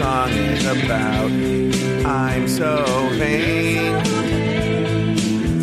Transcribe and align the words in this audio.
song 0.00 0.30
is 0.30 0.64
about. 0.64 1.30
I'm 2.06 2.48
so 2.48 3.08
vain. 3.18 4.02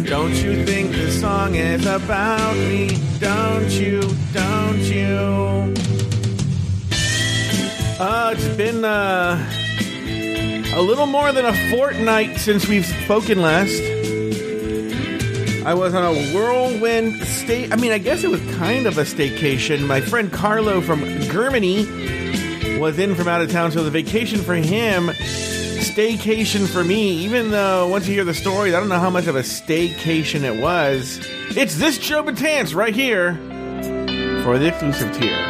Don't 0.04 0.36
you 0.36 0.64
think 0.64 0.92
this 0.92 1.20
song 1.20 1.56
is 1.56 1.88
about 1.88 2.56
me? 2.56 3.00
Don't 3.20 3.72
you? 3.72 4.02
Don't 4.34 4.84
you? 4.84 5.74
Uh, 8.00 8.36
it's 8.38 8.48
been 8.56 8.86
uh, 8.86 9.44
a 10.76 10.82
little 10.84 11.08
more 11.08 11.32
than 11.32 11.46
a 11.46 11.72
fortnight 11.72 12.38
since 12.38 12.68
we've 12.68 12.86
spoken 12.86 13.42
last. 13.42 13.82
I 15.66 15.74
was 15.74 15.96
on 15.96 16.04
a 16.04 16.32
whirlwind 16.32 17.24
stay. 17.24 17.72
I 17.72 17.76
mean, 17.76 17.92
I 17.92 17.98
guess 17.98 18.24
it 18.24 18.30
was 18.30 18.42
kind 18.56 18.86
of 18.86 19.00
a 19.00 19.04
staycation. 19.04 19.88
My 19.88 20.00
friend 20.00 20.32
Carlo 20.32 20.80
from 20.80 21.04
Germany 21.22 22.17
was 22.78 23.00
in 23.00 23.16
from 23.16 23.28
out 23.28 23.42
of 23.42 23.52
town, 23.52 23.72
so 23.72 23.84
the 23.84 23.92
vacation 23.92 24.40
for 24.42 24.56
him, 24.56 25.08
staycation 25.08 26.68
for 26.68 26.84
me. 26.84 27.18
Even 27.24 27.52
though 27.52 27.88
once 27.88 28.08
you 28.08 28.14
hear 28.14 28.24
the 28.24 28.34
story, 28.34 28.76
I 28.76 28.80
don't 28.80 28.90
know 28.90 29.00
how 29.00 29.10
much 29.10 29.28
of 29.28 29.36
a 29.36 29.42
staycation 29.42 30.44
it 30.44 30.62
was. 30.62 31.20
It's 31.58 31.76
this 31.76 31.98
Joe 31.98 32.24
Betance 32.24 32.76
right 32.76 32.94
here 32.94 33.36
for 34.44 34.58
the 34.60 34.68
exclusive 34.68 35.16
tier. 35.18 35.44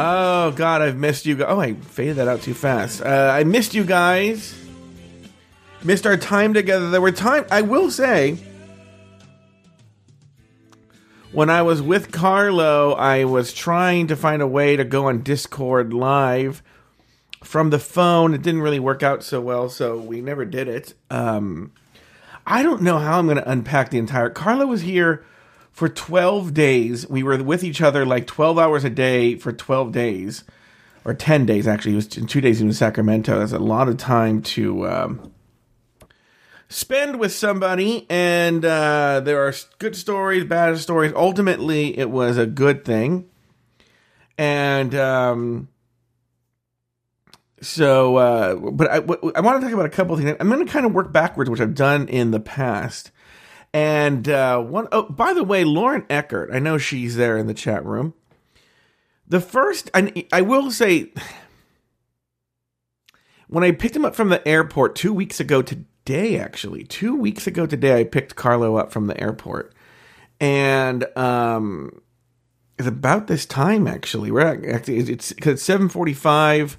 Oh 0.00 0.52
God, 0.52 0.80
I've 0.80 0.96
missed 0.96 1.26
you. 1.26 1.44
Oh, 1.44 1.60
I 1.60 1.74
faded 1.74 2.16
that 2.16 2.28
out 2.28 2.42
too 2.42 2.54
fast. 2.54 3.02
Uh, 3.02 3.32
I 3.34 3.42
missed 3.44 3.74
you 3.74 3.82
guys. 3.84 4.54
Missed 5.84 6.06
our 6.06 6.16
time 6.16 6.54
together. 6.54 6.90
There 6.90 7.00
were 7.00 7.12
time. 7.12 7.46
I 7.50 7.62
will 7.62 7.90
say, 7.90 8.36
when 11.30 11.50
I 11.50 11.62
was 11.62 11.80
with 11.80 12.10
Carlo, 12.10 12.94
I 12.94 13.24
was 13.24 13.52
trying 13.52 14.08
to 14.08 14.16
find 14.16 14.42
a 14.42 14.46
way 14.46 14.76
to 14.76 14.84
go 14.84 15.06
on 15.06 15.22
Discord 15.22 15.92
live 15.92 16.62
from 17.44 17.70
the 17.70 17.78
phone. 17.78 18.34
It 18.34 18.42
didn't 18.42 18.62
really 18.62 18.80
work 18.80 19.02
out 19.02 19.22
so 19.22 19.40
well, 19.40 19.68
so 19.68 19.98
we 19.98 20.20
never 20.20 20.44
did 20.44 20.68
it. 20.68 20.94
Um, 21.10 21.72
I 22.46 22.62
don't 22.62 22.82
know 22.82 22.98
how 22.98 23.18
I'm 23.18 23.26
going 23.26 23.36
to 23.36 23.50
unpack 23.50 23.90
the 23.90 23.98
entire. 23.98 24.30
Carlo 24.30 24.66
was 24.66 24.80
here 24.80 25.24
for 25.70 25.88
12 25.88 26.54
days. 26.54 27.08
We 27.08 27.22
were 27.22 27.40
with 27.42 27.62
each 27.62 27.80
other 27.80 28.04
like 28.04 28.26
12 28.26 28.58
hours 28.58 28.82
a 28.84 28.90
day 28.90 29.36
for 29.36 29.52
12 29.52 29.92
days, 29.92 30.44
or 31.04 31.14
10 31.14 31.46
days 31.46 31.68
actually. 31.68 31.92
It 31.92 31.96
was 31.96 32.16
in 32.16 32.26
two 32.26 32.40
days 32.40 32.60
in 32.60 32.72
Sacramento. 32.72 33.38
That's 33.38 33.52
a 33.52 33.58
lot 33.58 33.88
of 33.88 33.96
time 33.96 34.42
to 34.42 34.88
um, 34.88 35.32
spend 36.68 37.18
with 37.18 37.32
somebody. 37.32 38.06
And 38.08 38.64
uh, 38.64 39.20
there 39.20 39.46
are 39.46 39.54
good 39.78 39.96
stories, 39.96 40.44
bad 40.44 40.78
stories. 40.78 41.12
Ultimately, 41.14 41.98
it 41.98 42.10
was 42.10 42.38
a 42.38 42.46
good 42.46 42.84
thing. 42.84 43.28
And 44.36 44.94
um, 44.94 45.68
so, 47.60 48.16
uh, 48.16 48.54
but 48.54 48.90
I, 48.90 48.96
I 48.96 49.40
want 49.40 49.60
to 49.60 49.66
talk 49.66 49.72
about 49.72 49.86
a 49.86 49.90
couple 49.90 50.16
things. 50.16 50.36
I'm 50.38 50.48
going 50.48 50.64
to 50.64 50.72
kind 50.72 50.86
of 50.86 50.92
work 50.92 51.12
backwards, 51.12 51.50
which 51.50 51.60
I've 51.60 51.74
done 51.74 52.08
in 52.08 52.30
the 52.30 52.40
past. 52.40 53.10
And 53.72 54.28
uh, 54.28 54.60
one, 54.60 54.88
oh, 54.92 55.02
by 55.02 55.34
the 55.34 55.44
way, 55.44 55.64
Lauren 55.64 56.06
Eckert, 56.08 56.50
I 56.52 56.58
know 56.58 56.78
she's 56.78 57.16
there 57.16 57.36
in 57.36 57.46
the 57.46 57.54
chat 57.54 57.84
room. 57.84 58.14
The 59.26 59.40
first, 59.40 59.90
I, 59.92 60.26
I 60.32 60.40
will 60.40 60.70
say, 60.70 61.12
when 63.48 63.64
I 63.64 63.72
picked 63.72 63.96
him 63.96 64.04
up 64.04 64.14
from 64.14 64.28
the 64.28 64.46
airport 64.46 64.94
two 64.94 65.12
weeks 65.12 65.40
ago 65.40 65.62
today, 66.08 66.38
actually, 66.38 66.84
two 66.84 67.14
weeks 67.14 67.46
ago 67.46 67.66
today, 67.66 68.00
I 68.00 68.04
picked 68.04 68.34
Carlo 68.34 68.76
up 68.76 68.90
from 68.90 69.08
the 69.08 69.20
airport. 69.20 69.74
And 70.40 71.04
um, 71.18 72.00
it's 72.78 72.88
about 72.88 73.26
this 73.26 73.44
time, 73.44 73.86
actually. 73.86 74.30
We're 74.30 74.72
actually, 74.74 75.00
it's, 75.00 75.32
it's 75.32 75.62
745 75.62 76.78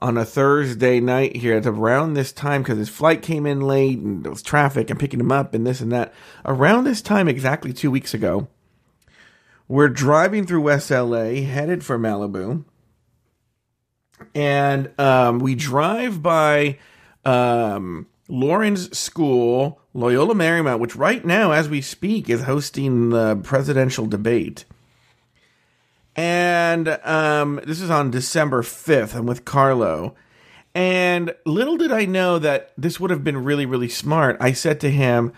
on 0.00 0.18
a 0.18 0.24
Thursday 0.26 1.00
night 1.00 1.36
here. 1.36 1.56
It's 1.56 1.66
around 1.66 2.12
this 2.12 2.30
time 2.30 2.62
because 2.62 2.76
his 2.76 2.90
flight 2.90 3.22
came 3.22 3.46
in 3.46 3.62
late 3.62 4.00
and 4.00 4.22
there 4.22 4.30
was 4.30 4.42
traffic 4.42 4.90
and 4.90 5.00
picking 5.00 5.20
him 5.20 5.32
up 5.32 5.54
and 5.54 5.66
this 5.66 5.80
and 5.80 5.90
that. 5.92 6.12
Around 6.44 6.84
this 6.84 7.00
time, 7.00 7.26
exactly 7.26 7.72
two 7.72 7.90
weeks 7.90 8.12
ago, 8.12 8.48
we're 9.66 9.88
driving 9.88 10.44
through 10.46 10.60
West 10.60 10.90
LA, 10.90 11.40
headed 11.40 11.82
for 11.82 11.98
Malibu. 11.98 12.66
And 14.34 14.90
um, 15.00 15.38
we 15.38 15.54
drive 15.54 16.22
by 16.22 16.76
um, 17.24 18.06
Lauren's 18.28 18.96
school, 18.96 19.80
Loyola 19.94 20.34
Marymount, 20.34 20.80
which 20.80 20.94
right 20.94 21.24
now, 21.24 21.52
as 21.52 21.68
we 21.68 21.80
speak, 21.80 22.28
is 22.28 22.42
hosting 22.42 23.10
the 23.10 23.36
presidential 23.36 24.06
debate. 24.06 24.64
And 26.14 26.88
um, 27.04 27.60
this 27.64 27.80
is 27.80 27.90
on 27.90 28.10
December 28.10 28.62
5th. 28.62 29.14
I'm 29.14 29.26
with 29.26 29.44
Carlo. 29.44 30.14
And 30.74 31.34
little 31.46 31.76
did 31.76 31.90
I 31.90 32.04
know 32.04 32.38
that 32.38 32.72
this 32.76 33.00
would 33.00 33.10
have 33.10 33.24
been 33.24 33.44
really, 33.44 33.66
really 33.66 33.88
smart. 33.88 34.36
I 34.40 34.52
said 34.52 34.80
to 34.80 34.90
him, 34.90 35.32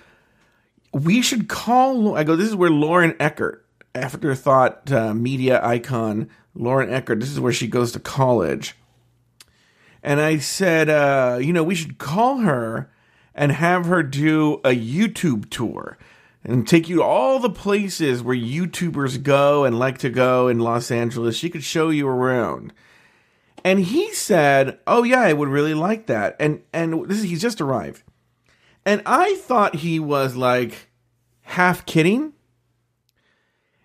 we 0.92 1.22
should 1.22 1.48
call, 1.48 2.16
I 2.16 2.24
go, 2.24 2.34
this 2.34 2.48
is 2.48 2.56
where 2.56 2.70
Lauren 2.70 3.14
Eckert, 3.20 3.64
afterthought 3.94 4.90
uh, 4.90 5.14
media 5.14 5.64
icon, 5.64 6.28
Lauren 6.54 6.90
Eckert, 6.90 7.20
this 7.20 7.30
is 7.30 7.40
where 7.40 7.52
she 7.52 7.68
goes 7.68 7.92
to 7.92 8.00
college. 8.00 8.74
And 10.02 10.20
I 10.20 10.38
said, 10.38 10.88
uh, 10.88 11.38
you 11.40 11.52
know, 11.52 11.62
we 11.62 11.74
should 11.74 11.98
call 11.98 12.38
her 12.38 12.90
and 13.34 13.52
have 13.52 13.86
her 13.86 14.02
do 14.02 14.54
a 14.64 14.70
YouTube 14.70 15.50
tour 15.50 15.98
and 16.42 16.66
take 16.66 16.88
you 16.88 17.02
all 17.02 17.38
the 17.38 17.50
places 17.50 18.22
where 18.22 18.36
YouTubers 18.36 19.22
go 19.22 19.64
and 19.64 19.78
like 19.78 19.98
to 19.98 20.10
go 20.10 20.48
in 20.48 20.58
Los 20.58 20.90
Angeles. 20.90 21.36
She 21.36 21.50
could 21.50 21.64
show 21.64 21.90
you 21.90 22.08
around. 22.08 22.72
And 23.62 23.80
he 23.80 24.12
said, 24.14 24.78
"Oh 24.86 25.02
yeah, 25.02 25.20
I 25.20 25.34
would 25.34 25.48
really 25.48 25.74
like 25.74 26.06
that." 26.06 26.34
And 26.40 26.62
and 26.72 27.06
this 27.08 27.18
is, 27.18 27.24
he's 27.24 27.42
just 27.42 27.60
arrived. 27.60 28.02
And 28.86 29.02
I 29.04 29.36
thought 29.36 29.76
he 29.76 30.00
was 30.00 30.34
like 30.34 30.88
half 31.42 31.84
kidding. 31.84 32.32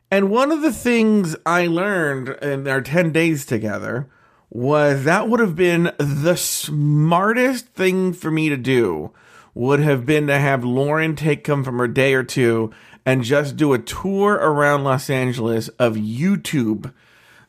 And 0.09 0.29
one 0.29 0.51
of 0.51 0.61
the 0.61 0.71
things 0.71 1.35
I 1.45 1.67
learned 1.67 2.29
in 2.41 2.67
our 2.67 2.79
10 2.79 3.11
days 3.11 3.45
together 3.45 4.07
was 4.55 5.03
that 5.03 5.27
would 5.27 5.41
have 5.41 5.53
been 5.57 5.91
the 5.97 6.37
smartest 6.37 7.67
thing 7.73 8.13
for 8.13 8.31
me 8.31 8.47
to 8.47 8.55
do 8.55 9.11
would 9.53 9.81
have 9.81 10.05
been 10.05 10.27
to 10.27 10.39
have 10.39 10.63
Lauren 10.63 11.13
take 11.13 11.43
come 11.43 11.61
from 11.61 11.77
her 11.77 11.89
day 11.89 12.13
or 12.13 12.23
two 12.23 12.71
and 13.05 13.21
just 13.21 13.57
do 13.57 13.73
a 13.73 13.79
tour 13.79 14.35
around 14.35 14.85
Los 14.85 15.09
Angeles 15.09 15.67
of 15.77 15.95
YouTube 15.95 16.93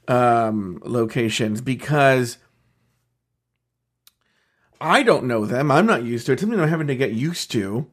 um, 0.09 0.83
locations 0.85 1.61
because 1.61 2.39
I 4.81 5.05
don't 5.05 5.27
know 5.27 5.47
them. 5.47 5.71
I'm 5.71 5.87
not 5.87 6.03
used 6.03 6.27
to 6.27 6.33
it. 6.33 6.41
Something 6.41 6.59
I'm 6.59 6.69
having 6.69 6.89
to 6.89 6.97
get 6.97 7.13
used 7.13 7.53
to. 7.53 7.87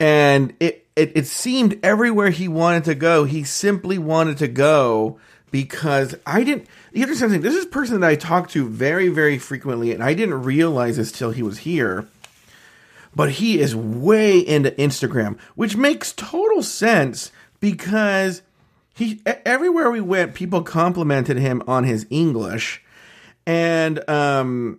And 0.00 0.52
it, 0.58 0.84
it, 0.96 1.12
it 1.14 1.26
seemed 1.28 1.78
everywhere 1.84 2.30
he 2.30 2.48
wanted 2.48 2.82
to 2.86 2.96
go, 2.96 3.22
he 3.22 3.44
simply 3.44 3.98
wanted 3.98 4.38
to 4.38 4.48
go 4.48 5.20
because 5.50 6.14
I 6.26 6.44
didn't. 6.44 6.66
You 6.92 7.02
understand 7.02 7.32
something? 7.32 7.42
This 7.42 7.54
is 7.54 7.64
a 7.64 7.68
person 7.68 8.00
that 8.00 8.08
I 8.08 8.16
talk 8.16 8.48
to 8.50 8.68
very, 8.68 9.08
very 9.08 9.38
frequently, 9.38 9.92
and 9.92 10.02
I 10.02 10.14
didn't 10.14 10.42
realize 10.42 10.96
this 10.96 11.12
till 11.12 11.30
he 11.30 11.42
was 11.42 11.58
here 11.58 12.08
but 13.14 13.32
he 13.32 13.58
is 13.58 13.74
way 13.74 14.38
into 14.38 14.70
Instagram, 14.72 15.38
which 15.54 15.76
makes 15.76 16.12
total 16.12 16.62
sense 16.62 17.32
because 17.58 18.42
he 18.94 19.20
everywhere 19.26 19.90
we 19.90 20.00
went, 20.00 20.34
people 20.34 20.62
complimented 20.62 21.36
him 21.36 21.62
on 21.66 21.84
his 21.84 22.06
English, 22.10 22.82
and 23.46 24.08
um, 24.08 24.78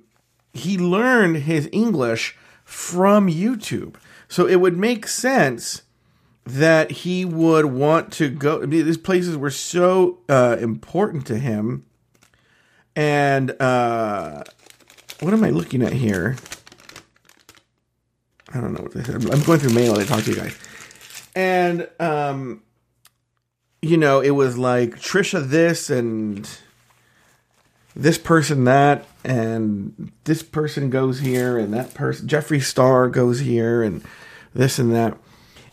he 0.54 0.77
learned 0.77 1.38
his 1.38 1.68
English 1.72 2.38
from 2.63 3.27
YouTube. 3.27 3.95
So 4.27 4.48
it 4.48 4.57
would 4.57 4.77
make 4.77 5.07
sense 5.07 5.81
that 6.54 6.92
he 6.92 7.25
would 7.25 7.66
want 7.66 8.12
to 8.13 8.30
go. 8.30 8.62
I 8.62 8.66
mean, 8.66 8.86
these 8.86 8.98
places 8.98 9.38
were 9.38 9.51
so 9.51 10.19
uh, 10.28 10.57
important 10.60 11.28
to 11.28 11.38
him, 11.38 11.86
and 12.96 13.51
uh, 13.62 14.44
what 15.19 15.34
am 15.34 15.44
I 15.44 15.51
looking 15.51 15.84
at 15.84 15.94
here? 15.94 16.38
I 18.51 18.60
don't 18.60 18.74
know 18.74 18.81
what 18.81 18.94
they 18.94 19.04
said. 19.04 19.16
I'm 19.16 19.44
going 19.44 19.60
through 19.60 19.74
mail. 19.74 19.94
They 19.94 20.06
talk 20.06 20.24
to 20.24 20.31
you 20.31 20.38
guys, 20.38 20.57
and 21.36 21.88
um, 22.00 22.63
you 23.81 23.98
know, 23.98 24.19
it 24.19 24.31
was 24.31 24.57
like 24.57 24.96
Trisha 24.96 25.48
this 25.48 25.92
and 25.92 26.50
this 27.96 28.18
person 28.18 28.63
that, 28.63 29.06
and 29.24 30.12
this 30.24 30.42
person 30.42 30.90
goes 30.90 31.19
here, 31.19 31.60
and 31.60 31.74
that 31.75 31.94
person 31.94 32.28
Jeffree 32.28 32.63
Star 32.63 33.07
goes 33.07 33.40
here, 33.40 33.84
and 33.84 34.04
this 34.56 34.80
and 34.80 34.92
that. 34.96 35.16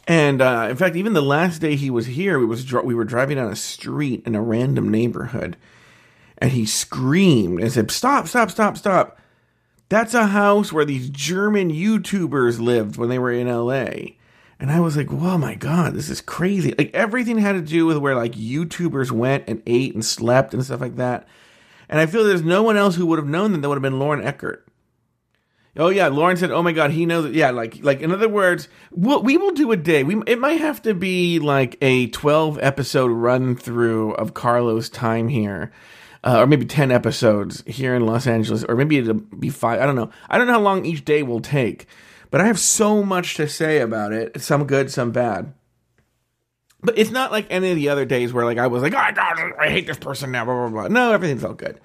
And 0.07 0.41
uh, 0.41 0.69
in 0.71 0.77
fact, 0.77 0.95
even 0.97 1.15
the 1.15 1.23
last 1.23 1.61
day 1.61 1.75
he 1.75 1.91
was 1.91 2.07
here, 2.07 2.39
we 2.39 2.47
was 2.47 2.73
we 2.73 2.95
were 2.95 3.05
driving 3.05 3.37
down 3.37 3.51
a 3.51 3.57
street 3.57 4.23
in 4.25 4.35
a 4.35 4.43
random 4.43 4.89
neighborhood, 4.89 5.57
and 6.39 6.53
he 6.53 6.65
screamed 6.65 7.61
and 7.61 7.73
said, 7.73 7.91
"Stop! 7.91 8.29
Stop! 8.29 8.51
Stop! 8.51 8.77
Stop!" 8.77 9.19
That's 9.89 10.15
a 10.15 10.27
house 10.29 10.73
where 10.73 10.85
these 10.85 11.11
German 11.11 11.71
YouTubers 11.71 12.61
lived 12.61 12.97
when 12.97 13.09
they 13.09 13.19
were 13.19 13.33
in 13.33 13.49
LA. 13.49 14.15
And 14.59 14.71
I 14.71 14.81
was 14.81 14.97
like, 14.97 15.13
"Oh 15.13 15.39
my 15.39 15.57
god, 15.57 15.95
this 15.95 16.09
is 16.09 16.21
crazy!" 16.21 16.73
Like 16.79 16.95
everything 16.95 17.39
had 17.39 17.53
to 17.53 17.61
do 17.61 17.85
with 17.87 17.97
where 17.99 18.15
like 18.15 18.33
YouTubers 18.33 19.11
went 19.11 19.45
and 19.49 19.61
ate 19.67 19.95
and 19.95 20.05
slept 20.05 20.55
and 20.55 20.65
stuff 20.65 20.81
like 20.81 20.97
that. 20.97 21.27
And 21.89 22.01
I 22.01 22.07
feel 22.07 22.25
there's 22.25 22.43
no 22.43 22.63
one 22.63 22.77
else 22.77 22.95
who 22.95 23.07
would 23.07 23.19
have 23.19 23.29
known 23.29 23.53
that. 23.53 23.63
That 23.63 23.69
would 23.69 23.77
have 23.77 23.83
been 23.83 23.99
Lauren 23.99 24.25
Eckert. 24.25 24.66
Oh 25.77 25.91
yeah, 25.91 26.09
Lauren 26.09 26.37
said, 26.37 26.51
"Oh 26.51 26.63
my 26.63 26.73
god, 26.73 26.91
he 26.91 27.07
knows." 27.07 27.35
Yeah, 27.35 27.51
like 27.51 27.83
like 27.83 28.01
in 28.01 28.11
other 28.13 28.29
words, 28.29 28.69
we'll, 28.91 29.23
we 29.23 29.37
will 29.37 29.53
do 29.53 29.73
a 29.73 29.77
day. 29.77 30.05
We 30.05 30.23
it 30.27 30.39
might 30.39 30.61
have 30.61 30.83
to 30.83 30.95
be 30.95 31.39
like 31.39 31.77
a 31.83 32.09
twelve 32.09 32.59
episode 32.61 33.11
run 33.11 33.57
through 33.57 34.13
of 34.15 34.35
Carlo's 34.35 34.89
time 34.89 35.29
here. 35.29 35.73
Uh, 36.25 36.41
or 36.41 36.47
maybe 36.49 36.67
10 36.67 36.91
episodes 36.91 37.63
here 37.69 37.95
in 37.95 38.05
Los 38.05 38.27
Angeles, 38.27 38.65
or 38.65 38.75
maybe 38.75 38.99
it'll 38.99 39.15
be 39.15 39.49
five. 39.49 39.81
I 39.81 39.87
don't 39.87 39.95
know. 39.95 40.11
I 40.29 40.37
don't 40.37 40.49
know 40.49 40.55
how 40.55 40.61
long 40.61 40.85
each 40.85 41.05
day 41.05 41.23
will 41.23 41.39
take. 41.39 41.87
But 42.31 42.41
I 42.41 42.47
have 42.47 42.59
so 42.59 43.05
much 43.05 43.35
to 43.37 43.49
say 43.49 43.79
about 43.79 44.13
it. 44.13 44.43
Some 44.43 44.67
good, 44.67 44.91
some 44.91 45.13
bad. 45.13 45.55
But 46.83 46.99
it's 46.99 47.11
not 47.11 47.31
like 47.31 47.47
any 47.49 47.71
of 47.71 47.77
the 47.77 47.89
other 47.89 48.05
days 48.05 48.33
where 48.33 48.45
like 48.45 48.59
I 48.59 48.67
was 48.67 48.83
like, 48.83 48.93
oh 48.93 49.15
God, 49.15 49.53
I 49.61 49.69
hate 49.69 49.87
this 49.87 49.99
person 49.99 50.33
now. 50.33 50.45
Blah 50.45 50.69
blah 50.69 50.69
blah. 50.69 50.89
No, 50.89 51.13
everything 51.13 51.39
felt 51.39 51.59
good. 51.59 51.81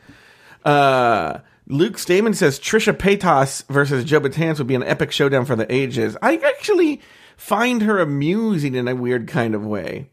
Uh, 0.66 1.40
Luke 1.72 1.98
Stamen 1.98 2.34
says 2.34 2.60
Trisha 2.60 2.94
Paytas 2.94 3.66
versus 3.68 4.04
Joe 4.04 4.20
Betance 4.20 4.58
would 4.58 4.68
be 4.68 4.76
an 4.76 4.84
epic 4.84 5.12
showdown 5.12 5.46
for 5.46 5.56
the 5.56 5.74
ages. 5.74 6.18
I 6.22 6.36
actually 6.36 7.02
find 7.38 7.82
her 7.84 7.98
amusing 8.00 8.76
in 8.76 8.90
a 8.90 8.96
weird 8.96 9.28
kind 9.28 9.56
of 9.56 9.66
way. 9.66 10.10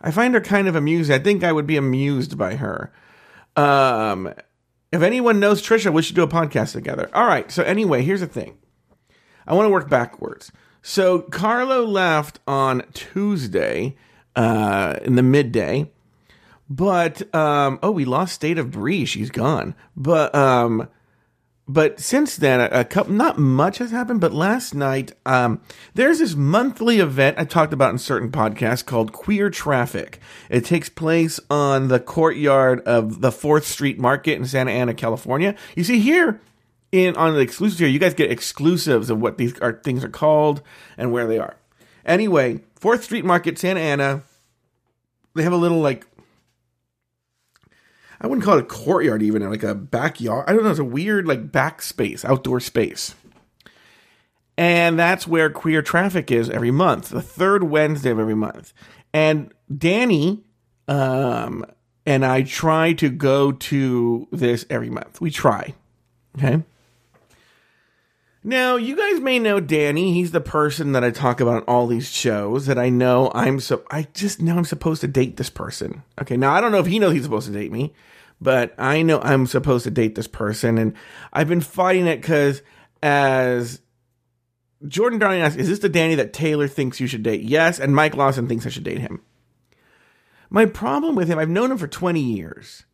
I 0.00 0.12
find 0.12 0.34
her 0.34 0.40
kind 0.40 0.68
of 0.68 0.76
amusing. 0.76 1.14
I 1.14 1.18
think 1.18 1.42
I 1.42 1.50
would 1.50 1.66
be 1.66 1.76
amused 1.76 2.38
by 2.38 2.54
her. 2.54 2.92
Um, 3.56 4.32
if 4.92 5.02
anyone 5.02 5.40
knows 5.40 5.60
Trisha, 5.60 5.92
we 5.92 6.02
should 6.02 6.14
do 6.14 6.22
a 6.22 6.28
podcast 6.28 6.72
together. 6.72 7.10
All 7.12 7.26
right. 7.26 7.50
So 7.50 7.64
anyway, 7.64 8.02
here's 8.02 8.20
the 8.20 8.28
thing. 8.28 8.56
I 9.48 9.54
want 9.54 9.66
to 9.66 9.72
work 9.72 9.90
backwards. 9.90 10.52
So 10.80 11.22
Carlo 11.22 11.84
left 11.84 12.38
on 12.46 12.84
Tuesday 12.94 13.96
uh, 14.36 14.94
in 15.02 15.16
the 15.16 15.24
midday, 15.24 15.90
but 16.70 17.34
um, 17.34 17.80
oh, 17.82 17.90
we 17.90 18.04
lost 18.04 18.32
State 18.32 18.58
of 18.58 18.70
Bree. 18.70 19.04
She's 19.04 19.30
gone. 19.30 19.74
But 19.96 20.32
um, 20.36 20.88
but 21.72 22.00
since 22.00 22.36
then, 22.36 22.60
a, 22.60 22.84
couple, 22.84 23.12
not 23.12 23.38
much 23.38 23.78
has 23.78 23.92
happened. 23.92 24.20
But 24.20 24.32
last 24.32 24.74
night, 24.74 25.12
um, 25.24 25.60
there's 25.94 26.18
this 26.18 26.34
monthly 26.34 26.98
event 26.98 27.38
I 27.38 27.44
talked 27.44 27.72
about 27.72 27.92
in 27.92 27.98
certain 27.98 28.32
podcasts 28.32 28.84
called 28.84 29.12
Queer 29.12 29.50
Traffic. 29.50 30.18
It 30.48 30.64
takes 30.64 30.88
place 30.88 31.38
on 31.48 31.86
the 31.86 32.00
courtyard 32.00 32.80
of 32.80 33.20
the 33.20 33.30
Fourth 33.30 33.66
Street 33.66 34.00
Market 34.00 34.34
in 34.34 34.46
Santa 34.46 34.72
Ana, 34.72 34.94
California. 34.94 35.54
You 35.76 35.84
see 35.84 36.00
here 36.00 36.40
in 36.90 37.14
on 37.16 37.34
the 37.34 37.40
exclusive 37.40 37.78
here, 37.78 37.88
you 37.88 38.00
guys 38.00 38.14
get 38.14 38.32
exclusives 38.32 39.08
of 39.08 39.20
what 39.20 39.38
these 39.38 39.56
are, 39.60 39.74
things 39.74 40.02
are 40.02 40.08
called 40.08 40.62
and 40.98 41.12
where 41.12 41.28
they 41.28 41.38
are. 41.38 41.56
Anyway, 42.04 42.62
Fourth 42.74 43.04
Street 43.04 43.24
Market, 43.24 43.58
Santa 43.58 43.80
Ana. 43.80 44.24
They 45.36 45.44
have 45.44 45.52
a 45.52 45.56
little 45.56 45.78
like 45.78 46.04
I 48.20 48.26
wouldn't 48.26 48.44
call 48.44 48.58
it 48.58 48.62
a 48.62 48.66
courtyard 48.66 49.22
even, 49.22 49.48
like 49.48 49.62
a 49.62 49.74
backyard. 49.74 50.44
I 50.48 50.52
don't 50.52 50.64
know, 50.64 50.70
it's 50.70 50.78
a 50.78 50.84
weird 50.84 51.26
like 51.26 51.50
back 51.50 51.82
space, 51.82 52.24
outdoor 52.24 52.60
space. 52.60 53.14
And 54.58 54.98
that's 54.98 55.26
where 55.26 55.48
queer 55.48 55.80
traffic 55.80 56.30
is 56.30 56.50
every 56.50 56.70
month, 56.70 57.08
the 57.08 57.22
third 57.22 57.64
Wednesday 57.64 58.10
of 58.10 58.18
every 58.18 58.34
month. 58.34 58.74
And 59.14 59.54
Danny 59.74 60.44
um, 60.86 61.64
and 62.04 62.26
I 62.26 62.42
try 62.42 62.92
to 62.94 63.08
go 63.08 63.52
to 63.52 64.28
this 64.32 64.66
every 64.68 64.90
month. 64.90 65.20
We 65.20 65.30
try. 65.30 65.74
Okay. 66.36 66.62
Now, 68.42 68.76
you 68.76 68.96
guys 68.96 69.20
may 69.20 69.38
know 69.38 69.60
Danny. 69.60 70.14
He's 70.14 70.30
the 70.30 70.40
person 70.40 70.92
that 70.92 71.04
I 71.04 71.10
talk 71.10 71.40
about 71.40 71.56
on 71.56 71.62
all 71.62 71.86
these 71.86 72.10
shows 72.10 72.66
that 72.66 72.78
I 72.78 72.88
know 72.88 73.30
I'm 73.34 73.60
so 73.60 73.84
I 73.90 74.06
just 74.14 74.40
know 74.40 74.56
I'm 74.56 74.64
supposed 74.64 75.02
to 75.02 75.08
date 75.08 75.36
this 75.36 75.50
person. 75.50 76.02
Okay, 76.20 76.38
now 76.38 76.54
I 76.54 76.60
don't 76.60 76.72
know 76.72 76.78
if 76.78 76.86
he 76.86 76.98
knows 76.98 77.12
he's 77.12 77.24
supposed 77.24 77.48
to 77.48 77.52
date 77.52 77.70
me, 77.70 77.92
but 78.40 78.74
I 78.78 79.02
know 79.02 79.20
I'm 79.20 79.46
supposed 79.46 79.84
to 79.84 79.90
date 79.90 80.14
this 80.14 80.26
person 80.26 80.78
and 80.78 80.94
I've 81.34 81.48
been 81.48 81.60
fighting 81.60 82.06
it 82.06 82.22
cuz 82.22 82.62
as 83.02 83.82
Jordan 84.88 85.18
Darling 85.18 85.42
asks, 85.42 85.56
is 85.56 85.68
this 85.68 85.80
the 85.80 85.90
Danny 85.90 86.14
that 86.14 86.32
Taylor 86.32 86.66
thinks 86.66 86.98
you 86.98 87.06
should 87.06 87.22
date? 87.22 87.42
Yes, 87.42 87.78
and 87.78 87.94
Mike 87.94 88.16
Lawson 88.16 88.48
thinks 88.48 88.64
I 88.64 88.70
should 88.70 88.84
date 88.84 89.00
him. 89.00 89.20
My 90.48 90.64
problem 90.64 91.14
with 91.14 91.28
him, 91.28 91.38
I've 91.38 91.50
known 91.50 91.70
him 91.70 91.78
for 91.78 91.86
20 91.86 92.20
years. 92.20 92.84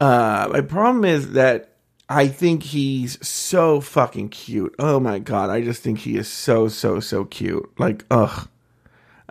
Uh, 0.00 0.48
my 0.50 0.60
problem 0.60 1.04
is 1.04 1.32
that 1.32 1.76
I 2.10 2.26
think 2.26 2.64
he's 2.64 3.24
so 3.24 3.80
fucking 3.80 4.30
cute. 4.30 4.74
Oh 4.80 4.98
my 4.98 5.20
god, 5.20 5.48
I 5.48 5.62
just 5.62 5.80
think 5.80 6.00
he 6.00 6.16
is 6.16 6.26
so 6.26 6.66
so 6.66 6.98
so 6.98 7.24
cute. 7.24 7.72
Like, 7.78 8.04
ugh, 8.10 8.48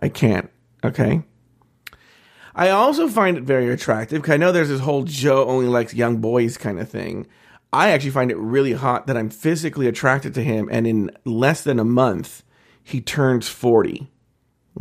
I 0.02 0.08
can't. 0.08 0.50
Okay. 0.82 1.22
I 2.56 2.70
also 2.70 3.10
find 3.10 3.38
it 3.38 3.44
very 3.44 3.70
attractive 3.70 4.22
because 4.22 4.34
I 4.34 4.38
know 4.38 4.54
there's 4.54 4.70
this 4.70 4.80
whole 4.80 5.04
Joe 5.04 5.46
only 5.46 5.68
likes 5.68 5.94
young 5.94 6.18
boys 6.18 6.58
kind 6.58 6.80
of 6.80 6.90
thing. 6.90 7.28
I 7.74 7.92
actually 7.92 8.12
find 8.12 8.32
it 8.32 8.38
really 8.38 8.74
hot 8.74 9.08
that 9.08 9.18
I'm 9.18 9.30
physically 9.30 9.88
attracted 9.88 10.34
to 10.36 10.44
him, 10.44 10.70
and 10.72 10.88
in 10.88 11.12
less 11.26 11.62
than 11.64 11.80
a 11.80 11.86
month, 11.86 12.44
he 12.82 13.02
turns 13.02 13.50
40. 13.50 14.10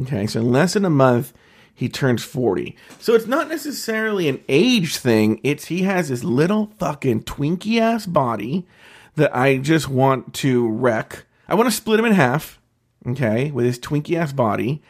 Okay, 0.02 0.28
so 0.28 0.38
in 0.38 0.52
less 0.52 0.74
than 0.74 0.84
a 0.84 0.90
month, 0.90 1.32
he 1.78 1.88
turns 1.88 2.24
40. 2.24 2.74
So 2.98 3.14
it's 3.14 3.28
not 3.28 3.48
necessarily 3.48 4.28
an 4.28 4.42
age 4.48 4.96
thing. 4.96 5.38
It's 5.44 5.66
he 5.66 5.82
has 5.82 6.08
this 6.08 6.24
little 6.24 6.72
fucking 6.80 7.22
twinky 7.22 7.80
ass 7.80 8.04
body 8.04 8.66
that 9.14 9.34
I 9.34 9.58
just 9.58 9.88
want 9.88 10.34
to 10.34 10.68
wreck. 10.68 11.24
I 11.46 11.54
want 11.54 11.68
to 11.68 11.70
split 11.70 12.00
him 12.00 12.06
in 12.06 12.14
half, 12.14 12.60
okay, 13.06 13.52
with 13.52 13.64
his 13.64 13.78
twinky 13.78 14.18
ass 14.18 14.32
body. 14.32 14.82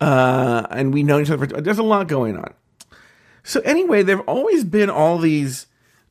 Uh, 0.00 0.66
and 0.70 0.94
we 0.94 1.02
know 1.02 1.20
each 1.20 1.28
other. 1.28 1.46
For, 1.46 1.60
there's 1.60 1.78
a 1.78 1.82
lot 1.82 2.08
going 2.08 2.38
on. 2.38 2.54
So 3.42 3.60
anyway, 3.60 4.02
there've 4.02 4.26
always 4.26 4.64
been 4.64 4.88
all 4.88 5.18
these 5.18 5.66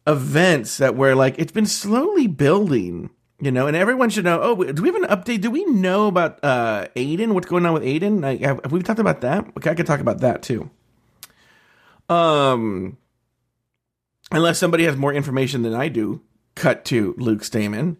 events 0.05 0.77
that 0.77 0.95
were 0.95 1.15
like 1.15 1.39
it's 1.39 1.51
been 1.51 1.65
slowly 1.65 2.27
building 2.27 3.09
you 3.41 3.51
know, 3.51 3.68
and 3.68 3.75
everyone 3.75 4.09
should 4.09 4.25
know. 4.25 4.39
Oh, 4.41 4.63
do 4.63 4.81
we 4.81 4.89
have 4.89 5.01
an 5.01 5.09
update? 5.09 5.41
Do 5.41 5.50
we 5.50 5.63
know 5.65 6.07
about 6.07 6.39
uh, 6.44 6.88
Aiden? 6.95 7.33
What's 7.33 7.47
going 7.47 7.65
on 7.65 7.74
with 7.74 7.83
Aiden? 7.83 8.21
Like, 8.21 8.41
have, 8.41 8.59
have 8.63 8.71
we 8.71 8.81
talked 8.81 9.00
about 9.00 9.21
that? 9.21 9.45
Okay, 9.57 9.69
I 9.69 9.75
could 9.75 9.86
talk 9.86 10.01
about 10.01 10.19
that 10.19 10.41
too. 10.44 10.69
Um, 12.09 12.97
unless 14.31 14.59
somebody 14.59 14.83
has 14.86 14.97
more 14.97 15.13
information 15.13 15.62
than 15.62 15.74
I 15.74 15.88
do, 15.88 16.21
cut 16.56 16.83
to 16.85 17.16
Luke 17.18 17.44
Stamen. 17.44 17.97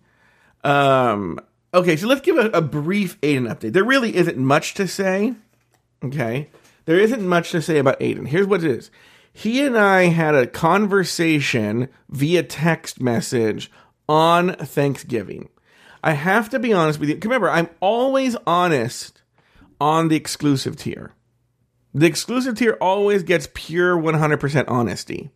Um, 0.64 1.40
okay, 1.74 1.96
so 1.96 2.08
let's 2.08 2.22
give 2.22 2.38
a, 2.38 2.50
a 2.50 2.62
brief 2.62 3.20
Aiden 3.22 3.50
update. 3.50 3.74
There 3.74 3.84
really 3.84 4.16
isn't 4.16 4.38
much 4.38 4.74
to 4.74 4.88
say. 4.88 5.36
Okay, 6.04 6.50
there 6.86 7.00
isn't 7.00 7.26
much 7.26 7.52
to 7.52 7.62
say 7.62 7.78
about 7.78 8.00
Aiden. 8.00 8.28
Here's 8.28 8.48
what 8.48 8.64
it 8.64 8.72
is. 8.72 8.92
He 9.32 9.66
and 9.66 9.78
I 9.78 10.06
had 10.06 10.36
a 10.36 10.48
conversation 10.48 11.88
via 12.10 12.44
text 12.44 13.00
message 13.00 13.72
on 14.10 14.56
Thanksgiving. 14.56 15.48
I 16.04 16.14
have 16.14 16.50
to 16.50 16.60
be 16.60 16.74
honest 16.74 17.00
with 17.00 17.10
you. 17.10 17.20
Remember, 17.22 17.50
I'm 17.50 17.70
always 17.80 18.36
honest 18.48 19.22
on 19.80 20.08
the 20.08 20.16
exclusive 20.16 20.76
tier. 20.76 21.14
The 21.94 22.08
exclusive 22.08 22.56
tier 22.56 22.78
always 22.82 23.24
gets 23.24 23.48
pure 23.54 23.96
100% 23.96 24.66
honesty, 24.68 25.30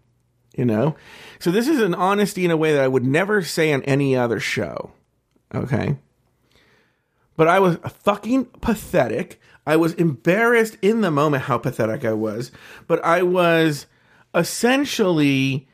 you 0.55 0.65
know? 0.65 0.95
So 1.39 1.51
this 1.51 1.67
is 1.67 1.81
an 1.81 1.93
honesty 1.93 2.45
in 2.45 2.51
a 2.51 2.57
way 2.57 2.73
that 2.73 2.83
I 2.83 2.87
would 2.87 3.05
never 3.05 3.43
say 3.43 3.71
on 3.71 3.83
any 3.83 4.15
other 4.15 4.39
show. 4.39 4.91
Okay? 5.53 5.97
But 7.35 7.47
I 7.47 7.59
was 7.59 7.77
fucking 8.03 8.45
pathetic. 8.61 9.39
I 9.65 9.75
was 9.75 9.93
embarrassed 9.93 10.77
in 10.81 11.01
the 11.01 11.11
moment 11.11 11.43
how 11.43 11.57
pathetic 11.57 12.05
I 12.05 12.13
was, 12.13 12.51
but 12.87 13.03
I 13.03 13.23
was 13.23 13.85
essentially 14.33 15.67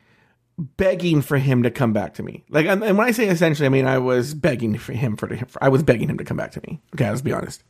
begging 0.60 1.22
for 1.22 1.38
him 1.38 1.62
to 1.62 1.70
come 1.70 1.92
back 1.92 2.14
to 2.14 2.22
me. 2.22 2.44
Like, 2.48 2.66
and 2.66 2.80
when 2.80 3.00
I 3.00 3.10
say 3.12 3.28
essentially, 3.28 3.66
I 3.66 3.70
mean 3.70 3.86
I 3.86 3.98
was 3.98 4.34
begging 4.34 4.76
for 4.78 4.92
him 4.92 5.16
for, 5.16 5.34
for 5.36 5.62
I 5.62 5.68
was 5.68 5.82
begging 5.82 6.08
him 6.08 6.18
to 6.18 6.24
come 6.24 6.36
back 6.36 6.52
to 6.52 6.60
me. 6.66 6.80
Okay, 6.94 7.08
let's 7.08 7.22
be 7.22 7.32
honest. 7.32 7.62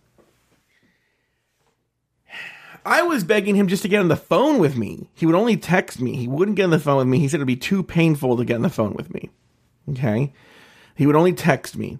I 2.84 3.02
was 3.02 3.24
begging 3.24 3.54
him 3.54 3.68
just 3.68 3.82
to 3.82 3.88
get 3.88 4.00
on 4.00 4.08
the 4.08 4.16
phone 4.16 4.58
with 4.58 4.76
me. 4.76 5.08
He 5.14 5.26
would 5.26 5.34
only 5.34 5.56
text 5.56 6.00
me. 6.00 6.16
He 6.16 6.28
wouldn't 6.28 6.56
get 6.56 6.64
on 6.64 6.70
the 6.70 6.78
phone 6.78 6.98
with 6.98 7.08
me. 7.08 7.18
He 7.18 7.28
said 7.28 7.36
it'd 7.38 7.46
be 7.46 7.56
too 7.56 7.82
painful 7.82 8.36
to 8.36 8.44
get 8.44 8.56
on 8.56 8.62
the 8.62 8.70
phone 8.70 8.94
with 8.94 9.12
me. 9.12 9.30
Okay, 9.90 10.32
he 10.94 11.06
would 11.06 11.16
only 11.16 11.32
text 11.32 11.76
me. 11.76 11.98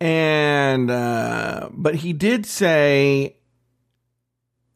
And 0.00 0.90
uh, 0.90 1.68
but 1.72 1.96
he 1.96 2.12
did 2.12 2.46
say 2.46 3.36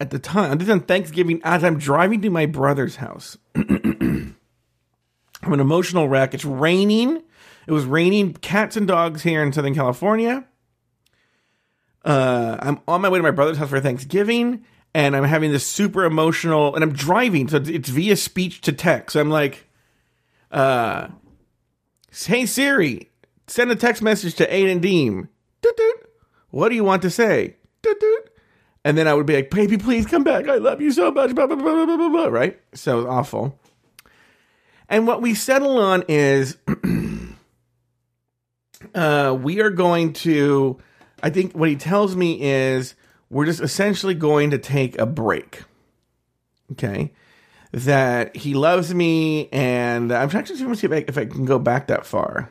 at 0.00 0.10
the 0.10 0.18
time, 0.18 0.58
this 0.58 0.68
on 0.68 0.80
Thanksgiving, 0.80 1.40
as 1.42 1.64
I'm 1.64 1.78
driving 1.78 2.20
to 2.22 2.30
my 2.30 2.46
brother's 2.46 2.96
house. 2.96 3.36
I'm 5.42 5.52
an 5.52 5.60
emotional 5.60 6.08
wreck. 6.08 6.34
It's 6.34 6.44
raining. 6.44 7.22
It 7.66 7.72
was 7.72 7.84
raining 7.84 8.34
cats 8.34 8.76
and 8.76 8.86
dogs 8.86 9.22
here 9.22 9.42
in 9.42 9.52
Southern 9.52 9.74
California. 9.74 10.44
Uh, 12.04 12.56
I'm 12.60 12.80
on 12.88 13.02
my 13.02 13.08
way 13.08 13.18
to 13.18 13.22
my 13.22 13.30
brother's 13.30 13.58
house 13.58 13.68
for 13.68 13.80
Thanksgiving, 13.80 14.64
and 14.94 15.14
I'm 15.14 15.24
having 15.24 15.52
this 15.52 15.66
super 15.66 16.04
emotional, 16.04 16.74
and 16.74 16.82
I'm 16.82 16.92
driving, 16.92 17.48
so 17.48 17.58
it's 17.58 17.88
via 17.88 18.16
speech 18.16 18.62
to 18.62 18.72
text. 18.72 19.12
So 19.12 19.20
I'm 19.20 19.30
like, 19.30 19.66
uh, 20.50 21.08
"Hey 22.10 22.46
Siri, 22.46 23.10
send 23.46 23.70
a 23.70 23.76
text 23.76 24.02
message 24.02 24.34
to 24.36 24.46
Aiden 24.50 24.80
Deem. 24.80 25.28
What 26.50 26.70
do 26.70 26.74
you 26.74 26.84
want 26.84 27.02
to 27.02 27.10
say? 27.10 27.56
And 28.84 28.96
then 28.96 29.06
I 29.06 29.12
would 29.12 29.26
be 29.26 29.34
like, 29.34 29.50
baby, 29.50 29.76
please 29.76 30.06
come 30.06 30.24
back. 30.24 30.48
I 30.48 30.56
love 30.56 30.80
you 30.80 30.90
so 30.92 31.10
much. 31.10 31.32
Right? 31.36 32.58
So 32.72 33.06
awful. 33.08 33.58
And 34.88 35.06
what 35.06 35.20
we 35.20 35.34
settle 35.34 35.78
on 35.78 36.04
is 36.08 36.56
uh, 38.94 39.38
we 39.40 39.60
are 39.60 39.70
going 39.70 40.14
to, 40.14 40.78
I 41.22 41.30
think 41.30 41.54
what 41.54 41.68
he 41.68 41.76
tells 41.76 42.16
me 42.16 42.40
is 42.40 42.94
we're 43.28 43.44
just 43.44 43.60
essentially 43.60 44.14
going 44.14 44.50
to 44.50 44.58
take 44.58 44.98
a 44.98 45.06
break. 45.06 45.62
Okay. 46.72 47.12
That 47.72 48.34
he 48.34 48.54
loves 48.54 48.94
me, 48.94 49.50
and 49.50 50.10
I'm 50.10 50.30
trying 50.30 50.44
to 50.44 50.56
see 50.56 50.86
if 50.86 50.92
I, 50.92 51.04
if 51.06 51.18
I 51.18 51.26
can 51.26 51.44
go 51.44 51.58
back 51.58 51.88
that 51.88 52.06
far. 52.06 52.50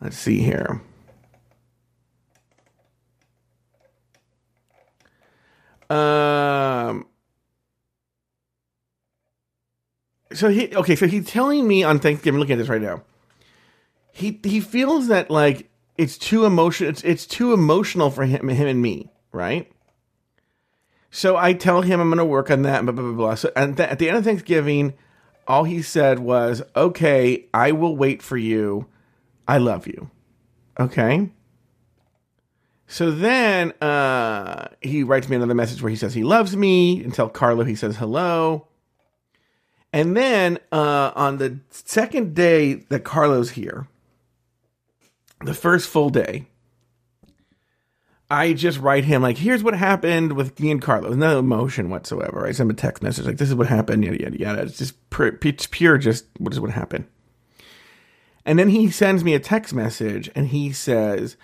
Let's 0.00 0.16
see 0.16 0.40
here. 0.40 0.80
Um. 5.90 7.06
So 10.32 10.48
he 10.48 10.74
okay. 10.74 10.96
So 10.96 11.06
he's 11.06 11.26
telling 11.26 11.66
me 11.66 11.82
on 11.84 11.98
Thanksgiving. 11.98 12.40
Look 12.40 12.50
at 12.50 12.58
this 12.58 12.68
right 12.68 12.82
now. 12.82 13.02
He 14.12 14.40
he 14.42 14.60
feels 14.60 15.08
that 15.08 15.30
like 15.30 15.70
it's 15.96 16.18
too 16.18 16.44
emotional. 16.44 16.90
It's 16.90 17.04
it's 17.04 17.26
too 17.26 17.52
emotional 17.52 18.10
for 18.10 18.24
him 18.24 18.48
him 18.48 18.66
and 18.66 18.82
me, 18.82 19.10
right? 19.32 19.70
So 21.10 21.36
I 21.36 21.52
tell 21.52 21.82
him 21.82 22.00
I'm 22.00 22.08
going 22.08 22.18
to 22.18 22.24
work 22.24 22.50
on 22.50 22.62
that. 22.62 22.84
Blah 22.84 22.92
blah 22.92 23.04
blah. 23.04 23.12
blah. 23.12 23.34
So 23.36 23.52
and 23.56 23.76
th- 23.76 23.88
at 23.88 23.98
the 23.98 24.08
end 24.08 24.18
of 24.18 24.24
Thanksgiving, 24.24 24.94
all 25.46 25.64
he 25.64 25.80
said 25.80 26.18
was, 26.18 26.62
"Okay, 26.74 27.46
I 27.54 27.72
will 27.72 27.96
wait 27.96 28.22
for 28.22 28.36
you. 28.36 28.86
I 29.46 29.58
love 29.58 29.86
you." 29.86 30.10
Okay. 30.78 31.30
So 32.88 33.10
then 33.10 33.72
uh, 33.80 34.68
he 34.80 35.02
writes 35.02 35.28
me 35.28 35.36
another 35.36 35.54
message 35.54 35.82
where 35.82 35.90
he 35.90 35.96
says 35.96 36.14
he 36.14 36.22
loves 36.22 36.56
me 36.56 37.02
and 37.02 37.12
tell 37.12 37.28
Carlo 37.28 37.64
he 37.64 37.74
says 37.74 37.96
hello. 37.96 38.68
And 39.96 40.14
then 40.14 40.58
uh, 40.70 41.10
on 41.16 41.38
the 41.38 41.58
second 41.70 42.34
day 42.34 42.74
that 42.90 43.02
Carlo's 43.02 43.52
here, 43.52 43.88
the 45.42 45.54
first 45.54 45.88
full 45.88 46.10
day, 46.10 46.48
I 48.28 48.52
just 48.52 48.78
write 48.78 49.06
him 49.06 49.22
like, 49.22 49.38
"Here's 49.38 49.62
what 49.62 49.72
happened 49.72 50.34
with 50.34 50.60
me 50.60 50.70
and 50.70 50.82
Carlo." 50.82 51.14
No 51.14 51.38
emotion 51.38 51.88
whatsoever. 51.88 52.46
I 52.46 52.52
send 52.52 52.68
him 52.68 52.76
a 52.76 52.78
text 52.78 53.02
message 53.02 53.24
like, 53.24 53.38
"This 53.38 53.48
is 53.48 53.54
what 53.54 53.68
happened." 53.68 54.04
Yada 54.04 54.20
yada 54.20 54.38
yada. 54.38 54.62
It's 54.64 54.76
just 54.76 55.08
pure, 55.08 55.38
it's 55.42 55.66
pure. 55.66 55.96
Just 55.96 56.26
what 56.38 56.52
is 56.52 56.60
what 56.60 56.72
happened. 56.72 57.06
And 58.44 58.58
then 58.58 58.68
he 58.68 58.90
sends 58.90 59.24
me 59.24 59.32
a 59.32 59.40
text 59.40 59.72
message 59.72 60.30
and 60.34 60.48
he 60.48 60.72
says, 60.72 61.38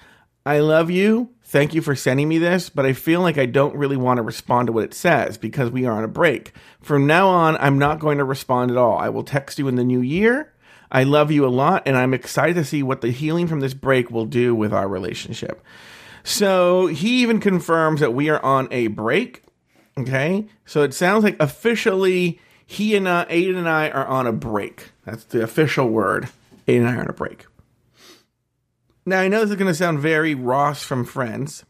I 0.45 0.59
love 0.59 0.91
you. 0.91 1.31
Thank 1.53 1.75
you 1.75 1.83
for 1.83 1.95
sending 1.95 2.31
me 2.31 2.39
this, 2.39 2.71
but 2.71 2.87
I 2.87 2.95
feel 2.95 3.21
like 3.21 3.37
I 3.37 3.45
don't 3.45 3.77
really 3.77 3.99
want 3.99 4.17
to 4.17 4.23
respond 4.23 4.69
to 4.69 4.73
what 4.73 4.85
it 4.85 4.95
says 4.95 5.37
because 5.37 5.71
we 5.71 5.85
are 5.85 5.93
on 5.93 6.03
a 6.03 6.09
break. 6.09 6.55
From 6.81 7.07
now 7.07 7.29
on, 7.29 7.59
I'm 7.59 7.79
not 7.79 7.99
going 7.99 8.17
to 8.17 8.25
respond 8.25 8.71
at 8.71 8.79
all. 8.79 8.97
I 8.97 9.11
will 9.11 9.23
text 9.23 9.59
you 9.59 9.69
in 9.69 9.75
the 9.75 9.85
new 9.85 10.01
year. 10.01 10.51
I 10.91 11.03
love 11.03 11.31
you 11.31 11.45
a 11.45 11.53
lot, 11.53 11.83
and 11.85 11.95
I'm 11.95 12.15
excited 12.15 12.55
to 12.55 12.65
see 12.65 12.83
what 12.83 13.03
the 13.03 13.11
healing 13.11 13.49
from 13.49 13.61
this 13.61 13.75
break 13.75 14.11
will 14.11 14.25
do 14.25 14.55
with 14.55 14.73
our 14.73 14.89
relationship. 14.89 15.63
So 16.25 16.87
he 16.87 17.21
even 17.21 17.39
confirms 17.39 18.01
that 18.01 18.15
we 18.15 18.31
are 18.31 18.43
on 18.43 18.67
a 18.71 18.87
break. 18.87 19.43
Okay. 19.99 20.47
So 20.65 20.81
it 20.81 20.95
sounds 20.95 21.23
like 21.23 21.37
officially 21.39 22.41
he 22.65 22.97
and 22.97 23.07
uh, 23.07 23.27
Aiden 23.27 23.59
and 23.59 23.69
I 23.69 23.91
are 23.91 24.07
on 24.07 24.27
a 24.27 24.33
break. 24.33 24.93
That's 25.05 25.25
the 25.25 25.43
official 25.43 25.91
word. 25.91 26.31
Aiden 26.67 26.79
and 26.79 26.89
I 26.89 26.95
are 26.95 27.01
on 27.01 27.11
a 27.11 27.13
break. 27.13 27.45
Now, 29.05 29.21
I 29.21 29.29
know 29.29 29.41
this 29.41 29.51
is 29.51 29.57
going 29.57 29.71
to 29.71 29.75
sound 29.75 29.99
very 29.99 30.35
Ross 30.35 30.83
from 30.83 31.05
Friends. 31.05 31.65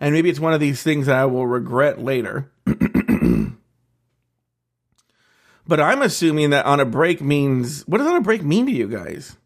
And 0.00 0.12
maybe 0.12 0.30
it's 0.30 0.40
one 0.40 0.54
of 0.54 0.60
these 0.60 0.82
things 0.82 1.06
that 1.06 1.16
I 1.16 1.24
will 1.26 1.46
regret 1.46 2.00
later. 2.00 2.50
but 5.66 5.80
I'm 5.80 6.02
assuming 6.02 6.50
that 6.50 6.66
on 6.66 6.80
a 6.80 6.84
break 6.84 7.20
means. 7.20 7.82
What 7.86 7.98
does 7.98 8.06
on 8.06 8.16
a 8.16 8.20
break 8.20 8.42
mean 8.42 8.66
to 8.66 8.72
you 8.72 8.88
guys? 8.88 9.36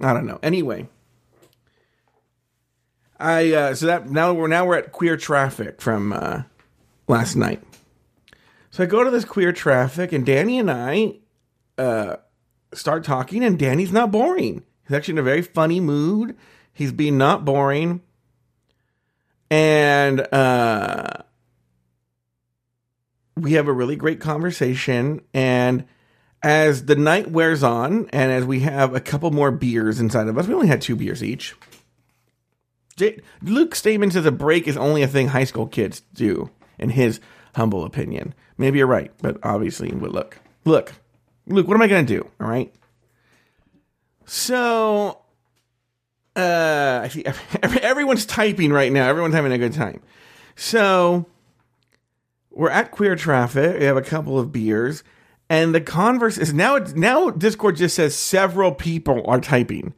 I 0.00 0.12
don't 0.12 0.26
know. 0.26 0.38
Anyway. 0.42 0.88
I 3.20 3.52
uh, 3.52 3.74
so 3.74 3.86
that 3.86 4.08
now 4.08 4.32
we're 4.32 4.46
now 4.46 4.64
we're 4.64 4.76
at 4.76 4.92
queer 4.92 5.16
traffic 5.16 5.80
from 5.80 6.12
uh, 6.12 6.42
last 7.08 7.34
night. 7.34 7.60
So 8.70 8.84
I 8.84 8.86
go 8.86 9.02
to 9.02 9.10
this 9.10 9.24
queer 9.24 9.52
traffic, 9.52 10.12
and 10.12 10.24
Danny 10.24 10.58
and 10.60 10.70
I 10.70 11.14
uh, 11.76 12.16
start 12.72 13.04
talking, 13.04 13.44
and 13.44 13.58
Danny's 13.58 13.92
not 13.92 14.10
boring. 14.10 14.62
He's 14.86 14.96
actually 14.96 15.14
in 15.14 15.18
a 15.18 15.22
very 15.22 15.42
funny 15.42 15.80
mood. 15.80 16.36
He's 16.72 16.92
being 16.92 17.18
not 17.18 17.44
boring. 17.44 18.02
And 19.50 20.20
uh, 20.32 21.22
we 23.36 23.52
have 23.52 23.68
a 23.68 23.72
really 23.72 23.96
great 23.96 24.20
conversation. 24.20 25.22
And 25.32 25.86
as 26.42 26.84
the 26.84 26.96
night 26.96 27.30
wears 27.30 27.62
on, 27.62 28.08
and 28.10 28.30
as 28.30 28.44
we 28.44 28.60
have 28.60 28.94
a 28.94 29.00
couple 29.00 29.30
more 29.30 29.50
beers 29.50 30.00
inside 30.00 30.28
of 30.28 30.38
us, 30.38 30.46
we 30.46 30.54
only 30.54 30.68
had 30.68 30.82
two 30.82 30.96
beers 30.96 31.22
each. 31.22 31.54
Luke 33.42 33.74
Stamen 33.74 34.10
says 34.10 34.26
a 34.26 34.32
break 34.32 34.66
is 34.66 34.76
only 34.76 35.02
a 35.02 35.08
thing 35.08 35.28
high 35.28 35.44
school 35.44 35.66
kids 35.66 36.02
do, 36.14 36.50
in 36.78 36.90
his 36.90 37.20
humble 37.54 37.84
opinion. 37.84 38.34
Maybe 38.56 38.78
you're 38.78 38.88
right, 38.88 39.12
but 39.22 39.38
obviously, 39.42 39.90
but 39.92 40.10
look, 40.10 40.38
look, 40.64 40.94
Luke, 41.48 41.66
what 41.66 41.74
am 41.74 41.82
I 41.82 41.88
going 41.88 42.06
to 42.06 42.18
do? 42.20 42.28
All 42.40 42.48
right. 42.48 42.72
So, 44.26 45.22
uh, 46.36 47.08
everyone's 47.62 48.26
typing 48.26 48.72
right 48.72 48.92
now. 48.92 49.08
Everyone's 49.08 49.34
having 49.34 49.52
a 49.52 49.58
good 49.58 49.72
time. 49.72 50.02
So, 50.56 51.26
we're 52.50 52.70
at 52.70 52.90
Queer 52.90 53.16
Traffic. 53.16 53.78
We 53.78 53.84
have 53.86 53.96
a 53.96 54.02
couple 54.02 54.38
of 54.38 54.52
beers, 54.52 55.02
and 55.48 55.74
the 55.74 55.80
converse 55.80 56.36
is 56.36 56.52
now. 56.52 56.78
Now 56.78 57.30
Discord 57.30 57.76
just 57.76 57.96
says 57.96 58.14
several 58.16 58.72
people 58.72 59.22
are 59.26 59.40
typing. 59.40 59.94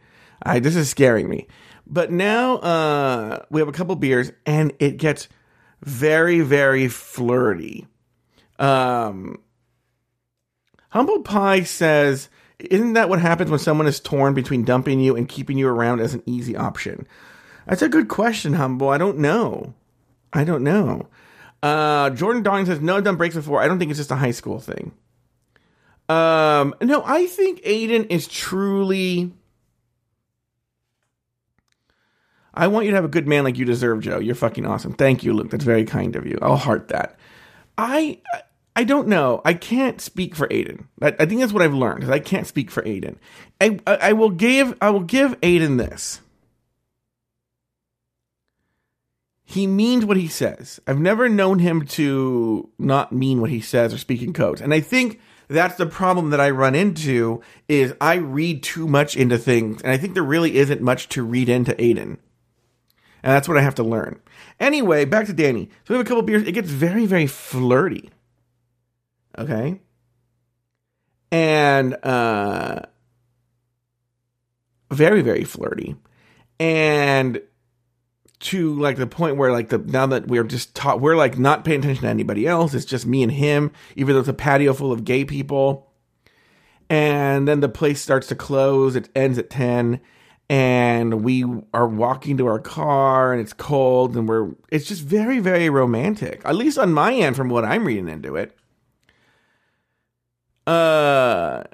This 0.61 0.76
is 0.76 0.88
scaring 0.90 1.28
me. 1.28 1.47
But 1.87 2.12
now 2.12 2.57
uh, 2.59 3.45
we 3.50 3.61
have 3.61 3.69
a 3.69 3.73
couple 3.73 3.97
beers, 3.97 4.30
and 4.47 4.73
it 4.78 4.97
gets 4.97 5.28
very, 5.83 6.40
very 6.40 6.87
flirty. 6.87 7.87
Um, 8.59 9.40
Humble 10.90 11.23
Pie 11.23 11.62
says, 11.62 12.28
Isn't 12.59 12.92
that 12.92 13.09
what 13.09 13.20
happens 13.20 13.50
when 13.50 13.59
someone 13.59 13.87
is 13.87 14.00
torn 14.00 14.35
between 14.35 14.64
dumping 14.64 15.00
you 15.00 15.16
and 15.16 15.28
keeping 15.28 15.59
you 15.59 15.68
around 15.68 16.00
as 16.00 16.14
an 16.14 16.23
easy 16.26 16.56
option? 16.56 17.06
That's 17.66 17.82
a 17.82 17.88
good 17.88 18.09
question, 18.09 18.54
Humble. 18.54 18.88
I 18.88 18.99
don't 18.99 19.18
know. 19.18 19.75
I 20.32 20.44
don't 20.44 20.64
know. 20.64 21.09
Uh, 21.62 22.11
Jordan 22.11 22.42
Darling 22.42 22.66
says, 22.66 22.80
No, 22.80 22.97
I've 22.97 23.04
done 23.04 23.16
breaks 23.16 23.35
before. 23.35 23.61
I 23.61 23.68
don't 23.68 23.78
think 23.78 23.90
it's 23.90 23.99
just 23.99 24.11
a 24.11 24.16
high 24.16 24.30
school 24.30 24.61
thing. 24.61 24.92
Um, 26.09 26.75
no, 26.80 27.02
I 27.04 27.26
think 27.26 27.62
Aiden 27.62 28.06
is 28.11 28.26
truly. 28.26 29.32
I 32.52 32.66
want 32.66 32.87
you 32.87 32.90
to 32.90 32.97
have 32.97 33.04
a 33.04 33.09
good 33.09 33.28
man 33.28 33.44
like 33.44 33.59
you 33.59 33.64
deserve, 33.64 34.00
Joe. 34.00 34.18
You're 34.18 34.35
fucking 34.35 34.66
awesome. 34.66 34.92
Thank 34.92 35.23
you, 35.23 35.32
Luke. 35.32 35.50
That's 35.50 35.62
very 35.62 35.85
kind 35.85 36.16
of 36.16 36.26
you. 36.26 36.37
I'll 36.42 36.56
heart 36.56 36.88
that. 36.88 37.16
I 37.78 38.18
I 38.80 38.84
don't 38.84 39.08
know. 39.08 39.42
I 39.44 39.52
can't 39.52 40.00
speak 40.00 40.34
for 40.34 40.49
Aiden. 40.49 40.87
I, 41.02 41.08
I 41.08 41.26
think 41.26 41.42
that's 41.42 41.52
what 41.52 41.60
I've 41.60 41.75
learned. 41.75 42.10
I 42.10 42.18
can't 42.18 42.46
speak 42.46 42.70
for 42.70 42.82
Aiden. 42.84 43.16
I, 43.60 43.78
I, 43.87 43.96
I 43.96 44.12
will 44.14 44.30
give 44.30 44.75
I 44.80 44.88
will 44.88 45.00
give 45.00 45.38
Aiden 45.42 45.76
this. 45.76 46.22
He 49.44 49.66
means 49.66 50.06
what 50.06 50.16
he 50.16 50.28
says. 50.28 50.80
I've 50.87 50.99
never 50.99 51.28
known 51.28 51.58
him 51.58 51.84
to 51.88 52.70
not 52.78 53.12
mean 53.12 53.42
what 53.42 53.50
he 53.50 53.60
says 53.60 53.92
or 53.92 53.99
speak 53.99 54.22
in 54.22 54.32
codes. 54.32 54.62
And 54.62 54.72
I 54.72 54.80
think 54.80 55.20
that's 55.49 55.76
the 55.76 55.84
problem 55.84 56.30
that 56.30 56.40
I 56.40 56.49
run 56.49 56.75
into 56.75 57.42
is 57.68 57.92
I 58.00 58.14
read 58.14 58.62
too 58.62 58.88
much 58.88 59.14
into 59.14 59.37
things, 59.37 59.82
and 59.82 59.92
I 59.92 59.99
think 59.99 60.14
there 60.14 60.22
really 60.22 60.56
isn't 60.56 60.80
much 60.80 61.10
to 61.10 61.22
read 61.22 61.50
into 61.50 61.72
Aiden. 61.75 62.16
And 63.22 63.34
that's 63.34 63.46
what 63.46 63.58
I 63.58 63.62
have 63.62 63.75
to 63.75 63.82
learn. 63.82 64.22
Anyway, 64.58 65.04
back 65.04 65.26
to 65.26 65.34
Danny. 65.34 65.68
So 65.84 65.92
we 65.92 65.99
have 65.99 66.06
a 66.06 66.08
couple 66.08 66.22
beers. 66.22 66.44
It 66.44 66.52
gets 66.52 66.70
very, 66.70 67.04
very 67.04 67.26
flirty. 67.26 68.08
Okay. 69.38 69.80
And 71.32 71.96
uh 72.04 72.82
very, 74.90 75.22
very 75.22 75.44
flirty. 75.44 75.96
And 76.58 77.40
to 78.40 78.75
like 78.80 78.96
the 78.96 79.06
point 79.06 79.37
where 79.37 79.52
like 79.52 79.68
the 79.68 79.78
now 79.78 80.06
that 80.06 80.26
we're 80.26 80.44
just 80.44 80.75
taught 80.75 81.00
we're 81.00 81.16
like 81.16 81.38
not 81.38 81.64
paying 81.64 81.80
attention 81.80 82.02
to 82.02 82.08
anybody 82.08 82.46
else. 82.46 82.75
It's 82.75 82.84
just 82.84 83.06
me 83.06 83.22
and 83.22 83.32
him, 83.32 83.70
even 83.96 84.14
though 84.14 84.20
it's 84.20 84.28
a 84.28 84.34
patio 84.34 84.72
full 84.72 84.92
of 84.92 85.04
gay 85.04 85.25
people. 85.25 85.92
And 86.88 87.46
then 87.46 87.60
the 87.60 87.68
place 87.68 88.00
starts 88.00 88.26
to 88.28 88.34
close. 88.34 88.96
It 88.96 89.08
ends 89.14 89.38
at 89.38 89.50
10 89.50 90.00
and 90.50 91.22
we 91.22 91.44
are 91.72 91.87
walking 91.87 92.37
to 92.38 92.46
our 92.49 92.58
car 92.58 93.32
and 93.32 93.40
it's 93.40 93.52
cold 93.52 94.16
and 94.16 94.28
we're 94.28 94.50
it's 94.68 94.87
just 94.87 95.00
very 95.02 95.38
very 95.38 95.70
romantic 95.70 96.42
at 96.44 96.56
least 96.56 96.76
on 96.76 96.92
my 96.92 97.14
end 97.14 97.37
from 97.37 97.49
what 97.49 97.64
i'm 97.64 97.87
reading 97.87 98.08
into 98.08 98.34
it 98.34 98.58
uh, 100.67 101.64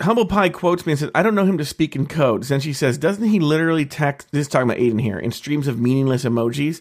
Humble 0.00 0.26
Pie 0.26 0.48
quotes 0.48 0.86
me 0.86 0.92
and 0.92 0.98
says, 0.98 1.10
I 1.14 1.22
don't 1.22 1.34
know 1.34 1.44
him 1.44 1.58
to 1.58 1.64
speak 1.64 1.94
in 1.94 2.06
codes. 2.06 2.48
Then 2.48 2.60
she 2.60 2.72
says, 2.72 2.96
Doesn't 2.96 3.28
he 3.28 3.38
literally 3.38 3.84
text, 3.84 4.32
this 4.32 4.42
is 4.42 4.48
talking 4.48 4.70
about 4.70 4.80
Aiden 4.80 5.00
here, 5.00 5.18
in 5.18 5.30
streams 5.30 5.68
of 5.68 5.78
meaningless 5.78 6.24
emojis? 6.24 6.80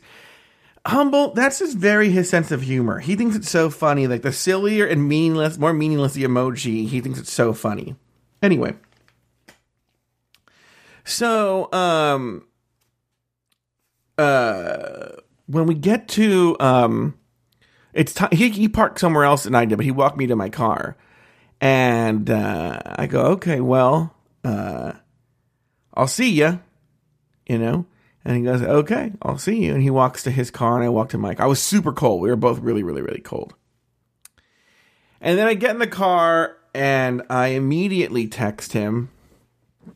Humble, 0.85 1.33
that's 1.33 1.59
just 1.59 1.77
very 1.77 2.09
his 2.09 2.29
sense 2.29 2.51
of 2.51 2.61
humor. 2.61 2.99
He 2.99 3.15
thinks 3.15 3.35
it's 3.35 3.49
so 3.49 3.69
funny. 3.69 4.07
Like 4.07 4.21
the 4.21 4.31
sillier 4.31 4.85
and 4.85 5.07
meaningless, 5.07 5.57
more 5.57 5.73
meaningless 5.73 6.13
the 6.13 6.23
emoji, 6.23 6.87
he 6.87 7.01
thinks 7.01 7.19
it's 7.19 7.31
so 7.31 7.53
funny. 7.53 7.95
Anyway. 8.41 8.75
So, 11.03 11.71
um, 11.73 12.45
uh, 14.17 15.09
when 15.47 15.65
we 15.65 15.73
get 15.73 16.07
to, 16.09 16.55
um, 16.59 17.18
it's 17.93 18.13
time, 18.13 18.29
he, 18.31 18.49
he 18.49 18.67
parked 18.67 18.99
somewhere 18.99 19.23
else 19.23 19.43
than 19.43 19.55
I 19.55 19.65
did, 19.65 19.77
but 19.77 19.85
he 19.85 19.91
walked 19.91 20.17
me 20.17 20.27
to 20.27 20.35
my 20.35 20.49
car. 20.49 20.97
And, 21.61 22.29
uh, 22.29 22.79
I 22.85 23.07
go, 23.07 23.21
okay, 23.33 23.59
well, 23.59 24.15
uh, 24.43 24.93
I'll 25.93 26.07
see 26.07 26.29
you, 26.29 26.61
you 27.47 27.57
know? 27.57 27.85
And 28.23 28.37
he 28.37 28.43
goes, 28.43 28.61
okay, 28.61 29.11
I'll 29.21 29.37
see 29.37 29.65
you. 29.65 29.73
And 29.73 29.81
he 29.81 29.89
walks 29.89 30.23
to 30.23 30.31
his 30.31 30.51
car 30.51 30.75
and 30.75 30.85
I 30.85 30.89
walk 30.89 31.09
to 31.09 31.17
Mike. 31.17 31.39
I 31.39 31.47
was 31.47 31.61
super 31.61 31.91
cold. 31.91 32.21
We 32.21 32.29
were 32.29 32.35
both 32.35 32.59
really, 32.59 32.83
really, 32.83 33.01
really 33.01 33.21
cold. 33.21 33.55
And 35.21 35.37
then 35.37 35.47
I 35.47 35.53
get 35.53 35.71
in 35.71 35.79
the 35.79 35.87
car 35.87 36.55
and 36.73 37.23
I 37.29 37.47
immediately 37.49 38.27
text 38.27 38.73
him, 38.73 39.09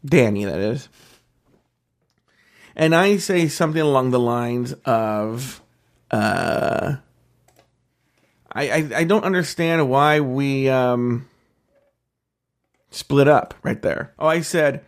Danny, 0.03 0.45
that 0.45 0.59
is. 0.59 0.89
And 2.75 2.95
I 2.95 3.17
say 3.17 3.47
something 3.47 3.81
along 3.81 4.11
the 4.11 4.19
lines 4.19 4.73
of, 4.85 5.61
uh, 6.09 6.95
I, 8.55 8.89
I, 8.95 9.03
don't 9.03 9.23
understand 9.23 9.89
why 9.89 10.19
we 10.19 10.69
um, 10.69 11.27
split 12.91 13.27
up 13.27 13.53
right 13.63 13.81
there. 13.81 14.13
Oh, 14.19 14.27
I 14.27 14.41
said, 14.41 14.85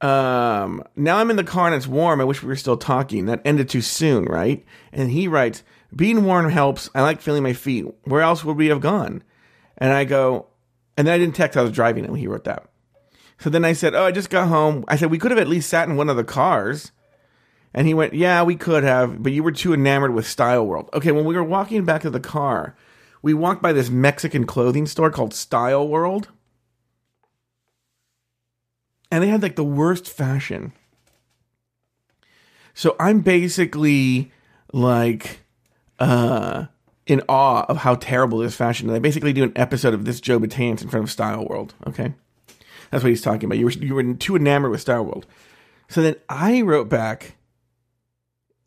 um, 0.00 0.84
now 0.96 1.18
I'm 1.18 1.30
in 1.30 1.36
the 1.36 1.44
car 1.44 1.66
and 1.66 1.74
it's 1.74 1.86
warm. 1.86 2.20
I 2.20 2.24
wish 2.24 2.42
we 2.42 2.48
were 2.48 2.56
still 2.56 2.76
talking. 2.76 3.26
That 3.26 3.42
ended 3.44 3.68
too 3.68 3.80
soon, 3.80 4.24
right? 4.24 4.64
And 4.92 5.10
he 5.10 5.28
writes, 5.28 5.62
being 5.94 6.24
warm 6.24 6.50
helps. 6.50 6.90
I 6.94 7.02
like 7.02 7.20
feeling 7.20 7.42
my 7.42 7.52
feet. 7.52 7.86
Where 8.04 8.22
else 8.22 8.44
would 8.44 8.56
we 8.56 8.68
have 8.68 8.80
gone? 8.80 9.22
And 9.78 9.92
I 9.92 10.04
go, 10.04 10.46
and 10.96 11.06
then 11.06 11.14
I 11.14 11.18
didn't 11.18 11.36
text. 11.36 11.56
I 11.56 11.62
was 11.62 11.72
driving 11.72 12.04
and 12.04 12.16
he 12.16 12.26
wrote 12.26 12.44
that. 12.44 12.66
So 13.38 13.48
then 13.48 13.64
I 13.64 13.72
said, 13.72 13.94
oh, 13.94 14.04
I 14.04 14.12
just 14.12 14.28
got 14.30 14.48
home. 14.48 14.84
I 14.86 14.96
said, 14.96 15.10
we 15.10 15.18
could 15.18 15.30
have 15.30 15.40
at 15.40 15.48
least 15.48 15.70
sat 15.70 15.88
in 15.88 15.96
one 15.96 16.10
of 16.10 16.16
the 16.16 16.24
cars. 16.24 16.92
And 17.72 17.86
he 17.86 17.94
went, 17.94 18.14
yeah, 18.14 18.42
we 18.42 18.56
could 18.56 18.82
have, 18.82 19.22
but 19.22 19.32
you 19.32 19.42
were 19.42 19.52
too 19.52 19.72
enamored 19.72 20.12
with 20.12 20.26
Style 20.26 20.66
World. 20.66 20.90
Okay, 20.92 21.12
when 21.12 21.24
we 21.24 21.36
were 21.36 21.44
walking 21.44 21.84
back 21.84 22.02
to 22.02 22.10
the 22.10 22.18
car, 22.18 22.76
we 23.22 23.32
walked 23.32 23.62
by 23.62 23.72
this 23.72 23.90
Mexican 23.90 24.44
clothing 24.44 24.86
store 24.86 25.10
called 25.10 25.32
Style 25.32 25.86
World 25.86 26.28
and 29.10 29.22
they 29.22 29.28
had 29.28 29.42
like 29.42 29.56
the 29.56 29.64
worst 29.64 30.08
fashion. 30.08 30.72
So 32.74 32.96
I'm 33.00 33.20
basically 33.20 34.32
like 34.72 35.40
uh 35.98 36.66
in 37.06 37.22
awe 37.28 37.64
of 37.68 37.78
how 37.78 37.96
terrible 37.96 38.38
this 38.38 38.54
fashion 38.54 38.88
is. 38.88 38.94
I 38.94 39.00
basically 39.00 39.32
do 39.32 39.42
an 39.42 39.52
episode 39.56 39.94
of 39.94 40.04
this 40.04 40.20
Joe 40.20 40.38
Betance 40.38 40.82
in 40.82 40.88
front 40.88 41.04
of 41.04 41.10
Style 41.10 41.44
World. 41.44 41.74
Okay. 41.86 42.14
That's 42.90 43.02
what 43.02 43.10
he's 43.10 43.22
talking 43.22 43.46
about. 43.46 43.58
You 43.58 43.66
were 43.66 43.72
you 43.72 43.94
were 43.94 44.14
too 44.14 44.36
enamored 44.36 44.70
with 44.70 44.80
Style 44.80 45.04
World. 45.04 45.26
So 45.88 46.02
then 46.02 46.16
I 46.28 46.62
wrote 46.62 46.88
back. 46.88 47.36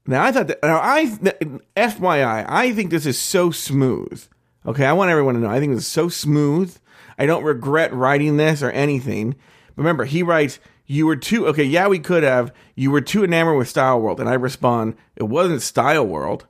Now 0.06 0.24
I 0.24 0.32
thought 0.32 0.48
that 0.48 0.60
now 0.64 0.80
I 0.82 1.06
FYI, 1.06 2.46
I 2.48 2.74
think 2.74 2.92
this 2.92 3.06
is 3.06 3.18
so 3.18 3.52
smooth. 3.52 4.26
Okay, 4.66 4.86
I 4.86 4.94
want 4.94 5.12
everyone 5.12 5.36
to 5.36 5.42
know. 5.42 5.50
I 5.50 5.60
think 5.60 5.74
this 5.74 5.84
is 5.84 5.88
so 5.88 6.10
smooth. 6.10 6.76
I 7.18 7.26
don't 7.26 7.44
regret 7.44 7.94
writing 7.94 8.38
this 8.38 8.64
or 8.64 8.72
anything. 8.72 9.36
Remember, 9.76 10.06
he 10.06 10.24
writes, 10.24 10.60
You 10.86 11.06
were 11.06 11.16
too, 11.16 11.48
okay, 11.48 11.64
yeah, 11.64 11.88
we 11.88 12.00
could 12.00 12.24
have. 12.24 12.54
You 12.76 12.92
were 12.92 13.02
too 13.02 13.24
enamored 13.24 13.58
with 13.58 13.70
Style 13.70 14.00
World. 14.00 14.20
And 14.20 14.30
I 14.30 14.34
respond, 14.34 14.96
It 15.16 15.24
wasn't 15.24 15.62
Style 15.62 16.06
World. 16.06 16.48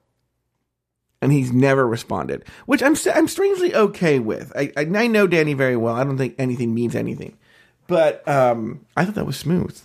And 1.21 1.31
he's 1.31 1.53
never 1.53 1.87
responded, 1.87 2.43
which 2.65 2.83
I'm 2.83 2.97
I'm 3.15 3.29
strangely 3.29 3.73
okay 3.73 4.19
with. 4.19 4.51
I, 4.57 4.73
I, 4.75 4.81
I 4.81 5.07
know 5.07 5.25
Danny 5.25 5.53
very 5.53 5.77
well. 5.77 5.95
I 5.95 6.03
don't 6.03 6.17
think 6.17 6.35
anything 6.37 6.73
means 6.73 6.97
anything, 6.97 7.37
but 7.87 8.27
um, 8.27 8.85
I 8.97 9.05
thought 9.05 9.15
that 9.15 9.25
was 9.25 9.37
smooth. 9.37 9.79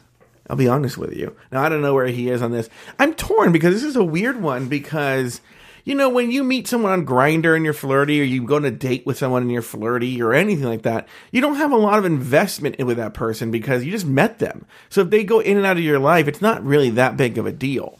I'll 0.48 0.56
be 0.56 0.68
honest 0.68 0.98
with 0.98 1.14
you. 1.14 1.36
Now 1.52 1.62
I 1.62 1.68
don't 1.68 1.82
know 1.82 1.94
where 1.94 2.06
he 2.06 2.30
is 2.30 2.42
on 2.42 2.52
this. 2.52 2.68
I'm 2.98 3.14
torn 3.14 3.52
because 3.52 3.74
this 3.74 3.84
is 3.84 3.96
a 3.96 4.04
weird 4.04 4.40
one 4.40 4.68
because 4.68 5.40
you 5.88 5.94
know, 5.94 6.10
when 6.10 6.30
you 6.30 6.44
meet 6.44 6.68
someone 6.68 6.92
on 6.92 7.06
Grindr 7.06 7.56
and 7.56 7.64
you're 7.64 7.72
flirty, 7.72 8.20
or 8.20 8.24
you 8.24 8.44
go 8.44 8.56
on 8.56 8.66
a 8.66 8.70
date 8.70 9.06
with 9.06 9.16
someone 9.16 9.40
and 9.40 9.50
you're 9.50 9.62
flirty, 9.62 10.20
or 10.20 10.34
anything 10.34 10.66
like 10.66 10.82
that, 10.82 11.08
you 11.32 11.40
don't 11.40 11.56
have 11.56 11.72
a 11.72 11.78
lot 11.78 11.98
of 11.98 12.04
investment 12.04 12.78
with 12.78 12.98
that 12.98 13.14
person 13.14 13.50
because 13.50 13.82
you 13.82 13.90
just 13.90 14.04
met 14.04 14.38
them. 14.38 14.66
So 14.90 15.00
if 15.00 15.08
they 15.08 15.24
go 15.24 15.40
in 15.40 15.56
and 15.56 15.64
out 15.64 15.78
of 15.78 15.82
your 15.82 15.98
life, 15.98 16.28
it's 16.28 16.42
not 16.42 16.62
really 16.62 16.90
that 16.90 17.16
big 17.16 17.38
of 17.38 17.46
a 17.46 17.52
deal. 17.52 17.98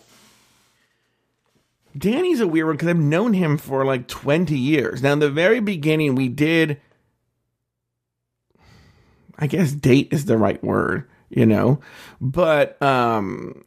Danny's 1.97 2.41
a 2.41 2.47
weird 2.47 2.67
one 2.67 2.77
because 2.77 2.89
I've 2.89 2.99
known 2.99 3.33
him 3.33 3.57
for 3.57 3.87
like 3.87 4.07
20 4.07 4.55
years. 4.55 5.03
Now, 5.03 5.15
in 5.15 5.21
the 5.21 5.31
very 5.31 5.61
beginning, 5.61 6.15
we 6.15 6.29
did, 6.29 6.79
I 9.39 9.47
guess, 9.47 9.73
date 9.73 10.09
is 10.11 10.27
the 10.27 10.37
right 10.37 10.63
word, 10.63 11.09
you 11.31 11.47
know, 11.47 11.81
but 12.21 12.81
um, 12.83 13.65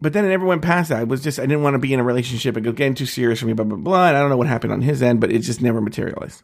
but 0.00 0.12
then 0.12 0.24
it 0.24 0.28
never 0.28 0.46
went 0.46 0.62
past 0.62 0.88
that. 0.88 0.98
I 0.98 1.04
was 1.04 1.22
just 1.22 1.38
I 1.38 1.42
didn't 1.42 1.62
want 1.62 1.74
to 1.74 1.78
be 1.78 1.92
in 1.92 2.00
a 2.00 2.04
relationship 2.04 2.56
and 2.56 2.64
go 2.64 2.72
getting 2.72 2.94
too 2.94 3.06
serious 3.06 3.40
for 3.40 3.46
me, 3.46 3.52
blah 3.52 3.64
blah 3.64 3.78
blah. 3.78 4.08
And 4.08 4.16
I 4.16 4.20
don't 4.20 4.30
know 4.30 4.36
what 4.36 4.48
happened 4.48 4.72
on 4.72 4.82
his 4.82 5.02
end, 5.02 5.20
but 5.20 5.30
it 5.30 5.40
just 5.40 5.62
never 5.62 5.80
materialized. 5.80 6.42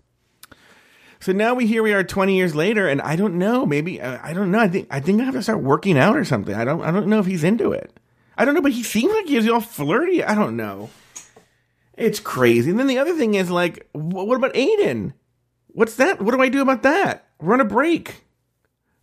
So 1.21 1.33
now 1.33 1.55
we 1.55 1.67
here 1.67 1.83
we 1.83 1.93
are 1.93 2.05
20 2.05 2.37
years 2.37 2.55
later, 2.55 2.89
and 2.89 3.03
I 3.03 3.17
don't 3.17 3.35
know. 3.35 3.67
Maybe 3.67 4.01
I 4.01 4.33
don't 4.33 4.53
know. 4.53 4.61
I 4.61 4.69
think 4.69 4.87
I 4.91 5.01
think 5.01 5.21
I 5.21 5.25
have 5.25 5.35
to 5.35 5.43
start 5.43 5.61
working 5.61 5.99
out 5.99 6.17
or 6.17 6.25
something. 6.25 6.55
I 6.55 6.65
don't 6.65 6.83
I 6.83 6.91
don't 6.91 7.09
know 7.09 7.19
if 7.19 7.27
he's 7.27 7.45
into 7.45 7.73
it. 7.73 7.93
I 8.37 8.45
don't 8.45 8.55
know, 8.55 8.63
but 8.63 8.73
he 8.73 8.85
seems 8.85 9.13
like 9.13 9.27
he's 9.27 9.49
all 9.49 9.61
flirty. 9.61 10.23
I 10.23 10.37
don't 10.37 10.57
know. 10.57 10.91
It's 11.95 12.21
crazy. 12.21 12.71
And 12.71 12.79
then 12.79 12.87
the 12.87 12.99
other 12.99 13.15
thing 13.15 13.35
is 13.35 13.51
like, 13.51 13.89
what 13.93 14.37
about 14.37 14.55
Aiden? 14.55 15.15
What's 15.67 15.97
that? 15.97 16.23
What 16.23 16.33
do 16.33 16.41
I 16.41 16.49
do 16.49 16.63
about 16.63 16.85
that? 16.85 17.27
Run 17.41 17.61
a 17.61 17.65
break. 17.65 18.23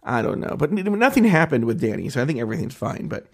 I 0.05 0.21
don't 0.21 0.39
know, 0.39 0.55
but 0.55 0.71
nothing 0.71 1.23
happened 1.23 1.65
with 1.65 1.81
Danny, 1.81 2.09
so 2.09 2.21
I 2.21 2.25
think 2.25 2.39
everything's 2.39 2.75
fine. 2.75 3.07
But 3.07 3.25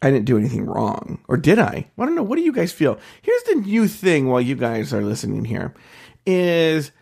I 0.00 0.10
didn't 0.10 0.24
do 0.24 0.38
anything 0.38 0.64
wrong. 0.64 1.22
Or 1.28 1.36
did 1.36 1.58
I? 1.58 1.90
I 1.98 2.06
don't 2.06 2.14
know. 2.14 2.22
What 2.22 2.36
do 2.36 2.42
you 2.42 2.52
guys 2.52 2.72
feel? 2.72 2.98
Here's 3.20 3.42
the 3.44 3.56
new 3.56 3.88
thing 3.88 4.28
while 4.28 4.40
you 4.40 4.54
guys 4.54 4.94
are 4.94 5.02
listening 5.02 5.44
here 5.44 5.74
is 6.24 6.92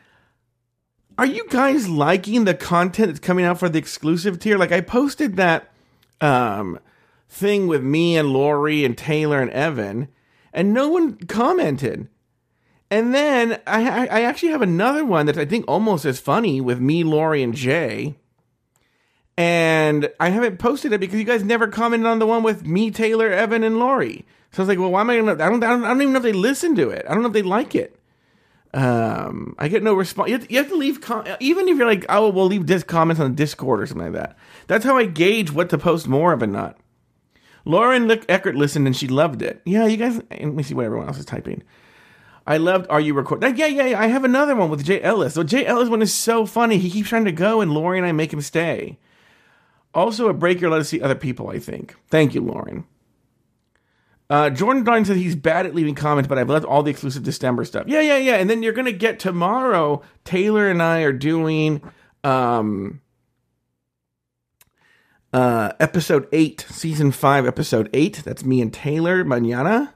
are 1.18 1.26
you 1.26 1.46
guys 1.48 1.88
liking 1.88 2.44
the 2.44 2.54
content 2.54 3.08
that's 3.08 3.20
coming 3.20 3.44
out 3.44 3.58
for 3.58 3.68
the 3.68 3.78
exclusive 3.78 4.38
tier? 4.38 4.56
Like 4.56 4.72
I 4.72 4.80
posted 4.80 5.36
that 5.36 5.70
um 6.20 6.80
thing 7.28 7.66
with 7.66 7.82
me 7.82 8.16
and 8.16 8.32
Lori 8.32 8.84
and 8.84 8.96
Taylor 8.96 9.40
and 9.40 9.50
Evan, 9.50 10.08
and 10.52 10.72
no 10.72 10.88
one 10.88 11.18
commented. 11.18 12.08
And 12.90 13.14
then 13.14 13.60
I, 13.66 14.06
I 14.06 14.22
actually 14.22 14.48
have 14.48 14.62
another 14.62 15.04
one 15.04 15.26
that 15.26 15.36
I 15.36 15.44
think 15.44 15.66
almost 15.68 16.06
as 16.06 16.18
funny 16.18 16.58
with 16.58 16.80
me, 16.80 17.04
Lori, 17.04 17.42
and 17.42 17.54
Jay 17.54 18.16
and 19.38 20.10
I 20.18 20.30
haven't 20.30 20.58
posted 20.58 20.92
it 20.92 20.98
because 20.98 21.16
you 21.16 21.24
guys 21.24 21.44
never 21.44 21.68
commented 21.68 22.08
on 22.08 22.18
the 22.18 22.26
one 22.26 22.42
with 22.42 22.66
me, 22.66 22.90
Taylor, 22.90 23.30
Evan, 23.30 23.62
and 23.62 23.78
Lori. 23.78 24.26
So 24.50 24.60
I 24.60 24.62
was 24.62 24.68
like, 24.68 24.80
well, 24.80 24.90
why 24.90 25.02
am 25.02 25.10
I 25.10 25.16
gonna? 25.16 25.32
I 25.32 25.48
don't, 25.48 25.62
I 25.62 25.68
don't, 25.68 25.84
I 25.84 25.88
don't 25.88 26.02
even 26.02 26.12
know 26.12 26.18
if 26.18 26.24
they 26.24 26.32
listen 26.32 26.74
to 26.74 26.90
it. 26.90 27.06
I 27.08 27.14
don't 27.14 27.22
know 27.22 27.28
if 27.28 27.34
they 27.34 27.42
like 27.42 27.76
it. 27.76 27.94
Um, 28.74 29.54
I 29.56 29.68
get 29.68 29.84
no 29.84 29.94
response. 29.94 30.28
You 30.28 30.38
have, 30.38 30.46
to, 30.46 30.52
you 30.52 30.58
have 30.58 30.68
to 30.68 30.76
leave, 30.76 31.00
com- 31.00 31.24
even 31.38 31.68
if 31.68 31.78
you're 31.78 31.86
like, 31.86 32.04
oh, 32.08 32.30
we'll 32.30 32.46
leave 32.46 32.66
comments 32.88 33.20
on 33.20 33.36
Discord 33.36 33.80
or 33.80 33.86
something 33.86 34.12
like 34.12 34.20
that. 34.20 34.36
That's 34.66 34.84
how 34.84 34.96
I 34.96 35.06
gauge 35.06 35.52
what 35.52 35.70
to 35.70 35.78
post 35.78 36.08
more 36.08 36.32
of 36.32 36.42
and 36.42 36.52
not. 36.52 36.76
Lauren 37.64 38.10
Eckert 38.28 38.56
listened 38.56 38.88
and 38.88 38.96
she 38.96 39.06
loved 39.06 39.40
it. 39.40 39.62
Yeah, 39.64 39.86
you 39.86 39.98
guys. 39.98 40.20
Let 40.30 40.52
me 40.52 40.64
see 40.64 40.74
what 40.74 40.84
everyone 40.84 41.06
else 41.06 41.18
is 41.18 41.24
typing. 41.24 41.62
I 42.44 42.56
loved 42.56 42.86
Are 42.90 43.00
You 43.00 43.14
Recording? 43.14 43.56
Yeah, 43.56 43.66
yeah, 43.66 43.86
yeah. 43.86 44.00
I 44.00 44.08
have 44.08 44.24
another 44.24 44.56
one 44.56 44.68
with 44.68 44.84
Jay 44.84 45.00
Ellis. 45.00 45.34
So 45.34 45.44
Jay 45.44 45.64
Ellis 45.64 45.88
one 45.88 46.02
is 46.02 46.12
so 46.12 46.44
funny. 46.44 46.78
He 46.78 46.90
keeps 46.90 47.08
trying 47.08 47.26
to 47.26 47.32
go, 47.32 47.60
and 47.60 47.72
Lori 47.72 47.98
and 47.98 48.06
I 48.06 48.12
make 48.12 48.32
him 48.32 48.40
stay. 48.40 48.98
Also, 49.94 50.28
a 50.28 50.34
let 50.34 50.80
us 50.80 50.88
see 50.88 51.00
other 51.00 51.14
people, 51.14 51.48
I 51.48 51.58
think. 51.58 51.94
Thank 52.08 52.34
you, 52.34 52.40
Lauren. 52.40 52.84
Uh, 54.30 54.50
Jordan 54.50 54.84
Darn 54.84 55.04
said 55.06 55.16
he's 55.16 55.34
bad 55.34 55.64
at 55.64 55.74
leaving 55.74 55.94
comments, 55.94 56.28
but 56.28 56.36
I've 56.36 56.50
left 56.50 56.66
all 56.66 56.82
the 56.82 56.90
exclusive 56.90 57.22
December 57.22 57.64
stuff. 57.64 57.84
Yeah, 57.86 58.02
yeah, 58.02 58.18
yeah. 58.18 58.34
And 58.34 58.50
then 58.50 58.62
you're 58.62 58.74
going 58.74 58.84
to 58.86 58.92
get 58.92 59.18
tomorrow. 59.18 60.02
Taylor 60.24 60.68
and 60.68 60.82
I 60.82 61.00
are 61.00 61.12
doing 61.12 61.80
um, 62.22 63.00
uh, 65.32 65.72
episode 65.80 66.28
eight, 66.32 66.66
season 66.68 67.10
five, 67.10 67.46
episode 67.46 67.88
eight. 67.94 68.22
That's 68.24 68.44
me 68.44 68.60
and 68.60 68.72
Taylor 68.72 69.24
Manana. 69.24 69.94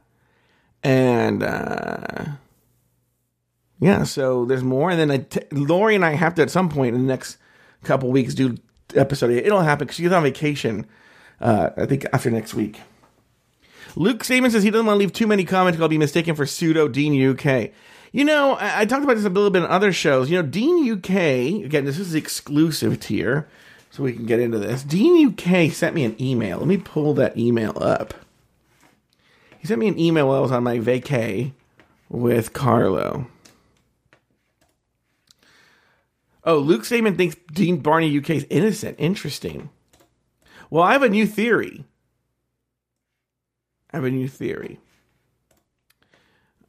And 0.83 1.43
uh, 1.43 2.25
yeah, 3.81 4.05
so 4.05 4.47
there's 4.47 4.65
more. 4.65 4.91
And 4.91 4.99
then 4.99 5.11
I 5.11 5.19
t- 5.19 5.47
Lori 5.53 5.95
and 5.95 6.05
I 6.05 6.13
have 6.13 6.35
to, 6.37 6.43
at 6.43 6.51
some 6.51 6.71
point 6.71 6.95
in 6.95 7.03
the 7.03 7.07
next 7.07 7.37
couple 7.85 8.11
weeks, 8.11 8.33
do 8.33 8.57
episode. 8.97 9.31
It'll 9.31 9.61
happen 9.61 9.87
because 9.87 9.97
she's 9.97 10.13
on 10.13 10.23
vacation. 10.23 10.87
Uh, 11.41 11.71
I 11.77 11.87
think 11.87 12.07
after 12.13 12.31
next 12.31 12.55
week. 12.55 12.81
Luke 13.97 14.21
Saban 14.21 14.51
says 14.51 14.63
he 14.63 14.71
doesn't 14.71 14.87
want 14.87 14.97
to 14.97 15.01
leave 15.01 15.13
too 15.13 15.27
many 15.27 15.45
comments. 15.45 15.81
I'll 15.81 15.89
be 15.89 15.99
mistaken 15.99 16.35
for 16.35 16.47
pseudo 16.47 16.89
Dean 16.89 17.31
UK. 17.31 17.71
You 18.13 18.25
know, 18.25 18.55
I, 18.55 18.81
I, 18.81 18.85
talked 18.85 19.05
about 19.05 19.17
this 19.17 19.25
a 19.25 19.31
little 19.31 19.51
bit 19.51 19.63
on 19.63 19.71
other 19.71 19.93
shows. 19.93 20.31
You 20.31 20.41
know, 20.41 20.49
Dean 20.49 20.91
UK, 20.91 21.65
again, 21.65 21.85
this 21.85 21.99
is 21.99 22.15
exclusive 22.15 23.01
tier, 23.01 23.49
so 23.91 24.03
we 24.03 24.13
can 24.13 24.27
get 24.27 24.39
into 24.39 24.59
this. 24.59 24.83
Dean 24.83 25.29
UK 25.29 25.73
sent 25.73 25.95
me 25.95 26.05
an 26.05 26.21
email. 26.21 26.59
Let 26.59 26.69
me 26.69 26.77
pull 26.77 27.15
that 27.15 27.37
email 27.37 27.77
up. 27.81 28.15
He 29.59 29.67
sent 29.67 29.81
me 29.81 29.89
an 29.89 29.99
email 29.99 30.29
while 30.29 30.39
I 30.39 30.41
was 30.41 30.53
on 30.53 30.63
my 30.63 30.79
vacay 30.79 31.53
with 32.09 32.53
Carlo. 32.53 33.27
Oh, 36.45 36.59
Luke 36.59 36.85
Stamen 36.85 37.17
thinks 37.17 37.37
Dean 37.53 37.79
Barney 37.79 38.17
UK 38.19 38.31
is 38.31 38.47
innocent. 38.51 38.97
Interesting. 38.99 39.71
Well, 40.71 40.83
I 40.83 40.93
have 40.93 41.03
a 41.03 41.09
new 41.09 41.27
theory. 41.27 41.85
I 43.93 43.99
have 43.99 44.05
a 44.05 44.11
new 44.11 44.27
theory. 44.27 44.81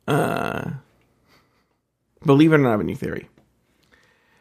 Uh, 0.08 0.72
believe 2.26 2.52
it 2.52 2.56
or 2.56 2.60
not, 2.60 2.70
I 2.70 2.72
have 2.72 2.82
a 2.82 2.84
new 2.84 2.96
theory. 2.96 3.30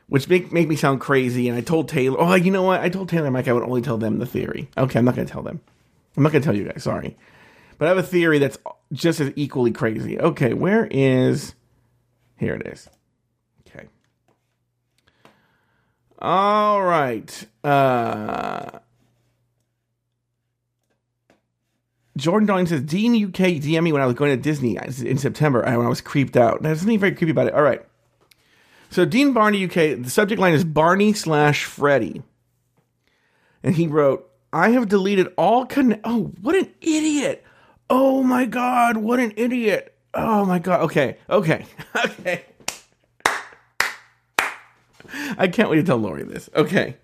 Which 0.08 0.28
make 0.28 0.52
make 0.52 0.68
me 0.68 0.76
sound 0.76 1.00
crazy. 1.00 1.48
And 1.48 1.56
I 1.56 1.62
told 1.62 1.88
Taylor, 1.88 2.20
oh, 2.20 2.34
you 2.34 2.50
know 2.50 2.64
what? 2.64 2.80
I 2.80 2.88
told 2.88 3.08
Taylor 3.08 3.30
Mike 3.30 3.48
I 3.48 3.52
would 3.52 3.62
only 3.62 3.80
tell 3.80 3.96
them 3.96 4.18
the 4.18 4.26
theory. 4.26 4.68
Okay, 4.76 4.98
I'm 4.98 5.04
not 5.04 5.14
going 5.14 5.26
to 5.26 5.32
tell 5.32 5.42
them. 5.42 5.60
I'm 6.16 6.22
not 6.22 6.32
going 6.32 6.42
to 6.42 6.46
tell 6.46 6.56
you 6.56 6.64
guys. 6.64 6.82
Sorry, 6.82 7.16
but 7.78 7.86
I 7.86 7.88
have 7.88 7.98
a 7.98 8.02
theory 8.02 8.38
that's 8.38 8.58
just 8.92 9.20
as 9.20 9.32
equally 9.36 9.70
crazy. 9.70 10.18
Okay, 10.18 10.52
where 10.52 10.86
is? 10.90 11.54
Here 12.36 12.54
it 12.54 12.66
is. 12.66 12.90
Okay. 13.66 13.86
All 16.22 16.80
right. 16.80 17.46
Uh, 17.64 18.78
Jordan 22.16 22.46
Darling 22.46 22.66
says 22.66 22.82
Dean 22.82 23.12
UK 23.24 23.58
DM 23.60 23.82
me 23.82 23.92
when 23.92 24.00
I 24.00 24.06
was 24.06 24.14
going 24.14 24.30
to 24.30 24.40
Disney 24.40 24.76
in 24.76 25.18
September 25.18 25.62
when 25.62 25.84
I 25.84 25.88
was 25.88 26.00
creeped 26.00 26.36
out. 26.36 26.62
There's 26.62 26.78
something 26.78 27.00
very 27.00 27.12
creepy 27.12 27.32
about 27.32 27.48
it. 27.48 27.54
All 27.54 27.62
right. 27.62 27.82
So 28.90 29.04
Dean 29.04 29.32
Barney 29.32 29.64
UK, 29.64 30.00
the 30.00 30.10
subject 30.10 30.40
line 30.40 30.54
is 30.54 30.62
Barney 30.64 31.12
slash 31.12 31.64
Freddy. 31.64 32.22
And 33.64 33.74
he 33.74 33.88
wrote, 33.88 34.30
I 34.52 34.70
have 34.70 34.88
deleted 34.88 35.32
all 35.36 35.66
con 35.66 36.00
oh, 36.04 36.30
what 36.40 36.54
an 36.54 36.72
idiot. 36.80 37.44
Oh 37.90 38.22
my 38.22 38.44
god, 38.44 38.96
what 38.98 39.18
an 39.18 39.32
idiot. 39.36 39.96
Oh 40.14 40.44
my 40.44 40.60
god. 40.60 40.82
Okay. 40.82 41.18
Okay. 41.28 41.66
Okay. 42.04 42.44
I 45.38 45.48
can't 45.48 45.70
wait 45.70 45.76
to 45.76 45.82
tell 45.82 45.98
Lori 45.98 46.24
this. 46.24 46.48
Okay. 46.54 46.96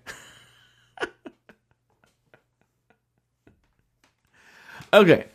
Okay. 4.93 5.25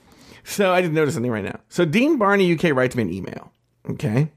So 0.43 0.73
I 0.73 0.83
just 0.83 0.93
noticed 0.93 1.15
something 1.15 1.31
right 1.31 1.45
now. 1.45 1.61
So 1.69 1.85
Dean 1.85 2.19
Barney 2.19 2.53
UK 2.53 2.75
writes 2.75 2.97
me 2.97 3.03
an 3.03 3.13
email. 3.13 3.53
Okay. 3.91 4.31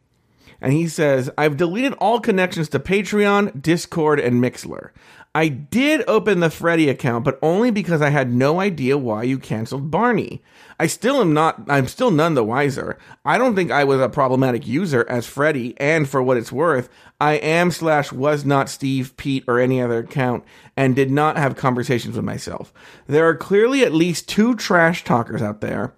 And 0.62 0.74
he 0.74 0.88
says, 0.88 1.30
I've 1.38 1.58
deleted 1.58 1.94
all 1.94 2.20
connections 2.20 2.70
to 2.70 2.80
Patreon, 2.80 3.62
Discord, 3.62 4.20
and 4.20 4.42
Mixlr. 4.44 4.92
I 5.36 5.50
did 5.50 6.04
open 6.08 6.40
the 6.40 6.50
Freddy 6.50 6.90
account, 6.90 7.24
but 7.24 7.38
only 7.44 7.70
because 7.70 8.02
I 8.02 8.10
had 8.10 8.34
no 8.34 8.60
idea 8.60 8.98
why 8.98 9.22
you 9.22 9.38
canceled 9.38 9.92
Barney. 9.92 10.42
I 10.80 10.88
still 10.88 11.22
am 11.22 11.32
not, 11.32 11.62
I'm 11.68 11.88
still 11.88 12.10
none 12.10 12.34
the 12.34 12.44
wiser. 12.44 12.98
I 13.24 13.38
don't 13.38 13.56
think 13.56 13.70
I 13.70 13.84
was 13.84 14.02
a 14.02 14.10
problematic 14.10 14.66
user 14.66 15.06
as 15.08 15.28
Freddy, 15.28 15.76
and 15.80 16.10
for 16.10 16.24
what 16.24 16.38
it's 16.38 16.52
worth, 16.52 16.90
I 17.22 17.34
am 17.34 17.70
slash 17.70 18.12
was 18.12 18.46
not 18.46 18.68
Steve, 18.68 19.16
Pete, 19.16 19.44
or 19.48 19.60
any 19.60 19.80
other 19.80 20.00
account, 20.00 20.44
and 20.76 20.96
did 20.96 21.12
not 21.12 21.38
have 21.38 21.56
conversations 21.56 22.16
with 22.16 22.26
myself. 22.26 22.74
There 23.06 23.28
are 23.28 23.36
clearly 23.36 23.84
at 23.84 23.94
least 23.94 24.28
two 24.28 24.56
trash 24.56 25.04
talkers 25.04 25.44
out 25.44 25.62
there 25.62 25.94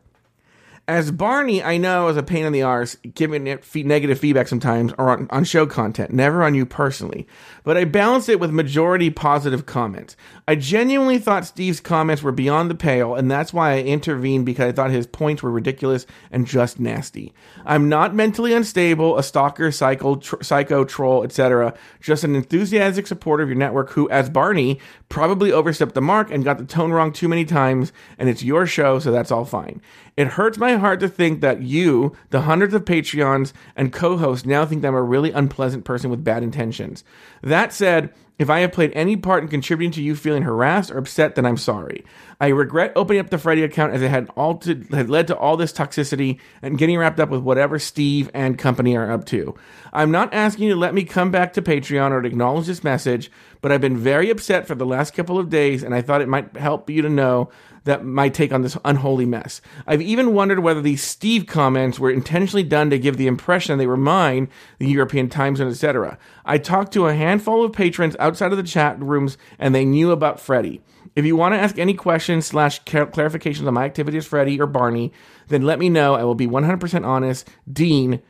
as 0.90 1.12
Barney, 1.12 1.62
I 1.62 1.78
know 1.78 2.08
is 2.08 2.18
a 2.18 2.24
pain 2.24 2.46
in 2.46 2.52
the 2.52 2.64
arse, 2.64 2.96
giving 3.14 3.46
it 3.46 3.64
negative 3.76 4.18
feedback 4.18 4.48
sometimes 4.48 4.92
or 4.98 5.12
on, 5.12 5.28
on, 5.30 5.44
show 5.44 5.68
content, 5.68 6.12
never 6.12 6.44
on 6.44 6.56
you 6.56 6.66
personally. 6.66 7.28
But 7.64 7.78
I 7.78 7.86
balanced 7.86 8.28
it 8.28 8.40
with 8.40 8.50
majority 8.50 9.12
positive 9.12 9.68
comments. 9.68 10.18
I 10.48 10.56
genuinely 10.56 11.20
thought 11.20 11.46
Steve's 11.46 11.80
comments 11.80 12.24
were 12.24 12.32
beyond 12.32 12.72
the 12.72 12.76
pale, 12.76 13.14
and 13.14 13.30
that's 13.30 13.54
why 13.54 13.74
I 13.74 13.82
intervened 13.82 14.48
because 14.48 14.68
I 14.68 14.72
thought 14.72 14.90
his 14.90 15.06
points 15.06 15.44
were 15.44 15.52
ridiculous 15.52 16.08
and 16.32 16.48
just 16.48 16.80
nasty. 16.80 17.34
I'm 17.66 17.88
not 17.88 18.16
mentally 18.16 18.54
unstable, 18.54 19.16
a 19.20 19.22
stalker, 19.22 19.72
psycho, 19.72 20.16
tr- 20.16 20.42
psycho 20.42 20.86
troll, 20.86 21.24
etc. 21.24 21.76
Just 22.00 22.24
an 22.24 22.36
enthusiastic 22.36 23.06
supporter 23.06 23.44
of 23.44 23.50
your 23.50 23.60
network 23.60 23.92
who, 23.92 24.10
as 24.10 24.28
Barney, 24.28 24.80
probably 25.08 25.52
overstepped 25.52 25.94
the 25.94 26.02
mark 26.02 26.32
and 26.32 26.44
got 26.44 26.58
the 26.58 26.66
tone 26.66 26.92
wrong 26.92 27.14
too 27.14 27.28
many 27.28 27.46
times, 27.46 27.94
and 28.18 28.28
it's 28.28 28.42
your 28.42 28.66
show, 28.66 28.98
so 28.98 29.12
that's 29.12 29.30
all 29.30 29.46
fine. 29.46 29.84
It 30.20 30.28
hurts 30.28 30.58
my 30.58 30.76
heart 30.76 31.00
to 31.00 31.08
think 31.08 31.40
that 31.40 31.62
you, 31.62 32.14
the 32.30 32.42
hundreds 32.42 32.74
of 32.74 32.84
Patreons 32.84 33.54
and 33.78 33.94
co 33.94 34.18
hosts, 34.18 34.46
now 34.46 34.66
think 34.66 34.82
that 34.82 34.90
I'm 34.90 34.96
a 34.96 35.02
really 35.02 35.32
unpleasant 35.32 35.86
person 35.86 36.10
with 36.10 36.26
bad 36.26 36.44
intentions. 36.44 37.06
That 37.42 37.72
said, 37.72 38.14
if 38.40 38.50
I 38.50 38.62
have 38.62 38.72
played 38.72 38.94
any 38.96 39.18
part 39.18 39.44
in 39.44 39.50
contributing 39.50 39.92
to 39.92 40.02
you 40.02 40.16
feeling 40.16 40.44
harassed 40.44 40.90
or 40.90 40.98
upset, 40.98 41.36
then 41.36 41.46
I'm 41.46 41.58
sorry. 41.58 42.06
I 42.40 42.48
regret 42.48 42.94
opening 42.96 43.20
up 43.20 43.30
the 43.30 43.38
Freddy 43.38 43.64
account 43.64 43.94
as 43.94 44.02
it 44.02 44.10
had 44.10 44.30
all 44.38 44.62
had 44.92 45.10
led 45.10 45.28
to 45.28 45.38
all 45.38 45.58
this 45.58 45.74
toxicity 45.74 46.40
and 46.62 46.78
getting 46.78 46.98
wrapped 46.98 47.20
up 47.20 47.30
with 47.30 47.42
whatever 47.42 47.78
Steve 47.78 48.32
and 48.34 48.58
company 48.58 48.96
are 48.96 49.12
up 49.12 49.26
to. 49.26 49.56
I'm 49.92 50.10
not 50.10 50.34
asking 50.34 50.68
you 50.68 50.74
to 50.74 50.80
let 50.80 50.94
me 50.94 51.04
come 51.04 51.32
back 51.32 51.52
to 51.54 51.62
Patreon 51.62 52.12
or 52.12 52.22
to 52.22 52.28
acknowledge 52.28 52.68
this 52.68 52.84
message, 52.84 53.30
but 53.60 53.74
I've 53.74 53.82
been 53.82 53.98
very 53.98 54.30
upset 54.30 54.68
for 54.68 54.76
the 54.76 54.86
last 54.86 55.14
couple 55.14 55.38
of 55.38 55.50
days, 55.50 55.84
and 55.84 55.94
I 55.94 56.02
thought 56.02 56.22
it 56.22 56.30
might 56.30 56.56
help 56.56 56.90
you 56.90 57.02
to 57.02 57.10
know 57.10 57.50
that 57.84 58.06
my 58.06 58.30
take 58.30 58.52
on 58.52 58.62
this 58.62 58.78
unholy 58.86 59.26
mess. 59.26 59.62
I've 59.88 60.02
even 60.02 60.34
wondered 60.34 60.60
whether 60.60 60.82
these 60.82 61.04
Steve 61.04 61.48
comments 61.48 62.00
were 62.00 62.12
intentionally 62.12 62.64
done 62.64 62.90
to 62.90 63.00
give 63.00 63.18
the 63.18 63.28
impression 63.28 63.78
they 63.78 63.88
were 63.88 63.98
mine, 63.98 64.50
the 64.78 64.88
European 64.88 65.30
time 65.30 65.56
zone, 65.56 65.70
etc. 65.70 66.18
I 66.46 66.58
talked 66.58 66.94
to 66.94 67.08
a 67.08 67.16
handful 67.16 67.64
of 67.64 67.74
patrons 67.74 68.16
outside 68.30 68.52
of 68.52 68.58
the 68.58 68.64
chat 68.64 69.02
rooms, 69.02 69.38
and 69.58 69.76
they 69.76 69.86
knew 69.86 70.12
about 70.12 70.40
Freddy. 70.40 70.82
If 71.16 71.26
you 71.26 71.36
want 71.36 71.54
to 71.54 71.60
ask 71.60 71.78
any 71.78 71.94
questions 71.94 72.46
slash 72.46 72.82
clarifications 72.84 73.68
on 73.68 73.74
my 73.74 73.84
activity 73.84 74.18
as 74.18 74.26
Freddy 74.26 74.60
or 74.62 74.68
Barney, 74.68 75.12
then 75.48 75.64
let 75.64 75.80
me 75.80 75.90
know. 75.90 76.16
I 76.16 76.24
will 76.24 76.36
be 76.36 76.48
100% 76.48 77.06
honest. 77.06 77.50
Dean, 77.72 78.22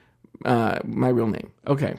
uh, 0.45 0.79
my 0.83 1.09
real 1.09 1.27
name. 1.27 1.51
Okay. 1.67 1.97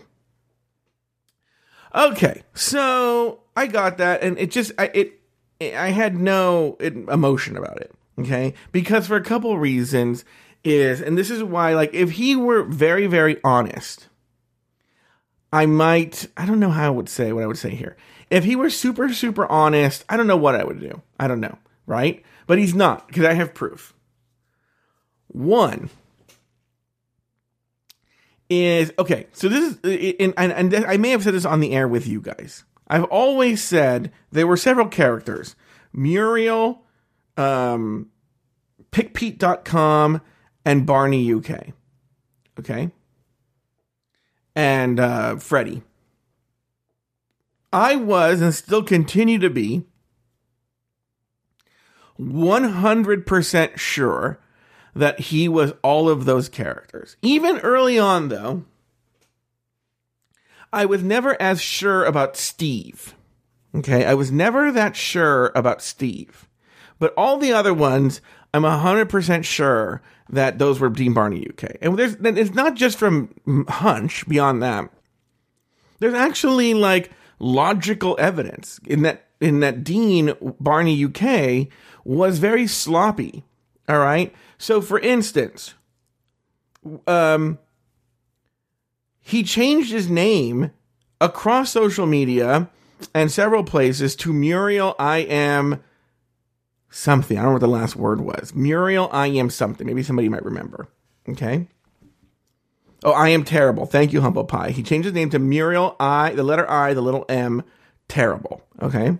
Okay, 1.95 2.43
so 2.55 3.41
I 3.57 3.67
got 3.67 3.99
that, 3.99 4.23
and 4.23 4.39
it 4.39 4.53
just 4.53 4.71
I, 4.79 4.91
it 4.95 5.21
I 5.61 5.91
had 5.91 6.17
no 6.17 6.77
emotion 6.81 7.57
about 7.57 7.81
it. 7.81 7.93
Okay, 8.19 8.55
because 8.71 9.07
for 9.07 9.17
a 9.17 9.25
couple 9.25 9.59
reasons 9.59 10.25
is, 10.63 11.01
and 11.01 11.17
this 11.17 11.31
is 11.31 11.43
why, 11.43 11.75
like, 11.75 11.93
if 11.95 12.13
he 12.13 12.37
were 12.37 12.63
very, 12.63 13.07
very 13.07 13.39
honest, 13.43 14.09
I 15.53 15.67
might, 15.67 16.29
I 16.37 16.47
don't 16.47 16.61
know 16.61 16.71
how 16.71 16.87
I 16.87 16.91
would 16.91 17.09
say 17.09 17.33
what 17.33 17.43
I 17.43 17.47
would 17.47 17.59
say 17.59 17.71
here. 17.71 17.97
If 18.31 18.45
he 18.45 18.55
were 18.55 18.71
super, 18.71 19.13
super 19.13 19.47
honest, 19.47 20.05
I 20.09 20.17
don't 20.17 20.29
know 20.29 20.37
what 20.37 20.55
I 20.55 20.65
would 20.65 20.81
do. 20.81 21.03
I 21.19 21.27
don't 21.27 21.41
know, 21.41 21.59
right? 21.87 22.25
But 22.47 22.59
he's 22.59 22.75
not, 22.75 23.09
because 23.09 23.25
I 23.25 23.33
have 23.35 23.55
proof. 23.55 23.95
One 25.27 25.91
is, 28.49 28.93
okay, 28.99 29.27
so 29.33 29.49
this 29.49 29.77
is, 29.85 30.15
and, 30.21 30.35
and 30.37 30.75
and 30.75 30.85
I 30.87 30.97
may 30.97 31.11
have 31.11 31.23
said 31.23 31.35
this 31.35 31.45
on 31.45 31.61
the 31.61 31.73
air 31.73 31.87
with 31.87 32.07
you 32.07 32.21
guys. 32.21 32.65
I've 32.89 33.05
always 33.05 33.63
said 33.63 34.13
there 34.33 34.47
were 34.47 34.57
several 34.57 34.89
characters 34.89 35.55
Muriel, 35.93 36.83
um, 37.37 38.11
PickPete.com, 38.91 40.21
and 40.65 40.87
Barney 40.87 41.33
UK. 41.33 41.69
Okay. 42.59 42.91
And 44.55 44.99
uh, 44.99 45.37
Freddie. 45.37 45.83
I 47.73 47.97
was 47.97 48.41
and 48.41 48.55
still 48.55 48.83
continue 48.83 49.39
to 49.39 49.51
be 49.51 49.85
100% 52.19 53.79
sure 53.79 54.41
that 54.95 55.21
he 55.21 55.49
was 55.49 55.73
all 55.83 56.09
of 56.09 56.25
those 56.25 56.49
characters. 56.49 57.17
Even 57.23 57.59
early 57.59 57.99
on, 57.99 58.29
though, 58.29 58.65
I 60.73 60.85
was 60.85 61.03
never 61.03 61.41
as 61.41 61.61
sure 61.61 62.05
about 62.05 62.37
Steve. 62.37 63.15
Okay, 63.75 64.05
I 64.05 64.15
was 64.15 64.33
never 64.33 64.73
that 64.73 64.97
sure 64.97 65.53
about 65.55 65.83
Steve. 65.83 66.49
But 66.99 67.15
all 67.17 67.39
the 67.39 67.53
other 67.53 67.73
ones, 67.73 68.21
I'm 68.53 68.63
100% 68.63 69.45
sure 69.45 70.03
that 70.29 70.59
those 70.59 70.81
were 70.81 70.89
Dean 70.89 71.13
Barney 71.13 71.47
UK. 71.49 71.77
And 71.81 71.97
there's 71.97 72.15
it's 72.15 72.55
not 72.55 72.75
just 72.75 72.99
from 72.99 73.35
hunch 73.69 74.29
beyond 74.29 74.63
that. 74.63 74.91
There's 75.99 76.15
actually 76.15 76.75
like 76.75 77.11
logical 77.39 78.17
evidence 78.19 78.81
in 78.87 79.03
that 79.03 79.27
in 79.41 79.61
that 79.61 79.85
Dean 79.85 80.35
Barney 80.61 81.05
UK 81.05 81.69
was 82.05 82.39
very 82.39 82.67
sloppy. 82.67 83.45
All 83.89 83.99
right? 83.99 84.35
So 84.59 84.81
for 84.81 84.99
instance, 84.99 85.75
um 87.07 87.59
he 89.21 89.43
changed 89.43 89.93
his 89.93 90.11
name 90.11 90.71
across 91.21 91.71
social 91.71 92.07
media 92.07 92.69
and 93.15 93.31
several 93.31 93.65
places 93.65 94.17
to 94.17 94.33
Muriel 94.33 94.95
I 94.99 95.19
am 95.19 95.83
something. 96.91 97.39
I 97.39 97.43
don't 97.43 97.51
know 97.51 97.55
what 97.55 97.61
the 97.61 97.69
last 97.69 97.97
word 97.97 98.21
was. 98.21 98.55
Muriel 98.55 99.09
I 99.13 99.29
am 99.29 99.49
something. 99.49 99.87
Maybe 99.87 100.03
somebody 100.03 100.29
might 100.29 100.45
remember. 100.45 100.89
Okay. 101.29 101.69
Oh, 103.03 103.13
I 103.13 103.31
am 103.31 103.45
terrible. 103.45 103.87
Thank 103.87 104.13
you, 104.13 104.21
Humble 104.21 104.45
Pie. 104.45 104.73
He 104.73 104.83
changed 104.83 105.07
his 105.07 105.15
name 105.15 105.31
to 105.31 105.39
Muriel 105.39 105.97
I, 105.99 106.35
the 106.35 106.43
letter 106.43 106.69
I, 106.71 106.93
the 106.93 107.01
little 107.01 107.25
M, 107.29 107.63
terrible. 108.09 108.63
Okay. 108.83 109.17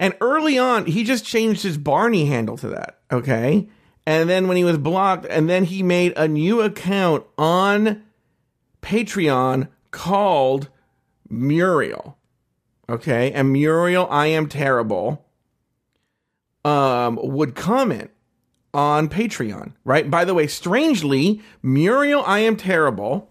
And 0.00 0.16
early 0.20 0.58
on, 0.58 0.86
he 0.86 1.04
just 1.04 1.24
changed 1.24 1.62
his 1.62 1.78
Barney 1.78 2.26
handle 2.26 2.56
to 2.58 2.68
that. 2.68 2.98
Okay. 3.12 3.68
And 4.06 4.28
then 4.28 4.48
when 4.48 4.56
he 4.56 4.64
was 4.64 4.78
blocked, 4.78 5.26
and 5.26 5.48
then 5.48 5.64
he 5.64 5.82
made 5.82 6.14
a 6.16 6.26
new 6.26 6.62
account 6.62 7.24
on 7.38 8.02
Patreon 8.82 9.68
called 9.90 10.68
Muriel. 11.28 12.16
Okay. 12.88 13.30
And 13.30 13.52
Muriel, 13.52 14.08
I 14.10 14.26
am 14.28 14.48
terrible, 14.48 15.26
um, 16.64 17.18
would 17.22 17.54
comment 17.54 18.10
on 18.72 19.08
Patreon, 19.08 19.72
right? 19.84 20.10
By 20.10 20.24
the 20.24 20.34
way, 20.34 20.46
strangely, 20.46 21.40
Muriel, 21.62 22.22
I 22.26 22.40
am 22.40 22.56
terrible. 22.56 23.28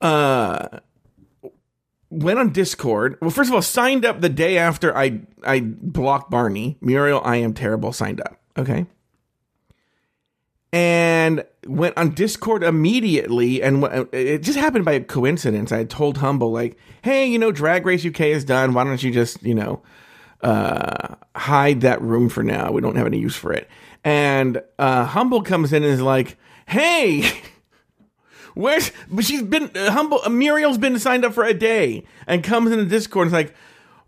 Uh, 0.00 0.80
went 2.10 2.38
on 2.38 2.50
Discord. 2.50 3.16
Well, 3.20 3.30
first 3.30 3.48
of 3.48 3.54
all, 3.54 3.62
signed 3.62 4.04
up 4.04 4.20
the 4.20 4.28
day 4.28 4.58
after 4.58 4.96
I 4.96 5.20
I 5.44 5.60
blocked 5.60 6.30
Barney. 6.30 6.76
Muriel, 6.80 7.22
I 7.24 7.36
am 7.36 7.54
terrible. 7.54 7.92
Signed 7.92 8.20
up. 8.20 8.36
Okay. 8.56 8.86
And 10.74 11.44
went 11.66 11.96
on 11.98 12.10
Discord 12.10 12.62
immediately, 12.64 13.62
and 13.62 13.84
it 14.12 14.38
just 14.38 14.58
happened 14.58 14.84
by 14.84 15.00
coincidence. 15.00 15.70
I 15.70 15.84
told 15.84 16.18
Humble 16.18 16.50
like, 16.50 16.78
"Hey, 17.02 17.26
you 17.26 17.38
know, 17.38 17.52
Drag 17.52 17.84
Race 17.84 18.04
UK 18.04 18.20
is 18.20 18.44
done. 18.44 18.72
Why 18.72 18.84
don't 18.84 19.02
you 19.02 19.10
just, 19.12 19.42
you 19.42 19.54
know, 19.54 19.82
uh, 20.42 21.14
hide 21.36 21.82
that 21.82 22.02
room 22.02 22.28
for 22.28 22.42
now. 22.42 22.72
We 22.72 22.80
don't 22.80 22.96
have 22.96 23.06
any 23.06 23.18
use 23.18 23.36
for 23.36 23.52
it. 23.52 23.68
And 24.04 24.62
uh, 24.78 25.04
Humble 25.04 25.42
comes 25.42 25.72
in 25.72 25.82
and 25.82 25.92
is 25.92 26.02
like, 26.02 26.36
"Hey, 26.66 27.30
where's?" 28.54 28.90
But 29.10 29.24
she's 29.24 29.42
been 29.42 29.70
uh, 29.76 29.92
Humble. 29.92 30.20
Uh, 30.24 30.30
Muriel's 30.30 30.78
been 30.78 30.98
signed 30.98 31.24
up 31.24 31.34
for 31.34 31.44
a 31.44 31.54
day 31.54 32.04
and 32.26 32.42
comes 32.42 32.72
in 32.72 32.78
the 32.78 32.84
Discord 32.84 33.26
and 33.26 33.28
is 33.28 33.32
like, 33.32 33.54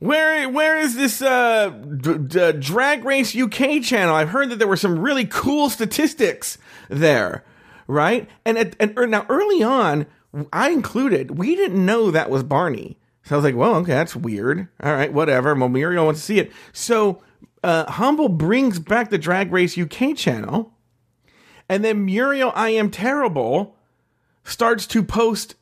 "Where, 0.00 0.48
where 0.48 0.78
is 0.78 0.96
this 0.96 1.22
uh, 1.22 1.68
d- 1.68 2.18
d- 2.18 2.52
Drag 2.52 3.04
Race 3.04 3.36
UK 3.36 3.82
channel? 3.82 4.16
I've 4.16 4.30
heard 4.30 4.50
that 4.50 4.58
there 4.58 4.68
were 4.68 4.76
some 4.76 4.98
really 4.98 5.26
cool 5.26 5.70
statistics 5.70 6.58
there, 6.88 7.44
right?" 7.86 8.28
And 8.44 8.58
at, 8.58 8.74
and 8.80 8.98
er, 8.98 9.06
now 9.06 9.26
early 9.28 9.62
on, 9.62 10.06
I 10.52 10.70
included, 10.70 11.38
we 11.38 11.54
didn't 11.54 11.84
know 11.84 12.10
that 12.10 12.30
was 12.30 12.42
Barney. 12.42 12.98
So 13.24 13.34
I 13.34 13.38
was 13.38 13.44
like, 13.44 13.56
well, 13.56 13.76
okay, 13.76 13.92
that's 13.92 14.14
weird. 14.14 14.68
All 14.82 14.92
right, 14.92 15.12
whatever. 15.12 15.54
Well, 15.54 15.70
Muriel 15.70 16.04
wants 16.04 16.20
to 16.20 16.26
see 16.26 16.38
it. 16.38 16.52
So 16.72 17.22
uh, 17.62 17.90
Humble 17.90 18.28
brings 18.28 18.78
back 18.78 19.10
the 19.10 19.18
Drag 19.18 19.50
Race 19.50 19.78
UK 19.78 20.14
channel. 20.14 20.72
And 21.68 21.82
then 21.82 22.04
Muriel, 22.04 22.52
I 22.54 22.70
Am 22.70 22.90
Terrible, 22.90 23.76
starts 24.44 24.86
to 24.88 25.02
post 25.02 25.54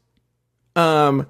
um, 0.74 1.26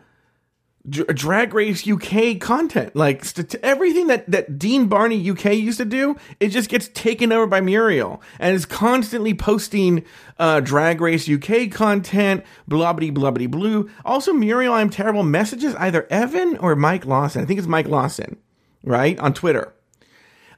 Drag 0.89 1.55
Race 1.55 1.87
UK 1.87 2.41
content. 2.41 2.97
Like 2.97 3.25
st- 3.25 3.55
everything 3.57 4.09
that, 4.09 4.29
that 4.31 4.59
Dean 4.59 4.87
Barney 4.87 5.31
UK 5.31 5.55
used 5.55 5.79
to 5.79 5.85
do, 5.85 6.17
it 6.41 6.49
just 6.49 6.69
gets 6.69 6.89
taken 6.89 7.31
over 7.31 7.47
by 7.47 7.61
Muriel 7.61 8.21
and 8.41 8.55
is 8.55 8.67
constantly 8.67 9.33
posting 9.33 10.05
uh, 10.39 10.59
Drag 10.61 11.01
Race 11.01 11.29
UK 11.29 11.71
content, 11.71 12.45
blubbity 12.69 13.15
blubbity 13.15 13.49
blue. 13.49 13.89
Also, 14.05 14.33
Muriel, 14.33 14.75
I'm 14.75 14.91
terrible 14.91 15.23
messages 15.23 15.75
either 15.77 16.07
Evan 16.11 16.57
or 16.59 16.75
Mike 16.75 17.07
Lawson. 17.07 17.43
I 17.43 17.45
think 17.47 17.59
it's 17.59 17.69
Mike 17.69 17.89
Lawson, 17.89 18.37
right? 18.83 19.19
On 19.21 19.33
Twitter. 19.33 19.73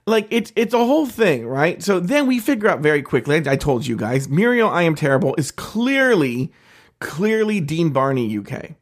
Like 0.06 0.26
it's 0.30 0.52
it's 0.56 0.74
a 0.74 0.78
whole 0.78 1.06
thing, 1.06 1.46
right? 1.46 1.82
So 1.82 2.00
then 2.00 2.26
we 2.26 2.38
figure 2.38 2.68
out 2.68 2.80
very 2.80 3.02
quickly. 3.02 3.42
I 3.46 3.56
told 3.56 3.86
you 3.86 3.96
guys, 3.96 4.28
Muriel, 4.28 4.68
I 4.68 4.82
am 4.82 4.94
terrible 4.94 5.34
is 5.36 5.50
clearly, 5.50 6.52
clearly 6.98 7.60
Dean 7.60 7.90
Barney 7.90 8.38
UK. 8.38 8.72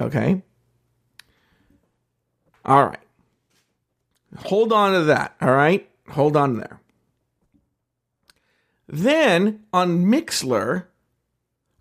Okay 0.00 0.42
all 2.64 2.84
right. 2.84 2.98
Hold 4.38 4.72
on 4.72 4.92
to 4.92 5.04
that. 5.04 5.34
All 5.40 5.52
right. 5.52 5.88
Hold 6.10 6.36
on 6.36 6.58
there. 6.58 6.80
Then 8.88 9.64
on 9.72 10.04
Mixlr, 10.04 10.84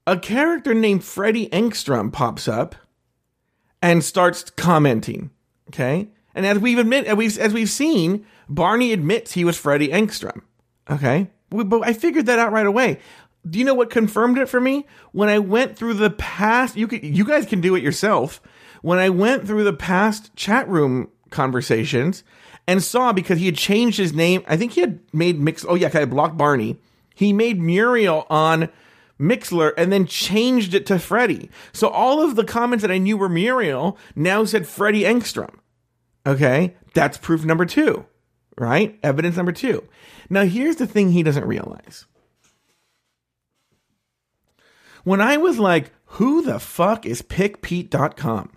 a 0.07 0.17
character 0.17 0.73
named 0.73 1.03
Freddie 1.03 1.49
Engstrom 1.49 2.11
pops 2.11 2.47
up 2.47 2.75
and 3.81 4.03
starts 4.03 4.49
commenting. 4.51 5.31
Okay. 5.69 6.09
And 6.33 6.45
as 6.45 6.59
we've 6.59 6.77
admit, 6.77 7.05
as 7.05 7.15
we've, 7.15 7.37
as 7.37 7.53
we've 7.53 7.69
seen, 7.69 8.25
Barney 8.47 8.93
admits 8.93 9.33
he 9.33 9.45
was 9.45 9.57
Freddie 9.57 9.89
Engstrom. 9.89 10.41
Okay. 10.89 11.29
But 11.49 11.81
I 11.83 11.93
figured 11.93 12.27
that 12.27 12.39
out 12.39 12.51
right 12.51 12.65
away. 12.65 12.99
Do 13.49 13.59
you 13.59 13.65
know 13.65 13.73
what 13.73 13.89
confirmed 13.89 14.37
it 14.37 14.47
for 14.47 14.61
me? 14.61 14.85
When 15.11 15.27
I 15.27 15.39
went 15.39 15.75
through 15.75 15.95
the 15.95 16.11
past, 16.11 16.77
you 16.77 16.87
could, 16.87 17.03
you 17.03 17.25
guys 17.25 17.45
can 17.45 17.59
do 17.59 17.75
it 17.75 17.83
yourself 17.83 18.41
when 18.81 18.99
I 18.99 19.09
went 19.09 19.47
through 19.47 19.63
the 19.63 19.73
past 19.73 20.35
chat 20.35 20.67
room 20.67 21.09
conversations 21.29 22.23
and 22.67 22.83
saw 22.83 23.13
because 23.13 23.39
he 23.39 23.45
had 23.45 23.55
changed 23.55 23.97
his 23.97 24.13
name, 24.13 24.43
I 24.47 24.57
think 24.57 24.73
he 24.73 24.81
had 24.81 24.99
made 25.13 25.39
Mix. 25.39 25.65
Oh 25.67 25.75
yeah, 25.75 25.89
I 25.93 26.05
blocked 26.05 26.37
Barney. 26.37 26.79
He 27.15 27.33
made 27.33 27.59
Muriel 27.59 28.25
on 28.29 28.69
Mixlr 29.19 29.73
and 29.77 29.91
then 29.91 30.05
changed 30.05 30.73
it 30.73 30.85
to 30.87 30.99
Freddie. 30.99 31.49
So 31.73 31.89
all 31.89 32.21
of 32.21 32.35
the 32.35 32.43
comments 32.43 32.81
that 32.81 32.91
I 32.91 32.97
knew 32.97 33.17
were 33.17 33.29
Muriel 33.29 33.97
now 34.15 34.43
said 34.45 34.67
Freddie 34.67 35.03
Engstrom. 35.03 35.55
Okay, 36.25 36.75
that's 36.93 37.17
proof 37.17 37.45
number 37.45 37.65
two, 37.65 38.05
right? 38.57 38.99
Evidence 39.03 39.37
number 39.37 39.51
two. 39.51 39.83
Now 40.29 40.45
here's 40.45 40.77
the 40.77 40.87
thing 40.87 41.11
he 41.11 41.23
doesn't 41.23 41.45
realize. 41.45 42.05
When 45.03 45.19
I 45.19 45.37
was 45.37 45.57
like, 45.57 45.91
who 46.05 46.41
the 46.43 46.59
fuck 46.59 47.05
is 47.05 47.21
pickpete.com? 47.21 48.51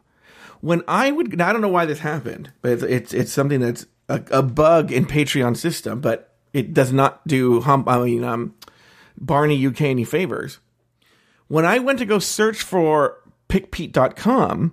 When 0.64 0.83
I 0.88 1.11
would, 1.11 1.38
I 1.42 1.53
don't 1.53 1.61
know 1.61 1.68
why 1.68 1.85
this 1.85 1.98
happened, 1.98 2.50
but 2.62 2.72
it's 2.72 2.83
it's, 2.83 3.12
it's 3.12 3.33
something 3.33 3.61
that's 3.61 3.85
a, 4.09 4.22
a, 4.31 4.42
bug 4.42 4.90
in 4.90 5.05
Patreon 5.05 5.59
system, 5.59 6.00
but 6.00 6.38
it 6.55 6.72
does 6.72 6.90
not 6.90 7.27
do 7.27 7.61
hum. 7.61 7.85
I 7.87 7.98
mean, 7.98 8.24
um, 8.24 8.55
Barney 9.18 9.66
UK 9.66 9.83
any 9.83 10.05
favors. 10.05 10.61
When 11.48 11.66
I 11.66 11.81
went 11.81 11.98
to 11.98 12.07
go 12.07 12.18
search 12.18 12.62
for 12.62 13.18
pickpete.com 13.50 14.72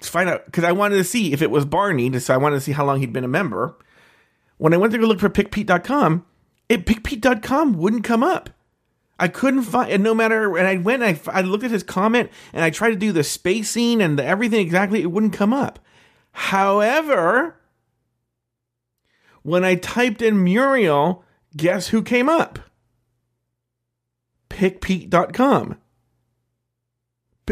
to 0.00 0.10
find 0.10 0.28
out 0.28 0.44
because 0.46 0.64
I 0.64 0.72
wanted 0.72 0.96
to 0.96 1.04
see 1.04 1.32
if 1.32 1.40
it 1.40 1.52
was 1.52 1.64
Barney, 1.64 2.18
so 2.18 2.34
I 2.34 2.36
wanted 2.36 2.56
to 2.56 2.60
see 2.60 2.72
how 2.72 2.84
long 2.84 2.98
he'd 2.98 3.12
been 3.12 3.22
a 3.22 3.28
member. 3.28 3.76
When 4.56 4.74
I 4.74 4.76
went 4.76 4.92
to 4.94 4.98
go 4.98 5.06
look 5.06 5.20
for 5.20 5.28
pickpete.com, 5.28 6.26
it 6.68 6.84
pickpete.com 6.84 7.74
wouldn't 7.74 8.02
come 8.02 8.24
up. 8.24 8.50
I 9.18 9.28
couldn't 9.28 9.62
find, 9.62 9.90
and 9.90 10.02
no 10.02 10.14
matter, 10.14 10.56
and 10.56 10.66
I 10.66 10.76
went, 10.76 11.02
I, 11.02 11.20
I 11.28 11.40
looked 11.40 11.64
at 11.64 11.70
his 11.70 11.82
comment, 11.82 12.30
and 12.52 12.64
I 12.64 12.70
tried 12.70 12.90
to 12.90 12.96
do 12.96 13.12
the 13.12 13.24
spacing 13.24 14.00
and 14.00 14.18
the 14.18 14.24
everything 14.24 14.60
exactly, 14.60 15.02
it 15.02 15.10
wouldn't 15.10 15.32
come 15.32 15.52
up. 15.52 15.80
However, 16.32 17.56
when 19.42 19.64
I 19.64 19.74
typed 19.74 20.22
in 20.22 20.44
Muriel, 20.44 21.24
guess 21.56 21.88
who 21.88 22.02
came 22.02 22.28
up? 22.28 22.60
Pickpete.com. 24.50 25.78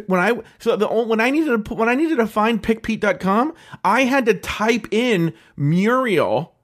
When 0.06 0.20
I 0.20 0.38
so 0.58 0.76
the 0.76 0.86
when 0.88 1.20
I 1.20 1.30
needed 1.30 1.64
to 1.64 1.74
when 1.74 1.88
I 1.88 1.94
needed 1.94 2.16
to 2.16 2.26
find 2.26 2.62
pickpete.com, 2.62 3.54
I 3.82 4.02
had 4.02 4.26
to 4.26 4.34
type 4.34 4.86
in 4.90 5.32
Muriel 5.56 6.54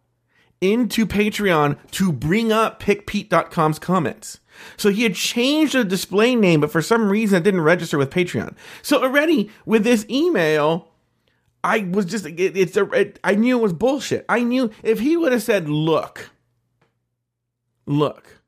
into 0.61 1.07
Patreon 1.07 1.79
to 1.93 2.13
bring 2.13 2.53
up 2.53 2.81
pickpete.com's 2.81 3.79
comments. 3.79 4.39
So 4.77 4.91
he 4.91 5.03
had 5.03 5.15
changed 5.15 5.75
the 5.75 5.85
display 5.85 6.35
name, 6.35 6.61
but 6.61 6.71
for 6.71 6.83
some 6.83 7.09
reason 7.09 7.39
it 7.39 7.45
didn't 7.45 7.63
register 7.63 7.99
with 7.99 8.11
Patreon. 8.11 8.55
So 8.83 9.03
already 9.03 9.51
with 9.65 9.85
this 9.85 10.07
email, 10.09 10.93
I 11.65 11.89
was 11.91 12.07
just 12.07 12.27
it, 12.27 12.57
it's 12.57 12.77
a 12.77 12.85
it, 12.91 13.21
I 13.23 13.35
knew 13.35 13.59
it 13.59 13.63
was 13.63 13.73
bullshit. 13.73 14.25
I 14.29 14.43
knew 14.43 14.71
if 14.83 15.01
he 15.01 15.17
would 15.17 15.33
have 15.33 15.43
said, 15.43 15.69
"Look, 15.69 16.31
look, 17.87 18.43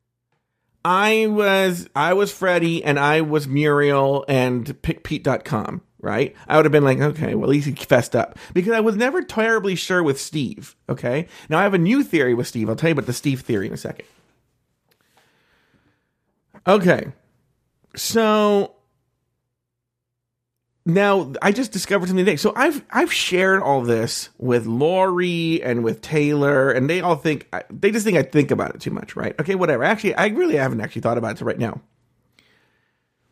I 0.84 1.26
was 1.28 1.88
I 1.94 2.12
was 2.14 2.32
Freddie 2.32 2.82
and 2.84 2.98
I 2.98 3.20
was 3.20 3.46
Muriel 3.46 4.24
and 4.28 4.66
pickpete.com." 4.82 5.82
Right? 6.00 6.36
I 6.46 6.56
would 6.56 6.66
have 6.66 6.72
been 6.72 6.84
like, 6.84 7.00
okay, 7.00 7.34
well, 7.34 7.44
at 7.44 7.50
least 7.50 7.66
he 7.66 7.72
fessed 7.72 8.14
up. 8.14 8.38
Because 8.52 8.74
I 8.74 8.80
was 8.80 8.94
never 8.94 9.22
terribly 9.22 9.74
sure 9.74 10.02
with 10.02 10.20
Steve. 10.20 10.76
Okay. 10.86 11.28
Now 11.48 11.60
I 11.60 11.62
have 11.62 11.72
a 11.72 11.78
new 11.78 12.02
theory 12.02 12.34
with 12.34 12.46
Steve. 12.46 12.68
I'll 12.68 12.76
tell 12.76 12.90
you 12.90 12.92
about 12.92 13.06
the 13.06 13.14
Steve 13.14 13.40
theory 13.40 13.68
in 13.68 13.72
a 13.72 13.78
second. 13.78 14.06
Okay. 16.66 17.12
So 17.96 18.74
now 20.86 21.32
I 21.40 21.52
just 21.52 21.72
discovered 21.72 22.08
something 22.08 22.24
today. 22.24 22.36
So 22.36 22.52
I've 22.56 22.84
I've 22.90 23.12
shared 23.12 23.62
all 23.62 23.82
this 23.82 24.30
with 24.38 24.66
Lori 24.66 25.62
and 25.62 25.82
with 25.82 26.00
Taylor, 26.00 26.70
and 26.70 26.88
they 26.90 27.00
all 27.00 27.16
think 27.16 27.48
they 27.70 27.90
just 27.90 28.04
think 28.04 28.16
I 28.16 28.22
think 28.22 28.50
about 28.50 28.74
it 28.74 28.80
too 28.80 28.90
much, 28.90 29.16
right? 29.16 29.38
Okay, 29.40 29.54
whatever. 29.54 29.84
Actually, 29.84 30.14
I 30.14 30.26
really 30.28 30.56
haven't 30.56 30.80
actually 30.80 31.02
thought 31.02 31.18
about 31.18 31.40
it 31.40 31.44
right 31.44 31.58
now. 31.58 31.80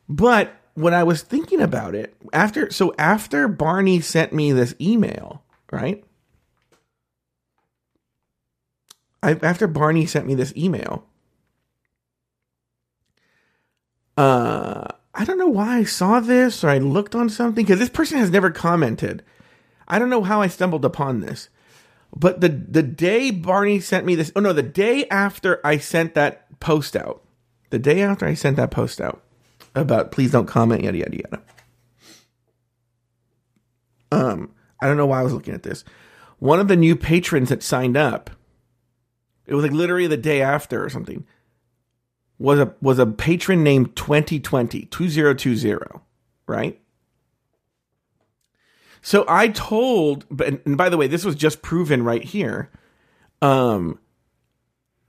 But 0.09 0.55
when 0.75 0.95
I 0.95 1.05
was 1.05 1.23
thinking 1.23 1.61
about 1.61 1.95
it 1.95 2.15
after, 2.33 2.71
so 2.71 2.95
after 2.99 3.49
Barney 3.49 4.01
sent 4.01 4.33
me 4.33 4.53
this 4.53 4.75
email, 4.81 5.43
right? 5.71 6.05
I, 9.23 9.33
after 9.43 9.67
Barney 9.67 10.07
sent 10.07 10.27
me 10.27 10.35
this 10.35 10.53
email, 10.57 11.07
uh, 14.17 14.89
I 15.15 15.25
don't 15.25 15.39
know 15.39 15.49
why 15.49 15.79
I 15.79 15.85
saw 15.85 16.21
this 16.21 16.65
or 16.65 16.69
I 16.69 16.79
looked 16.79 17.15
on 17.15 17.29
something 17.29 17.65
because 17.65 17.79
this 17.79 17.89
person 17.89 18.19
has 18.19 18.31
never 18.31 18.51
commented. 18.51 19.23
I 19.89 19.99
don't 19.99 20.11
know 20.11 20.23
how 20.23 20.41
I 20.41 20.47
stumbled 20.47 20.85
upon 20.85 21.21
this. 21.21 21.49
But 22.15 22.41
the 22.41 22.49
the 22.49 22.83
day 22.83 23.31
Barney 23.31 23.81
sent 23.81 24.05
me 24.05 24.15
this, 24.15 24.33
oh 24.37 24.41
no, 24.41 24.53
the 24.53 24.63
day 24.63 25.07
after 25.09 25.67
I 25.67 25.79
sent 25.79 26.15
that 26.15 26.61
post 26.61 26.95
out, 26.95 27.23
the 27.71 27.79
day 27.79 28.03
after 28.03 28.27
I 28.27 28.35
sent 28.35 28.57
that 28.57 28.71
post 28.71 29.01
out 29.01 29.23
about 29.75 30.13
please 30.13 30.31
don't 30.31 30.47
comment, 30.47 30.85
yada 30.85 30.99
yada 30.99 31.17
yada. 31.17 31.43
Um, 34.13 34.51
I 34.81 34.87
don't 34.87 34.99
know 34.99 35.07
why 35.07 35.21
I 35.21 35.23
was 35.23 35.33
looking 35.33 35.55
at 35.55 35.63
this. 35.63 35.85
One 36.39 36.61
of 36.61 36.69
the 36.69 36.77
new 36.77 36.97
patrons 36.97 37.49
that 37.49 37.63
signed 37.63 37.97
up, 37.97 38.29
it 39.47 39.55
was 39.55 39.63
like 39.63 39.73
literally 39.73 40.07
the 40.07 40.19
day 40.19 40.43
after 40.43 40.85
or 40.85 40.91
something, 40.91 41.25
was 42.43 42.59
a 42.59 42.75
was 42.83 42.99
a 42.99 43.07
patron 43.07 43.63
named 43.63 43.95
2020, 43.95 44.87
2020, 44.87 45.77
right? 46.47 46.81
So 49.01 49.25
I 49.29 49.49
told, 49.49 50.27
and 50.41 50.77
by 50.77 50.89
the 50.89 50.97
way, 50.97 51.07
this 51.07 51.25
was 51.25 51.35
just 51.35 51.63
proven 51.63 52.03
right 52.05 52.23
here. 52.23 52.71
Um, 53.41 53.99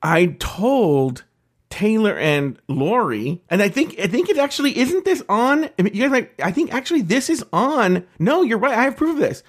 I 0.02 0.36
told 0.40 1.24
Taylor 1.70 2.18
and 2.18 2.60
Lori, 2.68 3.44
and 3.50 3.62
I 3.64 3.70
think 3.70 4.00
I 4.00 4.08
think 4.08 4.30
it 4.30 4.38
actually 4.38 4.78
isn't 4.78 5.06
this 5.06 5.24
on. 5.28 5.66
I 5.80 5.82
mean, 5.82 5.94
you 5.96 6.04
guys 6.04 6.12
like, 6.12 6.40
I 6.42 6.52
think 6.52 6.72
actually 6.74 7.02
this 7.02 7.30
is 7.30 7.44
on. 7.52 8.06
No, 8.20 8.44
you're 8.44 8.60
right. 8.60 8.78
I 8.78 8.84
have 8.84 8.98
proof 8.98 9.16
of 9.16 9.18
this. 9.18 9.44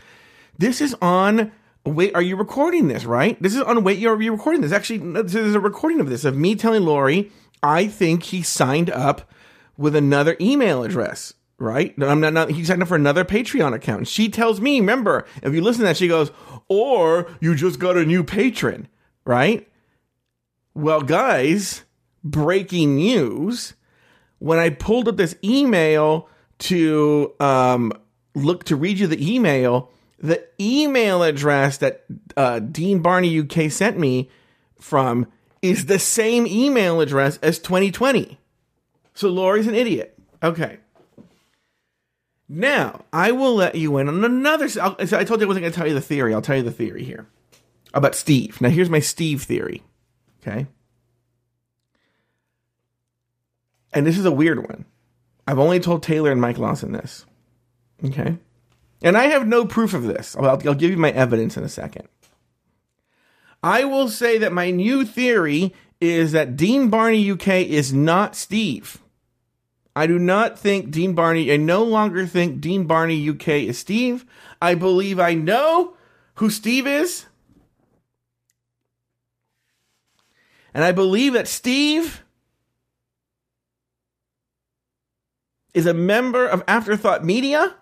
This 0.59 0.81
is 0.81 0.97
on. 1.03 1.53
Wait, 1.87 2.15
are 2.15 2.23
you 2.23 2.37
recording 2.37 2.89
this? 2.89 3.05
Right? 3.05 3.41
This 3.43 3.55
is 3.55 3.61
on. 3.61 3.85
Wait, 3.85 3.99
you're 3.99 4.21
you 4.21 4.33
recording 4.33 4.63
this? 4.63 4.73
Actually, 4.73 5.23
there's 5.23 5.55
a 5.55 5.61
recording 5.61 6.01
of 6.01 6.09
this 6.09 6.25
of 6.25 6.35
me 6.35 6.55
telling 6.55 6.83
Lori. 6.83 7.31
I 7.65 7.87
think 7.89 8.25
he 8.25 8.43
signed 8.43 8.91
up 8.91 9.31
with 9.77 9.97
another 9.97 10.37
email 10.41 10.85
address 10.85 11.35
right? 11.59 11.95
I'm 12.03 12.21
not, 12.21 12.33
not 12.33 12.51
he 12.51 12.65
signed 12.65 12.83
up 12.83 12.89
for 12.89 12.97
another 12.97 13.25
Patreon 13.25 13.75
account. 13.75 14.09
She 14.09 14.29
tells 14.29 14.61
me, 14.61 14.81
remember, 14.81 15.25
if 15.43 15.55
you 15.55 15.63
listen 15.63 15.81
to 15.81 15.87
that, 15.87 15.97
she 15.97 16.09
goes, 16.09 16.31
or 16.69 17.31
you 17.41 17.55
just 17.55 17.79
got 17.79 17.97
a 17.97 18.05
new 18.05 18.25
patron, 18.25 18.89
right? 19.25 19.69
Well, 20.75 21.03
guys, 21.03 21.85
breaking 22.23 22.97
news. 22.97 23.75
When 24.39 24.59
I 24.59 24.71
pulled 24.71 25.09
up 25.09 25.17
this 25.17 25.37
email 25.45 26.29
to 26.61 27.33
um, 27.41 27.93
look 28.35 28.65
to 28.65 28.77
read 28.77 28.99
you 28.99 29.07
the 29.07 29.35
email, 29.35 29.91
the 30.19 30.45
email 30.61 31.23
address 31.23 31.79
that 31.79 32.05
uh, 32.37 32.59
Dean 32.59 33.01
Barney 33.01 33.41
UK 33.41 33.71
sent 33.71 33.99
me 33.99 34.31
from 34.79 35.27
is 35.65 35.87
the 35.87 35.99
same 35.99 36.47
email 36.47 37.01
address 37.01 37.39
as 37.39 37.59
2020. 37.59 38.39
So 39.15 39.31
Lori's 39.31 39.67
an 39.67 39.75
idiot. 39.75 40.19
Okay. 40.43 40.77
Now, 42.51 43.07
I 43.15 43.33
will 43.33 43.55
let 43.55 43.75
you 43.75 43.97
in 43.97 44.09
on 44.09 44.23
another. 44.23 44.69
So 44.69 44.95
I 44.99 45.25
told 45.25 45.41
you 45.41 45.47
I 45.47 45.49
wasn't 45.49 45.63
going 45.63 45.73
to 45.73 45.77
tell 45.77 45.89
you 45.89 45.95
the 45.95 46.03
theory. 46.03 46.35
I'll 46.35 46.43
tell 46.43 46.57
you 46.57 46.63
the 46.63 46.71
theory 46.71 47.03
here 47.03 47.27
about 47.95 48.15
Steve. 48.15 48.61
Now, 48.61 48.69
here's 48.69 48.91
my 48.91 48.99
Steve 49.01 49.43
theory. 49.43 49.83
Okay. 50.43 50.67
And 53.95 54.07
this 54.07 54.19
is 54.19 54.27
a 54.27 54.33
weird 54.33 54.59
one. 54.59 54.85
I've 55.49 55.59
only 55.59 55.81
told 55.81 56.03
Taylor 56.03 56.31
and 56.31 56.43
Mike 56.43 56.59
Lawson 56.59 56.93
this. 56.93 57.25
Okay. 58.05 58.37
And 59.03 59.17
I 59.17 59.25
have 59.29 59.47
no 59.47 59.65
proof 59.65 59.95
of 59.95 60.03
this. 60.03 60.37
I'll, 60.37 60.47
I'll 60.47 60.75
give 60.75 60.91
you 60.91 60.99
my 60.99 61.13
evidence 61.13 61.57
in 61.57 61.65
a 61.65 61.71
second. 61.71 62.07
I 63.65 63.85
will 63.85 64.11
say 64.11 64.37
that 64.37 64.53
my 64.53 64.71
new 64.71 65.07
theory 65.07 65.73
is 65.99 66.33
that 66.33 66.55
Dean 66.55 66.91
Barney 66.91 67.31
UK 67.31 67.49
is 67.49 67.95
not 67.95 68.37
Steve. 68.37 68.99
I 69.97 70.07
do 70.07 70.19
not 70.19 70.59
think 70.59 70.91
Dean 70.91 71.15
Barney, 71.15 71.51
I 71.51 71.57
no 71.57 71.83
longer 71.83 72.27
think 72.27 72.61
Dean 72.61 72.85
Barney 72.85 73.27
UK 73.27 73.49
is 73.49 73.79
Steve. 73.79 74.27
I 74.61 74.75
believe 74.75 75.19
I 75.19 75.33
know 75.33 75.97
who 76.35 76.51
Steve 76.51 76.87
is. 76.87 77.25
And 80.75 80.85
I 80.85 80.93
believe 80.93 81.33
that 81.33 81.49
Steve 81.49 82.23
is 85.73 85.87
a 85.87 85.95
member 85.95 86.47
of 86.47 86.63
Afterthought 86.69 87.25
Media. 87.25 87.77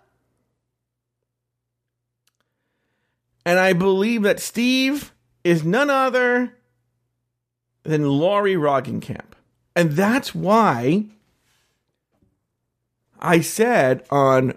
And 3.45 3.59
I 3.59 3.73
believe 3.73 4.23
that 4.23 4.39
Steve 4.39 5.13
is 5.45 5.65
none 5.65 5.91
other 5.91 6.57
than 7.83 8.09
Lori 8.09 8.55
Roggenkamp. 8.55 9.33
And 9.75 9.93
that's 9.93 10.35
why 10.35 11.07
I 13.21 13.41
said 13.41 14.05
on, 14.11 14.55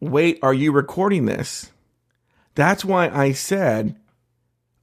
wait, 0.00 0.38
are 0.42 0.54
you 0.54 0.72
recording 0.72 1.26
this? 1.26 1.70
That's 2.54 2.84
why 2.84 3.08
I 3.08 3.32
said, 3.32 3.96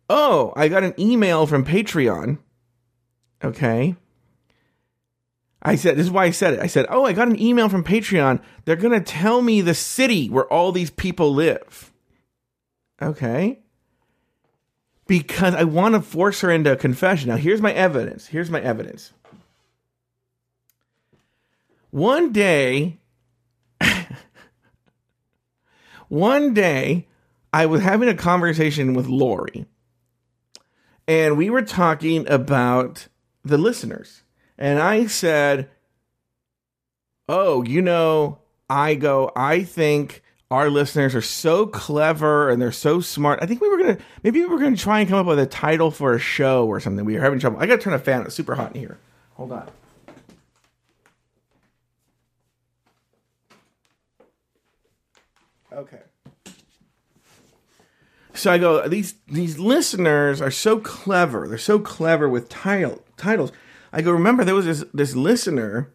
oh, 0.09 0.53
I 0.55 0.67
got 0.67 0.83
an 0.83 0.93
email 0.97 1.45
from 1.45 1.65
Patreon. 1.65 2.37
Okay. 3.43 3.95
I 5.61 5.75
said, 5.75 5.97
this 5.97 6.05
is 6.05 6.11
why 6.11 6.25
I 6.25 6.31
said 6.31 6.53
it. 6.53 6.59
I 6.59 6.67
said, 6.67 6.85
oh, 6.89 7.05
I 7.05 7.13
got 7.13 7.27
an 7.27 7.41
email 7.41 7.69
from 7.69 7.83
Patreon. 7.83 8.39
They're 8.63 8.75
going 8.75 8.97
to 8.97 9.05
tell 9.05 9.41
me 9.41 9.61
the 9.61 9.73
city 9.73 10.29
where 10.29 10.45
all 10.45 10.71
these 10.71 10.91
people 10.91 11.33
live. 11.33 11.91
Okay. 13.01 13.59
Because 15.07 15.53
I 15.53 15.63
want 15.63 15.95
to 15.95 16.01
force 16.01 16.41
her 16.41 16.49
into 16.49 16.71
a 16.71 16.75
confession. 16.75 17.29
Now, 17.29 17.37
here's 17.37 17.61
my 17.61 17.73
evidence. 17.73 18.27
Here's 18.27 18.49
my 18.49 18.59
evidence. 18.59 19.13
One 21.91 22.33
day, 22.33 22.97
one 26.09 26.53
day 26.53 27.07
I 27.53 27.67
was 27.67 27.81
having 27.81 28.09
a 28.09 28.15
conversation 28.15 28.93
with 28.93 29.07
Lori, 29.07 29.65
and 31.07 31.37
we 31.37 31.49
were 31.49 31.61
talking 31.61 32.27
about 32.27 33.07
the 33.43 33.57
listeners. 33.57 34.23
And 34.57 34.79
I 34.79 35.05
said, 35.05 35.69
Oh, 37.29 37.63
you 37.63 37.81
know, 37.81 38.39
I 38.69 38.95
go, 38.95 39.31
I 39.35 39.63
think 39.63 40.21
our 40.51 40.69
listeners 40.69 41.15
are 41.15 41.21
so 41.21 41.65
clever 41.65 42.49
and 42.49 42.61
they're 42.61 42.71
so 42.71 43.01
smart. 43.01 43.39
I 43.41 43.45
think 43.45 43.61
we 43.61 43.69
were 43.69 43.77
gonna 43.77 43.97
maybe 44.23 44.39
we 44.41 44.45
were 44.45 44.59
gonna 44.59 44.77
try 44.77 44.99
and 44.99 45.09
come 45.09 45.19
up 45.19 45.25
with 45.25 45.39
a 45.39 45.45
title 45.45 45.91
for 45.91 46.13
a 46.13 46.19
show 46.19 46.67
or 46.67 46.79
something. 46.79 47.03
We 47.05 47.15
were 47.15 47.21
having 47.21 47.39
trouble. 47.39 47.59
I 47.59 47.65
gotta 47.65 47.81
turn 47.81 47.93
a 47.93 47.99
fan. 47.99 48.21
It's 48.21 48.35
super 48.35 48.55
hot 48.55 48.75
in 48.75 48.81
here. 48.81 48.99
Hold 49.33 49.51
on. 49.51 49.69
Okay. 55.73 55.99
So 58.33 58.51
I 58.51 58.57
go, 58.57 58.87
these 58.87 59.15
these 59.27 59.57
listeners 59.57 60.41
are 60.41 60.51
so 60.51 60.79
clever. 60.79 61.47
They're 61.47 61.57
so 61.57 61.79
clever 61.79 62.29
with 62.29 62.49
title 62.49 63.03
titles. 63.17 63.51
I 63.91 64.01
go, 64.01 64.11
remember 64.11 64.43
there 64.43 64.55
was 64.55 64.65
this 64.65 64.83
this 64.93 65.15
listener 65.15 65.91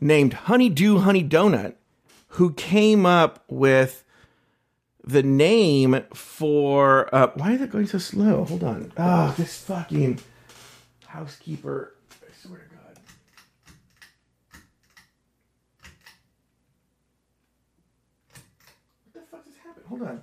named 0.00 0.32
Honeydew 0.32 0.98
Honey 0.98 1.22
Donut 1.22 1.74
who 2.32 2.52
came 2.52 3.06
up 3.06 3.44
with 3.48 4.04
the 5.04 5.22
name 5.22 6.02
for 6.12 7.12
uh, 7.14 7.30
why 7.34 7.52
is 7.52 7.60
it 7.62 7.70
going 7.70 7.86
so 7.86 7.98
slow? 7.98 8.44
Hold 8.44 8.62
on. 8.64 8.92
Oh, 8.96 9.34
this 9.38 9.58
fucking 9.64 10.20
housekeeper 11.06 11.94
I 12.12 12.46
swear 12.46 12.58
to 12.60 12.74
God. 12.74 12.98
What 19.04 19.14
the 19.14 19.20
fuck 19.30 19.44
just 19.46 19.58
happened? 19.58 19.86
Hold 19.88 20.02
on. 20.02 20.22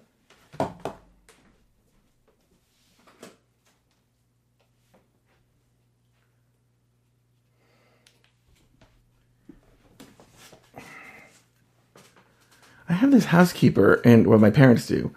I 12.88 12.94
have 12.94 13.12
this 13.12 13.26
housekeeper, 13.26 14.02
and 14.06 14.28
what 14.28 14.40
my 14.40 14.52
parents 14.52 14.88
do, 14.88 15.14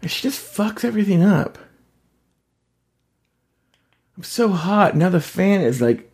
and 0.00 0.10
she 0.10 0.22
just 0.22 0.40
fucks 0.40 0.84
everything 0.84 1.22
up. 1.22 1.58
I'm 4.16 4.24
so 4.24 4.48
hot 4.48 4.96
now. 4.96 5.08
The 5.08 5.20
fan 5.20 5.60
is 5.62 5.80
like 5.80 6.10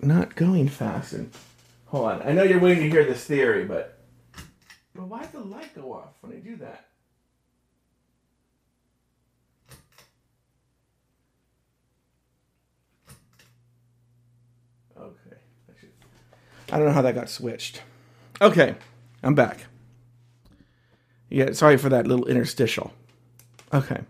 not 0.00 0.34
going 0.34 0.68
fast. 0.68 1.12
And 1.12 1.30
hold 1.86 2.06
on, 2.06 2.22
I 2.22 2.32
know 2.32 2.42
you're 2.42 2.58
waiting 2.58 2.84
to 2.84 2.90
hear 2.90 3.04
this 3.04 3.24
theory, 3.24 3.64
but 3.64 3.98
but 4.94 5.06
why 5.06 5.22
does 5.22 5.30
the 5.30 5.40
light 5.40 5.74
go 5.74 5.92
off 5.92 6.14
when 6.20 6.32
I 6.32 6.36
do 6.36 6.56
that? 6.56 6.86
Okay, 14.96 15.36
I 16.72 16.76
don't 16.76 16.86
know 16.86 16.92
how 16.92 17.02
that 17.02 17.14
got 17.14 17.30
switched. 17.30 17.82
Okay, 18.40 18.74
I'm 19.22 19.34
back. 19.34 19.66
Yeah, 21.28 21.52
sorry 21.52 21.76
for 21.76 21.88
that 21.88 22.06
little 22.06 22.26
interstitial. 22.26 22.92
Okay. 23.72 24.00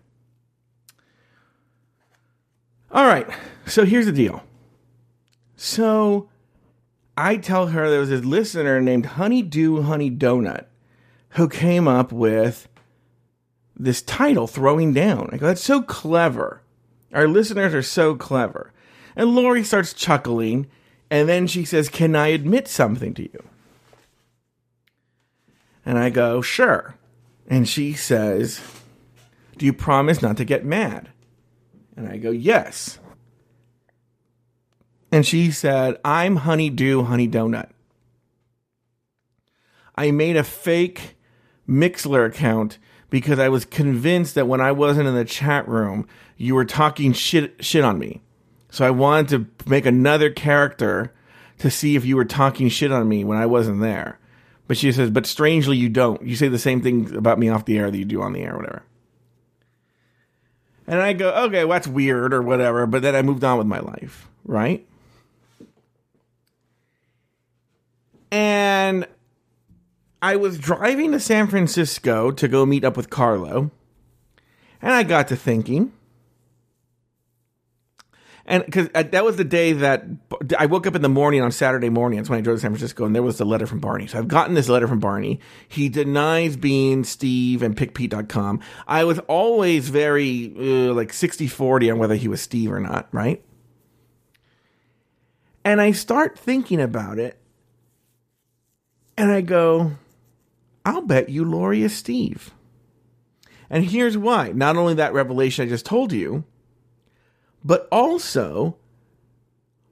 All 2.91 3.07
right, 3.07 3.27
so 3.67 3.85
here's 3.85 4.07
the 4.07 4.13
deal. 4.13 4.43
So 5.57 6.29
I 7.17 7.37
tell 7.37 7.69
her 7.69 7.91
there 7.91 8.01
was 8.01 8.11
this 8.11 8.25
listener 8.25 8.81
named 8.81 9.07
Honeydew 9.07 9.83
Honey 9.83 10.11
Donut 10.11 10.67
who 11.31 11.49
came 11.49 11.89
up 11.89 12.13
with 12.13 12.69
this 13.77 14.03
title, 14.03 14.47
Throwing 14.47 14.93
Down. 14.93 15.31
I 15.33 15.37
go, 15.37 15.47
that's 15.47 15.65
so 15.65 15.83
clever. 15.83 16.63
Our 17.13 17.27
listeners 17.27 17.75
are 17.75 17.83
so 17.83 18.15
clever. 18.15 18.73
And 19.17 19.35
Lori 19.35 19.65
starts 19.65 19.93
chuckling, 19.93 20.69
and 21.11 21.29
then 21.29 21.47
she 21.47 21.65
says, 21.65 21.89
Can 21.89 22.17
I 22.17 22.29
admit 22.29 22.69
something 22.69 23.15
to 23.15 23.23
you? 23.23 23.45
And 25.85 25.99
I 25.99 26.11
go, 26.11 26.41
Sure. 26.41 26.97
And 27.47 27.69
she 27.69 27.93
says, 27.93 28.61
Do 29.59 29.67
you 29.67 29.73
promise 29.73 30.23
not 30.23 30.37
to 30.39 30.45
get 30.45 30.65
mad? 30.65 31.11
And 31.97 32.09
I 32.09 32.17
go, 32.17 32.31
Yes. 32.31 32.99
And 35.13 35.25
she 35.25 35.53
said, 35.53 35.99
I'm 36.05 36.37
Honeydew 36.37 37.05
Honey 37.05 37.29
Donut. 37.29 37.69
I 39.95 40.11
made 40.11 40.37
a 40.37 40.43
fake 40.43 41.17
Mixlr 41.69 42.27
account 42.27 42.79
because 43.11 43.39
I 43.39 43.49
was 43.49 43.65
convinced 43.65 44.35
that 44.35 44.49
when 44.49 44.61
I 44.61 44.73
wasn't 44.73 45.07
in 45.07 45.15
the 45.15 45.25
chat 45.25 45.69
room, 45.69 46.09
you 46.37 46.57
were 46.57 46.65
talking 46.65 47.13
shit 47.13 47.65
shit 47.65 47.85
on 47.85 47.99
me. 47.99 48.23
So 48.71 48.85
I 48.85 48.91
wanted 48.91 49.29
to 49.29 49.71
make 49.71 49.87
another 49.87 50.31
character 50.31 51.15
to 51.59 51.71
see 51.71 51.95
if 51.95 52.05
you 52.05 52.17
were 52.17 52.25
talking 52.25 52.69
shit 52.69 52.91
on 52.91 53.09
me 53.09 53.23
when 53.23 53.39
I 53.39 53.47
wasn't 53.47 53.81
there. 53.81 54.19
But 54.67 54.77
she 54.77 54.93
says, 54.93 55.11
but 55.11 55.27
strangely 55.27 55.77
you 55.77 55.89
don't. 55.89 56.23
You 56.23 56.37
say 56.37 56.49
the 56.49 56.59
same 56.59 56.81
thing 56.81 57.15
about 57.15 57.39
me 57.39 57.49
off 57.49 57.67
the 57.67 57.79
air 57.79 57.91
that 57.91 57.97
you 57.97 58.05
do 58.05 58.23
on 58.23 58.33
the 58.33 58.41
air, 58.41 58.57
whatever. 58.57 58.83
And 60.87 61.01
I 61.01 61.13
go, 61.13 61.31
okay, 61.47 61.65
well, 61.65 61.77
that's 61.77 61.87
weird 61.87 62.33
or 62.33 62.43
whatever. 62.43 62.87
But 62.87 63.03
then 63.03 63.15
I 63.15 63.23
moved 63.23 63.45
on 63.45 63.59
with 63.59 63.67
my 63.67 63.81
life, 63.81 64.29
right? 64.45 64.87
And 68.31 69.07
I 70.21 70.37
was 70.37 70.59
driving 70.59 71.13
to 71.13 71.21
San 71.21 71.47
Francisco 71.47 72.31
to 72.31 72.49
go 72.49 72.65
meet 72.67 72.85
up 72.85 72.97
with 72.97 73.11
Carlo. 73.11 73.71
And 74.81 74.93
I 74.93 75.03
got 75.03 75.29
to 75.29 75.37
thinking, 75.37 75.93
and 78.47 78.65
because 78.65 78.89
uh, 78.95 79.03
that 79.05 79.25
was 79.25 79.37
the 79.37 79.45
day 79.45 79.73
that 79.73 80.05
I 80.59 80.67
woke 80.67 80.87
up 80.87 80.95
in 80.95 81.03
the 81.03 81.09
morning 81.09 81.41
on 81.41 81.51
Saturday 81.51 81.89
morning. 81.89 82.19
That's 82.19 82.29
when 82.29 82.39
I 82.39 82.43
drove 82.43 82.59
to 82.59 82.61
San 82.61 82.73
Francisco, 82.73 83.05
and 83.05 83.15
there 83.15 83.23
was 83.23 83.39
the 83.39 83.47
letter 83.47 83.67
from 83.67 83.81
Barney. 83.81 84.07
So 84.07 84.19
I've 84.19 84.29
gotten 84.29 84.55
this 84.55 84.69
letter 84.69 84.87
from 84.87 85.01
Barney. 85.01 85.41
He 85.67 85.89
denies 85.89 86.57
being 86.57 87.05
Steve 87.05 87.63
and 87.63 87.75
PickPete.com. 87.75 88.61
I 88.87 89.05
was 89.05 89.19
always 89.21 89.89
very 89.89 90.53
uh, 90.57 90.93
like 90.93 91.13
60 91.13 91.47
40 91.47 91.91
on 91.91 91.99
whether 91.99 92.15
he 92.15 92.29
was 92.29 92.43
Steve 92.43 92.71
or 92.71 92.81
not, 92.81 93.09
right? 93.13 93.43
And 95.65 95.81
I 95.81 95.93
start 95.93 96.39
thinking 96.39 96.81
about 96.81 97.19
it, 97.19 97.41
and 99.17 99.33
I 99.33 99.41
go, 99.41 99.93
I'll 100.85 101.03
bet 101.03 101.31
you 101.31 101.47
Lori 101.47 101.83
is 101.83 101.97
Steve. 101.97 102.53
And 103.71 103.87
here's 103.87 104.19
why. 104.19 104.53
Not 104.53 104.77
only 104.77 104.95
that 104.95 105.15
revelation 105.15 105.65
I 105.65 105.69
just 105.71 105.87
told 105.87 106.13
you, 106.13 106.45
but 107.65 107.89
also, 107.91 108.77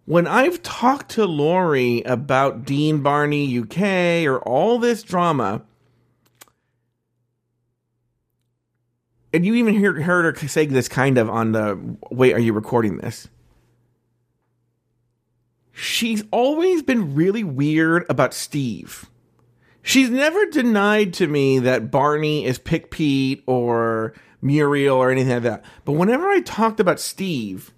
when 0.05 0.27
I've 0.27 0.63
talked 0.63 1.13
to 1.13 1.25
Lori 1.25 2.03
about 2.03 2.65
Dean 2.65 3.03
Barney 3.03 3.59
UK 3.59 4.27
or 4.27 4.41
all 4.41 4.79
this 4.79 5.03
drama, 5.03 5.63
and 9.33 9.47
you 9.47 9.55
even 9.55 9.75
heard, 9.81 10.03
heard 10.03 10.39
her 10.39 10.49
say 10.49 10.67
this 10.67 10.89
kind 10.89 11.17
of 11.17 11.31
on 11.31 11.53
the 11.53 11.97
wait, 12.11 12.35
are 12.35 12.41
you 12.41 12.53
recording 12.53 12.99
this? 12.99 13.29
She's 15.73 16.23
always 16.31 16.83
been 16.83 17.15
really 17.15 17.43
weird 17.43 18.05
about 18.11 18.35
Steve. 18.35 19.07
She's 19.81 20.11
never 20.11 20.47
denied 20.47 21.15
to 21.15 21.27
me 21.27 21.59
that 21.61 21.91
Barney 21.91 22.45
is 22.45 22.59
Pick 22.59 22.91
Pete 22.91 23.43
or 23.47 24.13
Muriel 24.43 24.97
or 24.97 25.11
anything 25.11 25.33
like 25.33 25.43
that. 25.45 25.65
But 25.85 25.93
whenever 25.93 26.29
I 26.29 26.41
talked 26.41 26.81
about 26.81 27.01
Steve, 27.01 27.73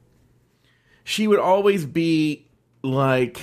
she 1.04 1.28
would 1.28 1.38
always 1.38 1.84
be 1.86 2.46
like, 2.82 3.40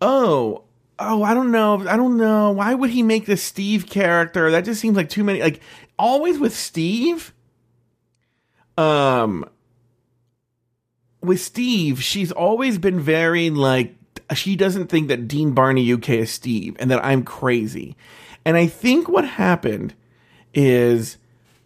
"Oh, 0.00 0.64
oh, 0.98 1.22
I 1.22 1.34
don't 1.34 1.50
know, 1.50 1.86
I 1.88 1.96
don't 1.96 2.16
know. 2.16 2.52
Why 2.52 2.74
would 2.74 2.90
he 2.90 3.02
make 3.02 3.26
the 3.26 3.36
Steve 3.36 3.86
character? 3.86 4.50
That 4.50 4.64
just 4.64 4.80
seems 4.80 4.96
like 4.96 5.08
too 5.08 5.24
many. 5.24 5.42
Like 5.42 5.60
always 5.98 6.38
with 6.38 6.54
Steve. 6.54 7.32
Um, 8.78 9.48
with 11.20 11.40
Steve, 11.40 12.02
she's 12.02 12.32
always 12.32 12.78
been 12.78 13.00
very 13.00 13.50
like 13.50 13.94
she 14.34 14.56
doesn't 14.56 14.88
think 14.88 15.08
that 15.08 15.28
Dean 15.28 15.52
Barney 15.52 15.92
UK 15.92 16.10
is 16.10 16.30
Steve 16.30 16.76
and 16.78 16.90
that 16.90 17.04
I'm 17.04 17.22
crazy. 17.22 17.96
And 18.44 18.56
I 18.56 18.66
think 18.66 19.08
what 19.08 19.24
happened 19.26 19.94
is 20.54 21.18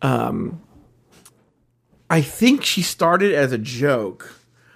um, 0.03 0.63
I 2.09 2.23
think 2.23 2.65
she 2.65 2.83
started 2.83 3.35
as 3.35 3.53
a 3.53 3.59
joke, 3.59 4.35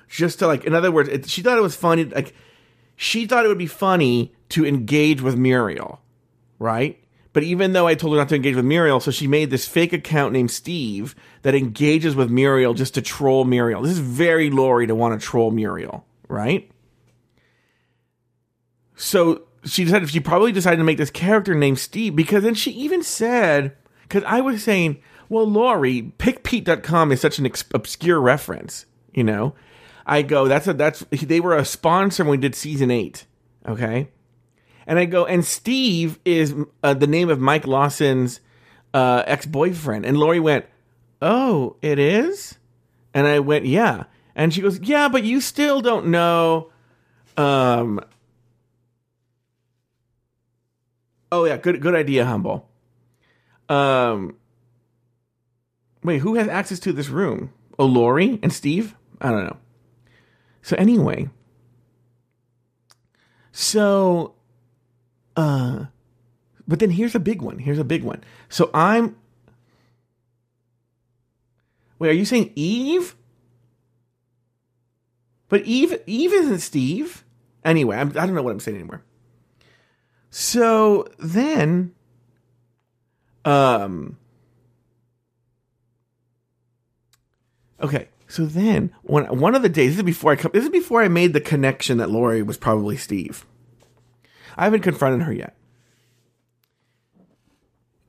just 0.08 0.40
to 0.40 0.46
like, 0.46 0.64
in 0.64 0.74
other 0.74 0.90
words, 0.90 1.08
it, 1.08 1.28
she 1.28 1.42
thought 1.42 1.58
it 1.58 1.62
was 1.62 1.76
funny. 1.76 2.04
Like, 2.04 2.34
she 2.96 3.26
thought 3.26 3.44
it 3.44 3.48
would 3.48 3.58
be 3.58 3.66
funny 3.66 4.34
to 4.50 4.66
engage 4.66 5.20
with 5.20 5.36
Muriel, 5.36 6.00
right? 6.58 7.02
But 7.32 7.44
even 7.44 7.72
though 7.72 7.86
I 7.86 7.94
told 7.94 8.14
her 8.14 8.18
not 8.18 8.28
to 8.30 8.34
engage 8.34 8.56
with 8.56 8.64
Muriel, 8.64 8.98
so 8.98 9.12
she 9.12 9.28
made 9.28 9.50
this 9.50 9.66
fake 9.66 9.92
account 9.92 10.32
named 10.32 10.50
Steve 10.50 11.14
that 11.42 11.54
engages 11.54 12.16
with 12.16 12.28
Muriel 12.28 12.74
just 12.74 12.94
to 12.94 13.02
troll 13.02 13.44
Muriel. 13.44 13.82
This 13.82 13.92
is 13.92 14.00
very 14.00 14.50
Lori 14.50 14.88
to 14.88 14.94
want 14.96 15.18
to 15.18 15.24
troll 15.24 15.52
Muriel, 15.52 16.04
right? 16.28 16.68
So 18.96 19.42
she 19.64 19.84
decided 19.84 20.10
she 20.10 20.20
probably 20.20 20.52
decided 20.52 20.78
to 20.78 20.84
make 20.84 20.98
this 20.98 21.10
character 21.10 21.54
named 21.54 21.78
Steve 21.78 22.16
because 22.16 22.42
then 22.42 22.54
she 22.54 22.72
even 22.72 23.02
said, 23.02 23.76
because 24.02 24.24
I 24.24 24.40
was 24.40 24.62
saying, 24.64 25.00
well, 25.30 25.46
Lori, 25.46 26.12
pickpete.com 26.18 27.12
is 27.12 27.20
such 27.20 27.38
an 27.38 27.46
ex- 27.46 27.64
obscure 27.72 28.20
reference, 28.20 28.84
you 29.14 29.24
know? 29.24 29.54
I 30.04 30.22
go, 30.22 30.48
that's 30.48 30.66
a, 30.66 30.74
that's, 30.74 31.04
they 31.12 31.38
were 31.38 31.56
a 31.56 31.64
sponsor 31.64 32.24
when 32.24 32.32
we 32.32 32.36
did 32.36 32.56
season 32.56 32.90
eight. 32.90 33.26
Okay. 33.66 34.08
And 34.88 34.98
I 34.98 35.04
go, 35.04 35.24
and 35.24 35.44
Steve 35.44 36.18
is 36.24 36.52
uh, 36.82 36.94
the 36.94 37.06
name 37.06 37.30
of 37.30 37.38
Mike 37.38 37.64
Lawson's 37.64 38.40
uh, 38.92 39.22
ex 39.24 39.46
boyfriend. 39.46 40.04
And 40.04 40.18
Lori 40.18 40.40
went, 40.40 40.66
oh, 41.22 41.76
it 41.80 42.00
is? 42.00 42.58
And 43.14 43.28
I 43.28 43.38
went, 43.38 43.66
yeah. 43.66 44.04
And 44.34 44.52
she 44.52 44.60
goes, 44.60 44.80
yeah, 44.80 45.08
but 45.08 45.22
you 45.22 45.40
still 45.40 45.80
don't 45.80 46.06
know. 46.06 46.72
Um, 47.36 48.00
oh 51.30 51.44
yeah, 51.44 51.56
good, 51.56 51.80
good 51.80 51.94
idea, 51.94 52.26
humble. 52.26 52.68
Um, 53.68 54.34
Wait, 56.03 56.18
who 56.18 56.34
has 56.34 56.48
access 56.48 56.80
to 56.80 56.92
this 56.92 57.09
room? 57.09 57.53
Oh, 57.78 57.86
Lori 57.86 58.38
and 58.42 58.53
Steve? 58.53 58.94
I 59.20 59.30
don't 59.30 59.44
know. 59.44 59.57
So 60.62 60.76
anyway, 60.76 61.28
so 63.53 64.34
uh 65.36 65.86
but 66.68 66.78
then 66.78 66.90
here's 66.90 67.14
a 67.14 67.20
big 67.20 67.42
one. 67.42 67.59
Here's 67.59 67.78
a 67.78 67.84
big 67.84 68.03
one. 68.03 68.22
So 68.48 68.70
I'm 68.72 69.16
Wait, 71.98 72.11
are 72.11 72.14
you 72.14 72.24
saying 72.24 72.53
Eve? 72.55 73.14
But 75.48 75.62
Eve 75.62 76.01
Eve 76.07 76.32
isn't 76.32 76.61
Steve. 76.61 77.24
Anyway, 77.64 77.96
I'm, 77.96 78.09
I 78.11 78.24
don't 78.24 78.34
know 78.34 78.42
what 78.42 78.53
I'm 78.53 78.61
saying 78.61 78.78
anymore. 78.78 79.03
So 80.30 81.07
then 81.18 81.94
um 83.44 84.18
Okay, 87.80 88.08
so 88.28 88.44
then 88.46 88.92
when 89.02 89.24
one 89.38 89.54
of 89.54 89.62
the 89.62 89.68
days, 89.68 89.92
this 89.92 89.98
is 89.98 90.02
before 90.04 90.32
I 90.32 90.36
come, 90.36 90.52
this 90.52 90.64
is 90.64 90.70
before 90.70 91.02
I 91.02 91.08
made 91.08 91.32
the 91.32 91.40
connection 91.40 91.98
that 91.98 92.10
Lori 92.10 92.42
was 92.42 92.58
probably 92.58 92.96
Steve. 92.96 93.46
I 94.56 94.64
haven't 94.64 94.82
confronted 94.82 95.22
her 95.22 95.32
yet. 95.32 95.56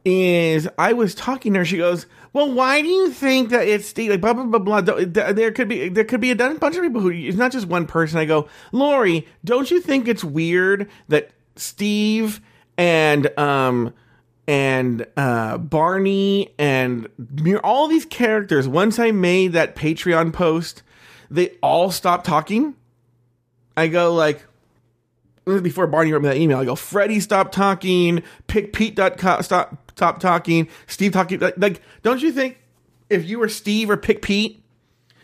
Is 0.04 0.68
I 0.78 0.94
was 0.94 1.14
talking 1.14 1.54
to 1.54 1.60
her, 1.60 1.66
she 1.66 1.78
goes, 1.78 2.08
"Well, 2.34 2.52
why 2.52 2.82
do 2.82 2.88
you 2.88 3.12
think 3.12 3.50
that 3.50 3.68
it's 3.68 3.88
Steve?" 3.88 4.10
Like 4.10 4.22
blah 4.22 4.34
blah 4.34 4.46
blah 4.46 4.82
blah. 4.82 4.82
There 4.82 5.52
could 5.52 5.68
be 5.68 5.90
there 5.90 6.04
could 6.04 6.22
be 6.22 6.32
a 6.32 6.36
bunch 6.36 6.76
of 6.76 6.82
people 6.82 7.02
who 7.02 7.12
it's 7.12 7.38
not 7.38 7.52
just 7.52 7.68
one 7.68 7.86
person. 7.86 8.18
I 8.18 8.26
go, 8.26 8.50
Lori, 8.72 9.28
don't 9.46 9.70
you 9.70 9.80
think 9.80 10.08
it's 10.08 10.24
weird 10.24 10.90
that 11.08 11.30
Steve 11.56 12.42
and 12.78 13.38
um 13.38 13.94
and 14.48 15.06
uh, 15.18 15.58
Barney 15.58 16.54
and 16.58 17.08
all 17.64 17.88
these 17.88 18.06
characters. 18.06 18.68
Once 18.68 19.00
I 19.00 19.12
made 19.12 19.54
that 19.54 19.76
Patreon 19.76 20.34
post, 20.34 20.84
they 21.30 21.52
all 21.62 21.92
stopped 21.92 22.26
talking. 22.26 22.76
I 23.78 23.88
go 23.88 24.14
like 24.14 24.46
before 25.46 25.88
Barney 25.88 26.12
wrote 26.12 26.22
me 26.22 26.30
that 26.30 26.38
email. 26.38 26.60
I 26.60 26.66
go, 26.66 26.76
Freddie, 26.76 27.20
stop 27.20 27.52
talking. 27.52 28.24
Pick 28.48 28.74
Pete. 28.74 28.94
Stop 28.94 29.44
stop 29.44 30.20
talking. 30.20 30.68
Steve 30.88 31.14
talking. 31.14 31.40
Like, 31.40 31.58
like, 31.58 31.82
don't 32.02 32.22
you 32.22 32.32
think 32.32 32.60
if 33.10 33.26
you 33.28 33.40
were 33.40 33.50
Steve 33.50 33.90
or 33.90 33.98
Pick 33.98 34.22
Pete, 34.22 34.64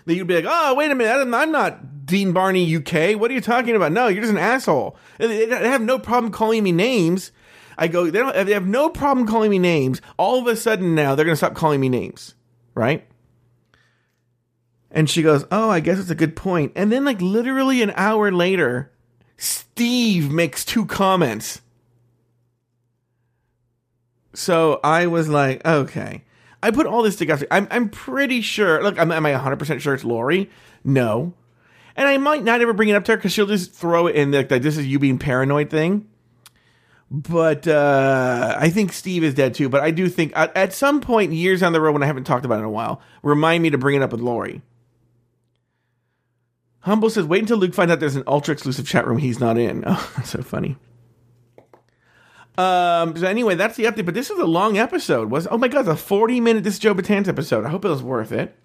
that 0.06 0.16
you'd 0.16 0.28
be 0.28 0.36
like, 0.36 0.46
oh, 0.48 0.74
wait 0.76 0.90
a 0.90 0.96
minute, 0.96 1.34
I'm 1.36 1.52
not 1.52 2.06
Dean 2.06 2.32
Barney 2.32 2.76
UK. 2.76 3.20
What 3.20 3.30
are 3.30 3.34
you 3.34 3.42
talking 3.42 3.76
about? 3.76 3.92
No, 3.92 4.08
you're 4.08 4.22
just 4.22 4.32
an 4.32 4.38
asshole. 4.38 4.96
They 5.18 5.46
they 5.46 5.70
have 5.70 5.82
no 5.82 6.00
problem 6.00 6.32
calling 6.32 6.64
me 6.64 6.72
names. 6.72 7.32
I 7.78 7.88
go, 7.88 8.10
they 8.10 8.20
don't. 8.20 8.46
They 8.46 8.54
have 8.54 8.68
no 8.68 8.90
problem 8.90 9.28
calling 9.28 9.52
me 9.52 9.60
names. 9.60 10.02
All 10.18 10.40
of 10.40 10.48
a 10.48 10.56
sudden 10.56 10.96
now 10.96 11.16
they're 11.16 11.26
going 11.26 11.34
to 11.34 11.38
stop 11.38 11.54
calling 11.54 11.80
me 11.80 11.90
names, 11.90 12.34
right? 12.74 13.08
And 14.90 15.10
she 15.10 15.22
goes, 15.22 15.46
"Oh, 15.52 15.70
I 15.70 15.80
guess 15.80 16.00
it's 16.00 16.10
a 16.10 16.16
good 16.16 16.36
point." 16.36 16.72
And 16.76 16.92
then, 16.92 17.06
like 17.06 17.22
literally 17.22 17.84
an 17.84 17.94
hour 17.96 18.32
later, 18.32 18.92
Steve 19.38 20.32
makes 20.32 20.66
two 20.66 20.86
comments. 20.86 21.62
So 24.34 24.80
I 24.84 25.08
was 25.08 25.30
like, 25.30 25.66
okay. 25.66 26.24
I 26.62 26.72
put 26.72 26.88
all 26.88 27.04
this 27.04 27.16
together. 27.16 27.46
I'm 27.52 27.68
I'm 27.70 27.90
pretty 27.90 28.42
sure. 28.42 28.82
Look, 28.82 28.98
am, 28.98 29.12
am 29.12 29.26
I 29.26 29.32
100 29.32 29.58
percent 29.58 29.82
sure 29.82 29.94
it's 29.94 30.04
Lori? 30.04 30.50
No. 30.84 31.34
And 31.96 32.08
I 32.08 32.18
might 32.18 32.44
not 32.44 32.62
ever 32.62 32.74
bring 32.74 32.90
it 32.90 32.96
up 32.96 33.06
to 33.06 33.14
her 33.14 33.18
because 33.18 33.32
she'll 33.32 33.48
just 33.48 33.74
throw 33.74 34.08
it 34.08 34.16
in 34.16 34.32
like, 34.32 34.52
like 34.52 34.62
this 34.62 34.78
is 34.78 34.86
you 34.86 35.00
being 35.00 35.18
paranoid 35.18 35.70
thing. 35.70 36.08
But 37.10 37.68
uh, 37.68 38.56
I 38.60 38.70
think 38.70 38.92
Steve 38.92 39.24
is 39.24 39.34
dead 39.34 39.54
too. 39.54 39.70
But 39.70 39.82
I 39.82 39.92
do 39.92 40.10
think 40.10 40.34
at, 40.36 40.56
at 40.58 40.74
some 40.74 41.00
point, 41.00 41.32
years 41.32 41.62
down 41.62 41.72
the 41.74 41.80
road, 41.80 41.94
when 41.94 42.04
I 42.04 42.06
haven't 42.06 42.26
talked 42.26 42.46
about 42.46 42.56
it 42.56 42.60
in 42.60 42.66
a 42.66 42.70
while, 42.70 43.02
remind 43.24 43.64
me 43.64 43.70
to 43.70 43.78
bring 43.78 43.96
it 43.96 44.02
up 44.02 44.12
with 44.12 44.22
Lori. 44.22 44.62
Humble 46.82 47.10
says, 47.10 47.26
wait 47.26 47.42
until 47.42 47.58
Luke 47.58 47.74
finds 47.74 47.92
out 47.92 48.00
there's 48.00 48.16
an 48.16 48.24
ultra 48.28 48.54
exclusive 48.54 48.88
chat 48.88 49.08
room 49.08 49.18
he's 49.18 49.40
not 49.40 49.58
in. 49.58 49.84
Oh, 49.88 50.14
that's 50.16 50.30
so 50.30 50.42
funny. 50.42 50.78
Um, 52.58 53.16
so 53.16 53.28
anyway, 53.28 53.56
that's 53.56 53.78
the 53.78 53.84
update. 53.84 54.06
But 54.06 54.16
this 54.16 54.30
is 54.30 54.40
a 54.40 54.46
long 54.46 54.78
episode. 54.78 55.30
Was 55.30 55.48
oh 55.50 55.58
my 55.58 55.68
god, 55.68 55.82
it's 55.82 55.90
a 55.90 55.96
40 55.96 56.42
minute 56.42 56.64
this 56.64 56.74
is 56.76 56.80
Joe 56.80 56.96
Betance 56.96 57.28
episode. 57.28 57.66
I 57.66 57.70
hope 57.70 57.86
it 57.86 57.90
was 57.90 58.02
worth 58.02 58.32
it. 58.32 58.58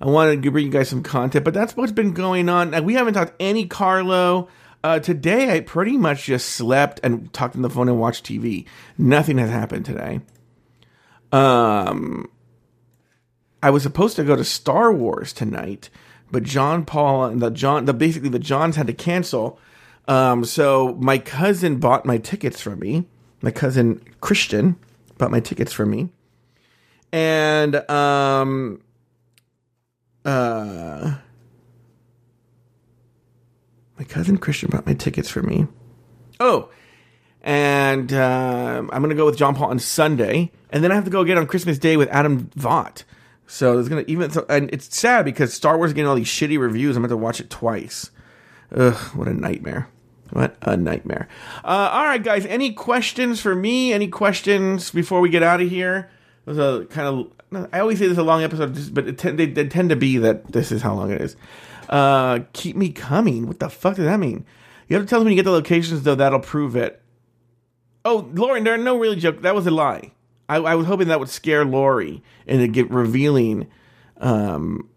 I 0.00 0.06
wanted 0.06 0.42
to 0.42 0.50
bring 0.50 0.66
you 0.66 0.72
guys 0.72 0.88
some 0.88 1.02
content, 1.02 1.44
but 1.44 1.54
that's 1.54 1.76
what's 1.76 1.92
been 1.92 2.12
going 2.12 2.48
on. 2.48 2.70
Now, 2.70 2.80
we 2.82 2.94
haven't 2.94 3.14
talked 3.14 3.34
any 3.38 3.66
Carlo. 3.66 4.48
Uh, 4.84 4.98
today, 4.98 5.50
I 5.50 5.60
pretty 5.60 5.96
much 5.96 6.26
just 6.26 6.46
slept 6.50 7.00
and 7.02 7.32
talked 7.32 7.56
on 7.56 7.62
the 7.62 7.70
phone 7.70 7.88
and 7.88 7.98
watched 7.98 8.26
TV. 8.26 8.66
Nothing 8.98 9.38
has 9.38 9.48
happened 9.48 9.86
today. 9.86 10.20
Um, 11.32 12.30
I 13.62 13.70
was 13.70 13.82
supposed 13.82 14.16
to 14.16 14.24
go 14.24 14.36
to 14.36 14.44
Star 14.44 14.92
Wars 14.92 15.32
tonight, 15.32 15.88
but 16.30 16.42
John 16.42 16.84
Paul 16.84 17.24
and 17.24 17.40
the 17.40 17.48
John, 17.48 17.86
the 17.86 17.94
basically 17.94 18.28
the 18.28 18.38
Johns 18.38 18.76
had 18.76 18.86
to 18.88 18.92
cancel. 18.92 19.58
Um, 20.06 20.44
so 20.44 20.98
my 21.00 21.16
cousin 21.16 21.80
bought 21.80 22.04
my 22.04 22.18
tickets 22.18 22.60
for 22.60 22.76
me. 22.76 23.06
My 23.40 23.52
cousin 23.52 24.02
Christian 24.20 24.76
bought 25.16 25.30
my 25.30 25.40
tickets 25.40 25.72
for 25.72 25.86
me, 25.86 26.10
and 27.10 27.76
um, 27.90 28.82
uh, 30.26 31.14
my 33.98 34.04
cousin 34.04 34.38
Christian 34.38 34.70
bought 34.70 34.86
my 34.86 34.94
tickets 34.94 35.28
for 35.30 35.42
me. 35.42 35.66
Oh, 36.40 36.70
and 37.42 38.12
uh, 38.12 38.82
I'm 38.90 39.02
gonna 39.02 39.14
go 39.14 39.26
with 39.26 39.36
John 39.36 39.54
Paul 39.54 39.70
on 39.70 39.78
Sunday, 39.78 40.50
and 40.70 40.82
then 40.82 40.90
I 40.90 40.94
have 40.94 41.04
to 41.04 41.10
go 41.10 41.20
again 41.20 41.38
on 41.38 41.46
Christmas 41.46 41.78
Day 41.78 41.96
with 41.96 42.08
Adam 42.08 42.50
Vaught. 42.56 43.04
So 43.46 43.74
there's 43.74 43.88
gonna 43.88 44.04
even 44.06 44.30
so, 44.30 44.46
and 44.48 44.70
it's 44.72 44.96
sad 44.96 45.24
because 45.24 45.52
Star 45.52 45.76
Wars 45.76 45.90
is 45.90 45.94
getting 45.94 46.08
all 46.08 46.16
these 46.16 46.26
shitty 46.26 46.58
reviews. 46.58 46.96
I'm 46.96 47.02
have 47.02 47.10
to 47.10 47.16
watch 47.16 47.40
it 47.40 47.50
twice. 47.50 48.10
Ugh, 48.74 48.96
what 49.14 49.28
a 49.28 49.34
nightmare. 49.34 49.88
What 50.30 50.56
a 50.62 50.76
nightmare. 50.76 51.28
Uh, 51.62 51.90
all 51.92 52.04
right, 52.04 52.22
guys. 52.22 52.46
Any 52.46 52.72
questions 52.72 53.40
for 53.40 53.54
me? 53.54 53.92
Any 53.92 54.08
questions 54.08 54.90
before 54.90 55.20
we 55.20 55.28
get 55.28 55.42
out 55.42 55.60
of 55.60 55.68
here? 55.68 56.10
It 56.46 56.50
was 56.50 56.58
a 56.58 56.86
kind 56.86 57.06
of. 57.52 57.68
I 57.72 57.78
always 57.78 57.98
say 57.98 58.06
this 58.06 58.12
is 58.12 58.18
a 58.18 58.24
long 58.24 58.42
episode, 58.42 58.94
but 58.94 59.06
it 59.06 59.18
they, 59.36 59.46
they 59.46 59.68
tend 59.68 59.90
to 59.90 59.96
be 59.96 60.18
that 60.18 60.50
this 60.50 60.72
is 60.72 60.82
how 60.82 60.94
long 60.94 61.12
it 61.12 61.20
is. 61.20 61.36
Uh, 61.88 62.40
keep 62.52 62.76
me 62.76 62.90
coming. 62.90 63.46
What 63.46 63.60
the 63.60 63.68
fuck 63.68 63.96
does 63.96 64.04
that 64.04 64.18
mean? 64.18 64.44
You 64.88 64.96
have 64.96 65.04
to 65.04 65.08
tell 65.08 65.20
them 65.20 65.26
when 65.26 65.32
you 65.32 65.38
get 65.38 65.44
the 65.44 65.50
locations, 65.50 66.02
though. 66.02 66.14
That'll 66.14 66.40
prove 66.40 66.76
it. 66.76 67.02
Oh, 68.04 68.28
Lauren, 68.34 68.64
there 68.64 68.74
are 68.74 68.78
no 68.78 68.98
really 68.98 69.16
joke. 69.16 69.42
That 69.42 69.54
was 69.54 69.66
a 69.66 69.70
lie. 69.70 70.12
I, 70.48 70.56
I 70.56 70.74
was 70.74 70.86
hoping 70.86 71.08
that 71.08 71.20
would 71.20 71.30
scare 71.30 71.64
Lori 71.64 72.22
into 72.46 72.68
get 72.68 72.90
revealing 72.90 73.66
um, 74.18 74.88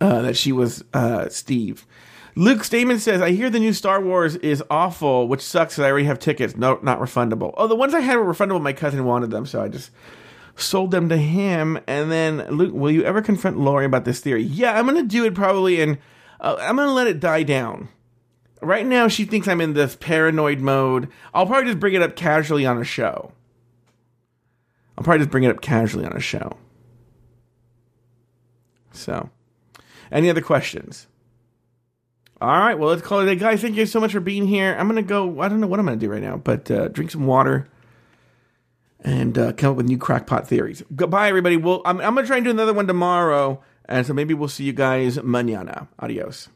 uh, 0.00 0.22
that 0.22 0.36
she 0.36 0.52
was 0.52 0.82
uh, 0.94 1.28
Steve. 1.28 1.86
Luke 2.34 2.64
Stamen 2.64 2.98
says, 2.98 3.20
I 3.20 3.32
hear 3.32 3.50
the 3.50 3.58
new 3.58 3.72
Star 3.72 4.00
Wars 4.00 4.36
is 4.36 4.62
awful, 4.70 5.28
which 5.28 5.42
sucks 5.42 5.74
because 5.74 5.84
I 5.84 5.90
already 5.90 6.06
have 6.06 6.18
tickets. 6.18 6.56
No, 6.56 6.78
not 6.82 7.00
refundable. 7.00 7.52
Oh, 7.56 7.66
the 7.66 7.76
ones 7.76 7.92
I 7.92 8.00
had 8.00 8.16
were 8.16 8.32
refundable. 8.32 8.62
My 8.62 8.72
cousin 8.72 9.04
wanted 9.04 9.30
them, 9.30 9.44
so 9.44 9.62
I 9.62 9.68
just 9.68 9.90
sold 10.62 10.90
them 10.90 11.08
to 11.08 11.16
him. 11.16 11.78
And 11.86 12.10
then, 12.10 12.46
Luke, 12.48 12.72
will 12.74 12.90
you 12.90 13.04
ever 13.04 13.22
confront 13.22 13.58
Lori 13.58 13.84
about 13.84 14.04
this 14.04 14.20
theory? 14.20 14.42
Yeah, 14.42 14.78
I'm 14.78 14.86
going 14.86 14.96
to 14.96 15.08
do 15.08 15.24
it 15.24 15.34
probably, 15.34 15.80
and 15.80 15.98
uh, 16.40 16.56
I'm 16.60 16.76
going 16.76 16.88
to 16.88 16.94
let 16.94 17.06
it 17.06 17.20
die 17.20 17.42
down. 17.42 17.88
Right 18.62 18.86
now, 18.86 19.08
she 19.08 19.24
thinks 19.24 19.48
I'm 19.48 19.60
in 19.60 19.72
this 19.72 19.96
paranoid 19.96 20.60
mode. 20.60 21.08
I'll 21.32 21.46
probably 21.46 21.66
just 21.66 21.80
bring 21.80 21.94
it 21.94 22.02
up 22.02 22.14
casually 22.14 22.66
on 22.66 22.78
a 22.78 22.84
show. 22.84 23.32
I'll 24.98 25.04
probably 25.04 25.20
just 25.20 25.30
bring 25.30 25.44
it 25.44 25.50
up 25.50 25.62
casually 25.62 26.04
on 26.04 26.12
a 26.12 26.20
show. 26.20 26.58
So, 28.92 29.30
any 30.12 30.28
other 30.28 30.42
questions? 30.42 31.06
All 32.42 32.48
right, 32.48 32.78
well, 32.78 32.90
let's 32.90 33.02
call 33.02 33.20
it 33.20 33.24
a 33.24 33.26
day. 33.26 33.36
Guys, 33.36 33.60
thank 33.60 33.76
you 33.76 33.86
so 33.86 34.00
much 34.00 34.12
for 34.12 34.20
being 34.20 34.46
here. 34.46 34.74
I'm 34.78 34.88
going 34.88 35.02
to 35.02 35.08
go, 35.08 35.40
I 35.40 35.48
don't 35.48 35.60
know 35.60 35.66
what 35.66 35.78
I'm 35.78 35.86
going 35.86 35.98
to 35.98 36.06
do 36.06 36.10
right 36.10 36.22
now, 36.22 36.36
but 36.36 36.70
uh, 36.70 36.88
drink 36.88 37.10
some 37.10 37.26
water 37.26 37.68
and 39.02 39.38
uh, 39.38 39.52
come 39.52 39.72
up 39.72 39.76
with 39.76 39.86
new 39.86 39.98
crackpot 39.98 40.46
theories. 40.48 40.82
Goodbye, 40.94 41.28
everybody. 41.28 41.56
Well, 41.56 41.82
I'm, 41.84 42.00
I'm 42.00 42.14
going 42.14 42.24
to 42.24 42.28
try 42.28 42.36
and 42.36 42.44
do 42.44 42.50
another 42.50 42.72
one 42.72 42.86
tomorrow, 42.86 43.62
and 43.86 44.06
so 44.06 44.12
maybe 44.12 44.34
we'll 44.34 44.48
see 44.48 44.64
you 44.64 44.72
guys 44.72 45.18
mañana. 45.18 45.88
Adios. 45.98 46.48